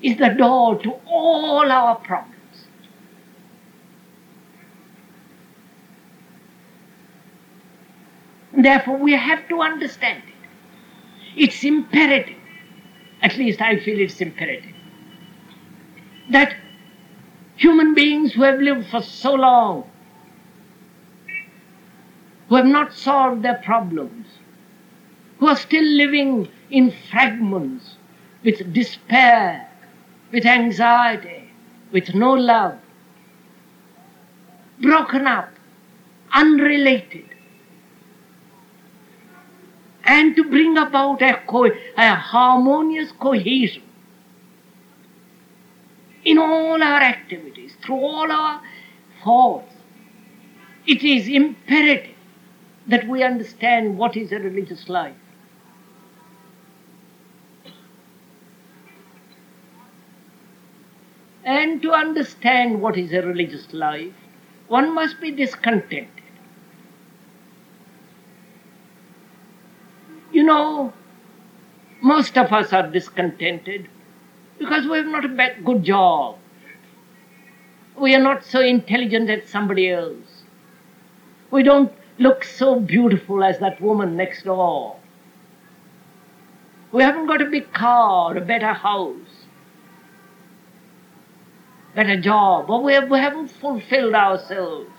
is 0.00 0.16
the 0.18 0.28
door 0.28 0.80
to 0.80 0.92
all 1.06 1.72
our 1.72 1.96
problems. 1.96 2.33
Therefore, 8.64 8.96
we 8.96 9.12
have 9.12 9.46
to 9.48 9.60
understand 9.60 10.22
it. 10.26 10.48
It's 11.36 11.62
imperative, 11.64 12.38
at 13.20 13.36
least 13.36 13.60
I 13.60 13.78
feel 13.78 14.00
it's 14.00 14.22
imperative, 14.22 14.74
that 16.30 16.56
human 17.56 17.92
beings 17.94 18.32
who 18.32 18.42
have 18.42 18.58
lived 18.60 18.86
for 18.88 19.02
so 19.02 19.34
long, 19.34 19.90
who 22.48 22.54
have 22.54 22.64
not 22.64 22.94
solved 22.94 23.42
their 23.42 23.60
problems, 23.62 24.26
who 25.40 25.48
are 25.48 25.56
still 25.56 25.84
living 25.84 26.48
in 26.70 26.90
fragments 27.10 27.96
with 28.44 28.72
despair, 28.72 29.68
with 30.32 30.46
anxiety, 30.46 31.50
with 31.92 32.14
no 32.14 32.32
love, 32.32 32.78
broken 34.80 35.26
up, 35.26 35.50
unrelated, 36.32 37.33
and 40.04 40.36
to 40.36 40.44
bring 40.44 40.76
about 40.76 41.22
a, 41.22 41.40
co- 41.46 41.70
a 41.96 42.14
harmonious 42.14 43.12
cohesion 43.12 43.82
in 46.24 46.38
all 46.38 46.82
our 46.82 47.02
activities, 47.02 47.74
through 47.84 47.96
all 48.00 48.30
our 48.30 48.62
thoughts. 49.22 49.72
It 50.86 51.02
is 51.02 51.28
imperative 51.28 52.16
that 52.86 53.08
we 53.08 53.22
understand 53.22 53.96
what 53.98 54.16
is 54.16 54.32
a 54.32 54.38
religious 54.38 54.88
life. 54.88 55.16
And 61.44 61.82
to 61.82 61.92
understand 61.92 62.80
what 62.80 62.96
is 62.96 63.12
a 63.12 63.20
religious 63.22 63.72
life, 63.72 64.12
one 64.68 64.94
must 64.94 65.20
be 65.20 65.30
discontented. 65.30 66.08
You 70.34 70.42
know, 70.42 70.92
most 72.02 72.36
of 72.36 72.52
us 72.52 72.72
are 72.72 72.90
discontented 72.90 73.88
because 74.58 74.84
we 74.84 74.96
have 74.96 75.06
not 75.06 75.24
a 75.24 75.54
good 75.64 75.84
job. 75.84 76.38
We 77.96 78.16
are 78.16 78.20
not 78.20 78.44
so 78.44 78.60
intelligent 78.60 79.30
as 79.30 79.48
somebody 79.48 79.90
else. 79.90 80.42
We 81.52 81.62
don't 81.62 81.92
look 82.18 82.42
so 82.42 82.80
beautiful 82.80 83.44
as 83.44 83.60
that 83.60 83.80
woman 83.80 84.16
next 84.16 84.42
door. 84.42 84.96
We 86.90 87.04
haven't 87.04 87.28
got 87.28 87.40
a 87.40 87.46
big 87.46 87.72
car, 87.72 88.36
a 88.36 88.40
better 88.40 88.72
house, 88.72 89.46
better 91.94 92.20
job, 92.20 92.70
or 92.70 92.82
we, 92.82 92.94
have, 92.94 93.08
we 93.08 93.20
haven't 93.20 93.52
fulfilled 93.52 94.14
ourselves. 94.14 94.90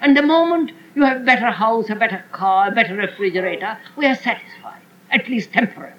And 0.00 0.16
the 0.16 0.22
moment 0.22 0.70
you 0.94 1.02
have 1.04 1.22
a 1.22 1.24
better 1.24 1.50
house, 1.50 1.90
a 1.90 1.94
better 1.94 2.24
car, 2.32 2.68
a 2.68 2.70
better 2.70 2.94
refrigerator, 2.94 3.78
we 3.96 4.06
are 4.06 4.14
satisfied, 4.14 4.82
at 5.10 5.28
least 5.28 5.52
temporarily, 5.52 5.98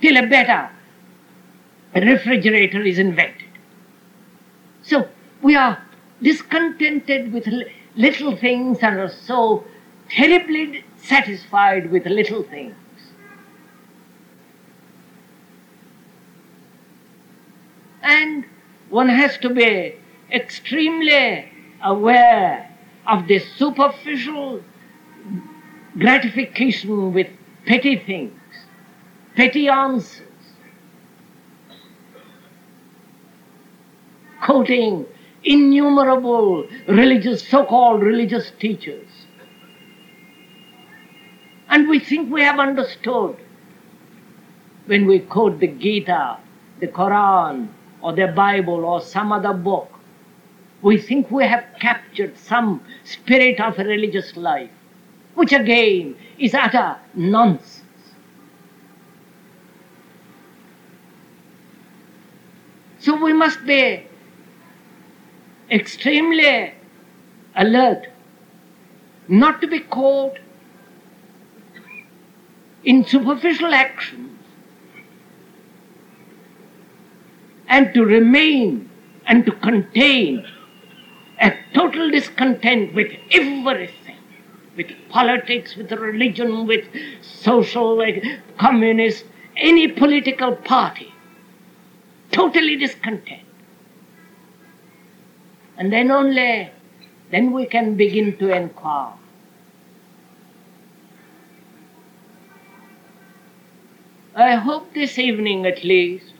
till 0.00 0.16
a 0.16 0.26
better 0.26 0.70
refrigerator 1.94 2.82
is 2.82 2.98
invented. 2.98 3.48
So 4.82 5.08
we 5.42 5.56
are 5.56 5.82
discontented 6.22 7.32
with 7.32 7.48
little 7.96 8.36
things 8.36 8.78
and 8.82 8.98
are 8.98 9.08
so 9.08 9.64
terribly 10.08 10.84
satisfied 10.96 11.90
with 11.90 12.06
little 12.06 12.42
things. 12.42 12.76
And 18.02 18.44
one 18.88 19.08
has 19.08 19.38
to 19.38 19.50
be 19.50 19.94
extremely 20.32 21.52
aware 21.82 22.69
of 23.10 23.26
the 23.26 23.40
superficial 23.40 24.62
gratification 25.98 27.12
with 27.12 27.26
petty 27.66 27.96
things, 27.96 28.40
petty 29.34 29.68
answers, 29.68 30.28
quoting 34.44 35.04
innumerable 35.42 36.66
religious, 36.86 37.46
so-called 37.48 38.00
religious 38.02 38.52
teachers. 38.60 39.08
And 41.68 41.88
we 41.88 41.98
think 41.98 42.32
we 42.32 42.42
have 42.42 42.60
understood 42.60 43.36
when 44.86 45.06
we 45.06 45.18
quote 45.18 45.58
the 45.58 45.68
Gita, 45.68 46.38
the 46.78 46.86
Quran, 46.88 47.68
or 48.02 48.12
the 48.12 48.28
Bible, 48.28 48.84
or 48.84 49.00
some 49.00 49.32
other 49.32 49.52
book. 49.52 49.99
We 50.82 50.98
think 50.98 51.30
we 51.30 51.44
have 51.44 51.64
captured 51.78 52.38
some 52.38 52.82
spirit 53.04 53.60
of 53.60 53.76
religious 53.78 54.36
life, 54.36 54.70
which 55.34 55.52
again 55.52 56.16
is 56.38 56.54
utter 56.54 56.96
nonsense. 57.14 57.84
So 62.98 63.22
we 63.22 63.32
must 63.32 63.64
be 63.66 64.06
extremely 65.70 66.74
alert 67.54 68.08
not 69.28 69.60
to 69.60 69.66
be 69.66 69.80
caught 69.80 70.38
in 72.84 73.04
superficial 73.04 73.72
actions 73.72 74.38
and 77.68 77.94
to 77.94 78.04
remain 78.04 78.90
and 79.26 79.46
to 79.46 79.52
contain 79.52 80.44
a 81.40 81.56
total 81.74 82.10
discontent 82.10 82.94
with 82.94 83.12
everything 83.30 84.10
with 84.76 84.90
politics, 85.08 85.76
with 85.76 85.92
religion, 85.92 86.66
with 86.66 86.86
social, 87.20 87.96
like, 87.96 88.24
communist, 88.58 89.24
any 89.56 89.88
political 89.88 90.56
party, 90.56 91.12
totally 92.30 92.76
discontent. 92.76 93.42
And 95.76 95.92
then 95.92 96.10
only, 96.10 96.70
then 97.30 97.52
we 97.52 97.66
can 97.66 97.96
begin 97.96 98.36
to 98.38 98.54
inquire. 98.54 99.14
I 104.34 104.54
hope 104.54 104.94
this 104.94 105.18
evening 105.18 105.66
at 105.66 105.82
least 105.82 106.32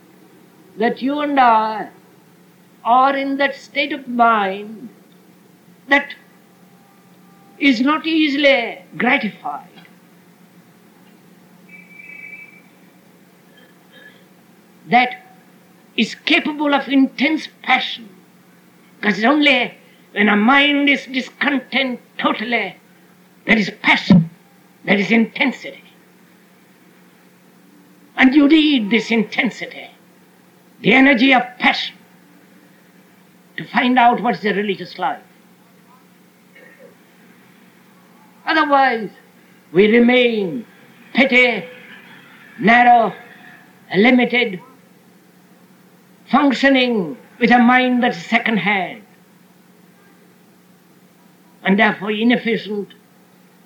that 0.77 1.01
you 1.01 1.19
and 1.19 1.39
I 1.39 1.89
are 2.83 3.15
in 3.15 3.37
that 3.37 3.55
state 3.55 3.93
of 3.93 4.07
mind 4.07 4.89
that 5.87 6.15
is 7.59 7.81
not 7.81 8.07
easily 8.07 8.83
gratified. 8.97 9.67
That 14.87 15.23
is 15.95 16.15
capable 16.15 16.73
of 16.73 16.87
intense 16.87 17.47
passion. 17.61 18.09
Because 18.99 19.23
only 19.23 19.77
when 20.11 20.27
a 20.27 20.35
mind 20.35 20.89
is 20.89 21.05
discontent 21.05 21.99
totally, 22.17 22.75
there 23.45 23.57
is 23.57 23.71
passion, 23.81 24.29
there 24.83 24.97
is 24.97 25.11
intensity. 25.11 25.83
And 28.15 28.35
you 28.35 28.47
need 28.47 28.89
this 28.89 29.09
intensity, 29.11 29.89
the 30.81 30.93
energy 30.93 31.33
of 31.33 31.43
passion, 31.57 31.95
to 33.61 33.67
find 33.71 33.97
out 33.99 34.21
what's 34.21 34.41
the 34.41 34.53
religious 34.53 34.97
life. 34.97 35.21
Otherwise, 38.45 39.09
we 39.71 39.87
remain 39.87 40.65
petty, 41.13 41.65
narrow, 42.59 43.13
limited, 43.95 44.59
functioning 46.29 47.17
with 47.39 47.51
a 47.51 47.59
mind 47.59 48.03
that's 48.03 48.17
second 48.25 48.57
hand, 48.57 49.03
and 51.63 51.77
therefore 51.79 52.11
inefficient, 52.11 52.93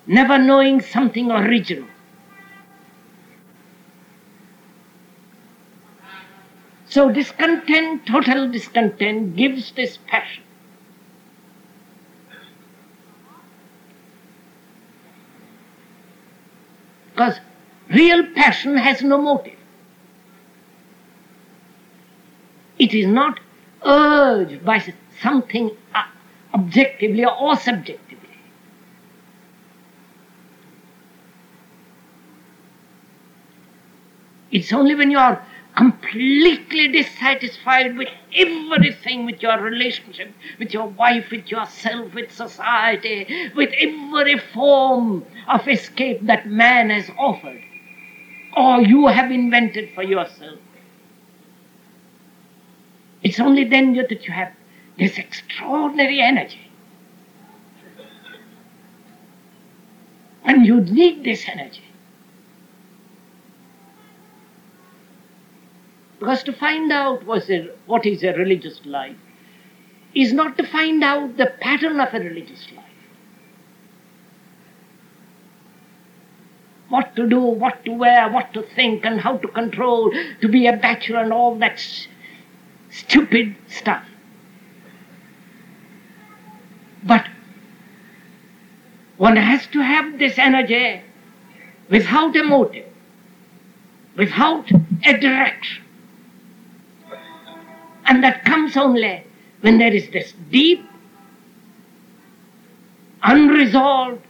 never 0.07 0.37
knowing 0.37 0.81
something 0.81 1.31
original. 1.31 1.87
So 6.95 7.11
discontent, 7.11 8.05
total 8.07 8.49
discontent, 8.49 9.35
gives 9.35 9.73
this 9.73 9.97
passion. 10.07 10.43
Because 17.09 17.41
real 17.89 18.25
passion 18.33 18.77
has 18.77 19.03
no 19.03 19.21
motive. 19.21 19.59
It 22.79 22.93
is 22.93 23.07
not 23.07 23.41
urged 23.85 24.63
by 24.63 24.81
something 25.21 25.71
objectively 26.53 27.25
or 27.25 27.57
subjectively. 27.57 28.39
It's 34.49 34.71
only 34.71 34.95
when 34.95 35.11
you 35.11 35.17
are 35.17 35.45
completely 35.75 36.87
dissatisfied 36.87 37.97
with 37.97 38.07
everything, 38.35 39.25
with 39.25 39.41
your 39.41 39.59
relationship, 39.59 40.31
with 40.57 40.73
your 40.73 40.87
wife, 40.87 41.29
with 41.31 41.49
yourself, 41.51 42.13
with 42.13 42.31
society, 42.31 43.51
with 43.55 43.71
every 43.77 44.39
form 44.53 45.25
of 45.47 45.67
escape 45.67 46.25
that 46.25 46.47
man 46.47 46.89
has 46.89 47.09
offered, 47.17 47.61
or 48.55 48.81
you 48.81 49.07
have 49.07 49.31
invented 49.31 49.93
for 49.93 50.03
yourself. 50.03 50.59
It's 53.21 53.39
only 53.39 53.63
then 53.63 53.95
that 53.95 54.25
you 54.25 54.33
have 54.33 54.53
this 54.97 55.17
extraordinary 55.17 56.21
energy. 56.21 56.71
And 60.43 60.65
you 60.65 60.79
need 60.81 61.23
this 61.23 61.43
energy. 61.49 61.84
Because 66.25 66.41
to 66.45 66.53
find 66.53 66.91
out 66.91 67.23
what 67.23 67.47
is 68.07 68.23
a 68.23 68.33
religious 68.33 68.83
life 68.83 69.15
is 70.15 70.33
not 70.33 70.57
to 70.57 70.65
find 70.65 71.03
out 71.03 71.37
the 71.37 71.53
pattern 71.61 71.99
of 71.99 72.11
a 72.15 72.19
religious 72.19 72.65
life. 72.75 72.83
What 76.89 77.15
to 77.15 77.29
do, 77.29 77.39
what 77.39 77.85
to 77.85 77.91
wear, 77.91 78.27
what 78.31 78.53
to 78.53 78.63
think, 78.63 79.05
and 79.05 79.21
how 79.21 79.37
to 79.37 79.47
control, 79.47 80.11
to 80.41 80.47
be 80.47 80.65
a 80.65 80.75
bachelor, 80.75 81.19
and 81.19 81.31
all 81.31 81.59
that 81.59 81.79
stupid 82.89 83.55
stuff. 83.67 84.03
But 87.03 87.27
one 89.17 89.35
has 89.35 89.67
to 89.67 89.79
have 89.79 90.17
this 90.17 90.39
energy 90.39 91.03
without 91.87 92.35
a 92.35 92.43
motive, 92.43 92.87
without 94.17 94.71
a 95.05 95.19
direction. 95.19 95.84
And 98.05 98.23
that 98.23 98.45
comes 98.45 98.77
only 98.77 99.23
when 99.61 99.77
there 99.77 99.93
is 99.93 100.09
this 100.09 100.33
deep, 100.51 100.85
unresolved, 103.23 104.21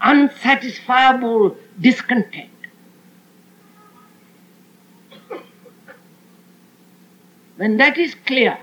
unsatisfiable 0.00 1.56
discontent. 1.80 2.50
When 7.56 7.76
that 7.78 7.98
is 7.98 8.14
clear, 8.26 8.58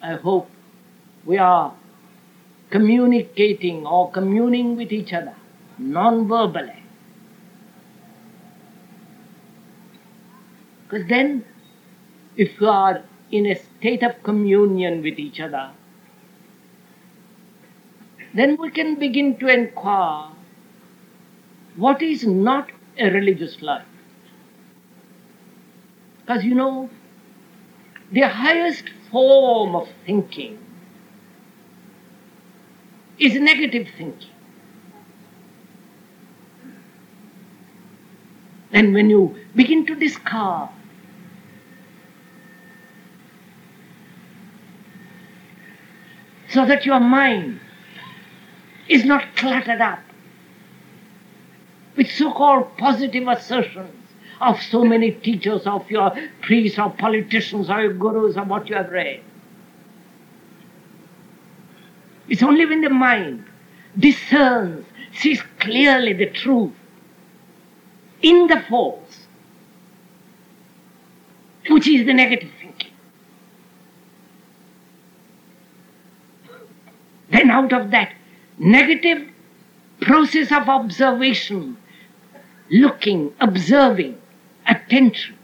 I 0.00 0.14
hope 0.14 0.48
we 1.24 1.36
are 1.36 1.74
communicating 2.70 3.86
or 3.86 4.10
communing 4.10 4.76
with 4.76 4.92
each 4.92 5.12
other 5.12 5.34
non 5.78 6.28
verbally. 6.28 6.82
Because 10.84 11.08
then 11.08 11.44
if 12.36 12.60
you 12.60 12.68
are 12.68 13.02
in 13.30 13.46
a 13.46 13.54
state 13.54 14.02
of 14.02 14.22
communion 14.22 15.02
with 15.02 15.18
each 15.18 15.40
other, 15.40 15.70
then 18.34 18.56
we 18.60 18.70
can 18.70 18.98
begin 18.98 19.36
to 19.38 19.46
inquire 19.46 20.30
what 21.76 22.02
is 22.02 22.26
not 22.26 22.70
a 22.98 23.10
religious 23.10 23.60
life. 23.62 23.86
Because 26.20 26.44
you 26.44 26.54
know, 26.54 26.90
the 28.12 28.22
highest 28.22 28.84
form 29.10 29.74
of 29.76 29.88
thinking 30.06 30.58
is 33.18 33.34
negative 33.34 33.88
thinking. 33.96 34.30
And 38.72 38.92
when 38.92 39.08
you 39.08 39.36
begin 39.54 39.86
to 39.86 39.94
discard 39.94 40.70
so 46.54 46.64
that 46.64 46.86
your 46.86 47.00
mind 47.00 47.60
is 48.88 49.04
not 49.04 49.34
cluttered 49.34 49.80
up 49.80 49.98
with 51.96 52.08
so 52.10 52.32
called 52.32 52.76
positive 52.78 53.26
assertions 53.26 54.00
of 54.40 54.60
so 54.62 54.84
many 54.84 55.10
teachers, 55.10 55.66
of 55.66 55.90
your 55.90 56.12
priests, 56.42 56.78
or 56.78 56.90
politicians, 56.90 57.68
or 57.68 57.82
your 57.82 57.94
gurus, 57.94 58.36
or 58.36 58.44
what 58.44 58.68
you 58.68 58.76
have 58.76 58.90
read. 58.90 59.22
It's 62.28 62.42
only 62.42 62.66
when 62.66 62.82
the 62.82 62.90
mind 62.90 63.44
discerns, 63.98 64.86
sees 65.12 65.42
clearly 65.58 66.12
the 66.12 66.30
truth 66.30 66.72
in 68.22 68.46
the 68.46 68.62
false, 68.68 69.26
which 71.68 71.88
is 71.88 72.06
the 72.06 72.14
negative 72.14 72.50
Then 77.34 77.50
out 77.50 77.72
of 77.72 77.90
that 77.90 78.14
negative 78.58 79.28
process 80.00 80.52
of 80.52 80.68
observation, 80.68 81.76
looking, 82.70 83.32
observing, 83.40 84.20
attention, 84.68 85.36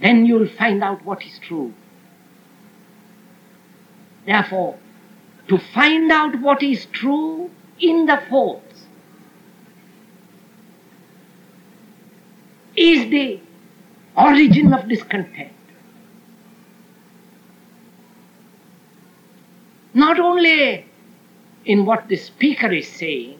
then 0.00 0.24
you'll 0.24 0.48
find 0.48 0.82
out 0.82 1.04
what 1.04 1.22
is 1.26 1.38
true. 1.40 1.74
Therefore, 4.24 4.78
to 5.48 5.58
find 5.58 6.10
out 6.10 6.40
what 6.40 6.62
is 6.62 6.86
true 6.86 7.50
in 7.78 8.06
the 8.06 8.22
false 8.30 8.86
is 12.74 13.10
the 13.10 13.40
origin 14.16 14.72
of 14.72 14.88
discontent. 14.88 15.52
Not 19.96 20.20
only 20.20 20.84
in 21.64 21.86
what 21.86 22.06
the 22.08 22.16
speaker 22.16 22.70
is 22.70 22.86
saying, 22.86 23.38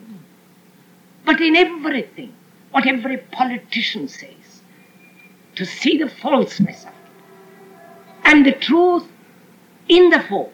but 1.27 1.39
in 1.39 1.55
everything, 1.55 2.33
what 2.71 2.87
every 2.87 3.19
politician 3.19 4.09
says, 4.09 4.63
to 5.55 5.67
see 5.67 5.99
the 5.99 6.09
falseness 6.09 6.85
of 6.85 6.91
it 6.91 6.97
and 8.25 8.47
the 8.47 8.53
truth 8.53 9.07
in 9.89 10.09
the 10.09 10.21
false. 10.21 10.53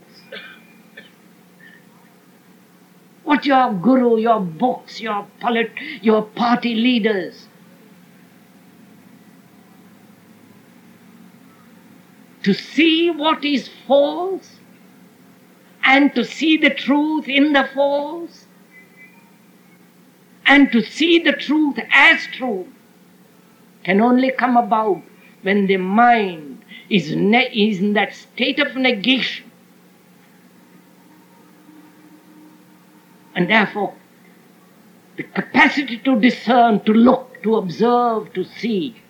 What 3.22 3.46
your 3.46 3.72
guru, 3.72 4.18
your 4.18 4.40
books, 4.40 5.00
your 5.00 5.28
polit- 5.38 5.78
your 6.02 6.22
party 6.22 6.74
leaders 6.74 7.46
to 12.42 12.52
see 12.52 13.08
what 13.08 13.44
is 13.44 13.70
false 13.86 14.56
and 15.84 16.14
to 16.14 16.24
see 16.24 16.56
the 16.56 16.70
truth 16.70 17.28
in 17.28 17.52
the 17.52 17.68
false 17.74 18.46
and 20.46 20.70
to 20.72 20.82
see 20.82 21.18
the 21.18 21.32
truth 21.32 21.78
as 21.92 22.26
truth 22.32 22.66
can 23.84 24.00
only 24.00 24.30
come 24.30 24.56
about 24.56 25.02
when 25.42 25.66
the 25.66 25.76
mind 25.76 26.62
is, 26.88 27.14
ne- 27.14 27.50
is 27.52 27.80
in 27.80 27.94
that 27.94 28.14
state 28.14 28.58
of 28.58 28.76
negation. 28.76 29.50
And 33.34 33.48
therefore, 33.48 33.94
the 35.16 35.24
capacity 35.24 35.98
to 35.98 36.20
discern, 36.20 36.80
to 36.84 36.92
look, 36.92 37.42
to 37.42 37.56
observe, 37.56 38.32
to 38.34 38.44
see 38.44 39.01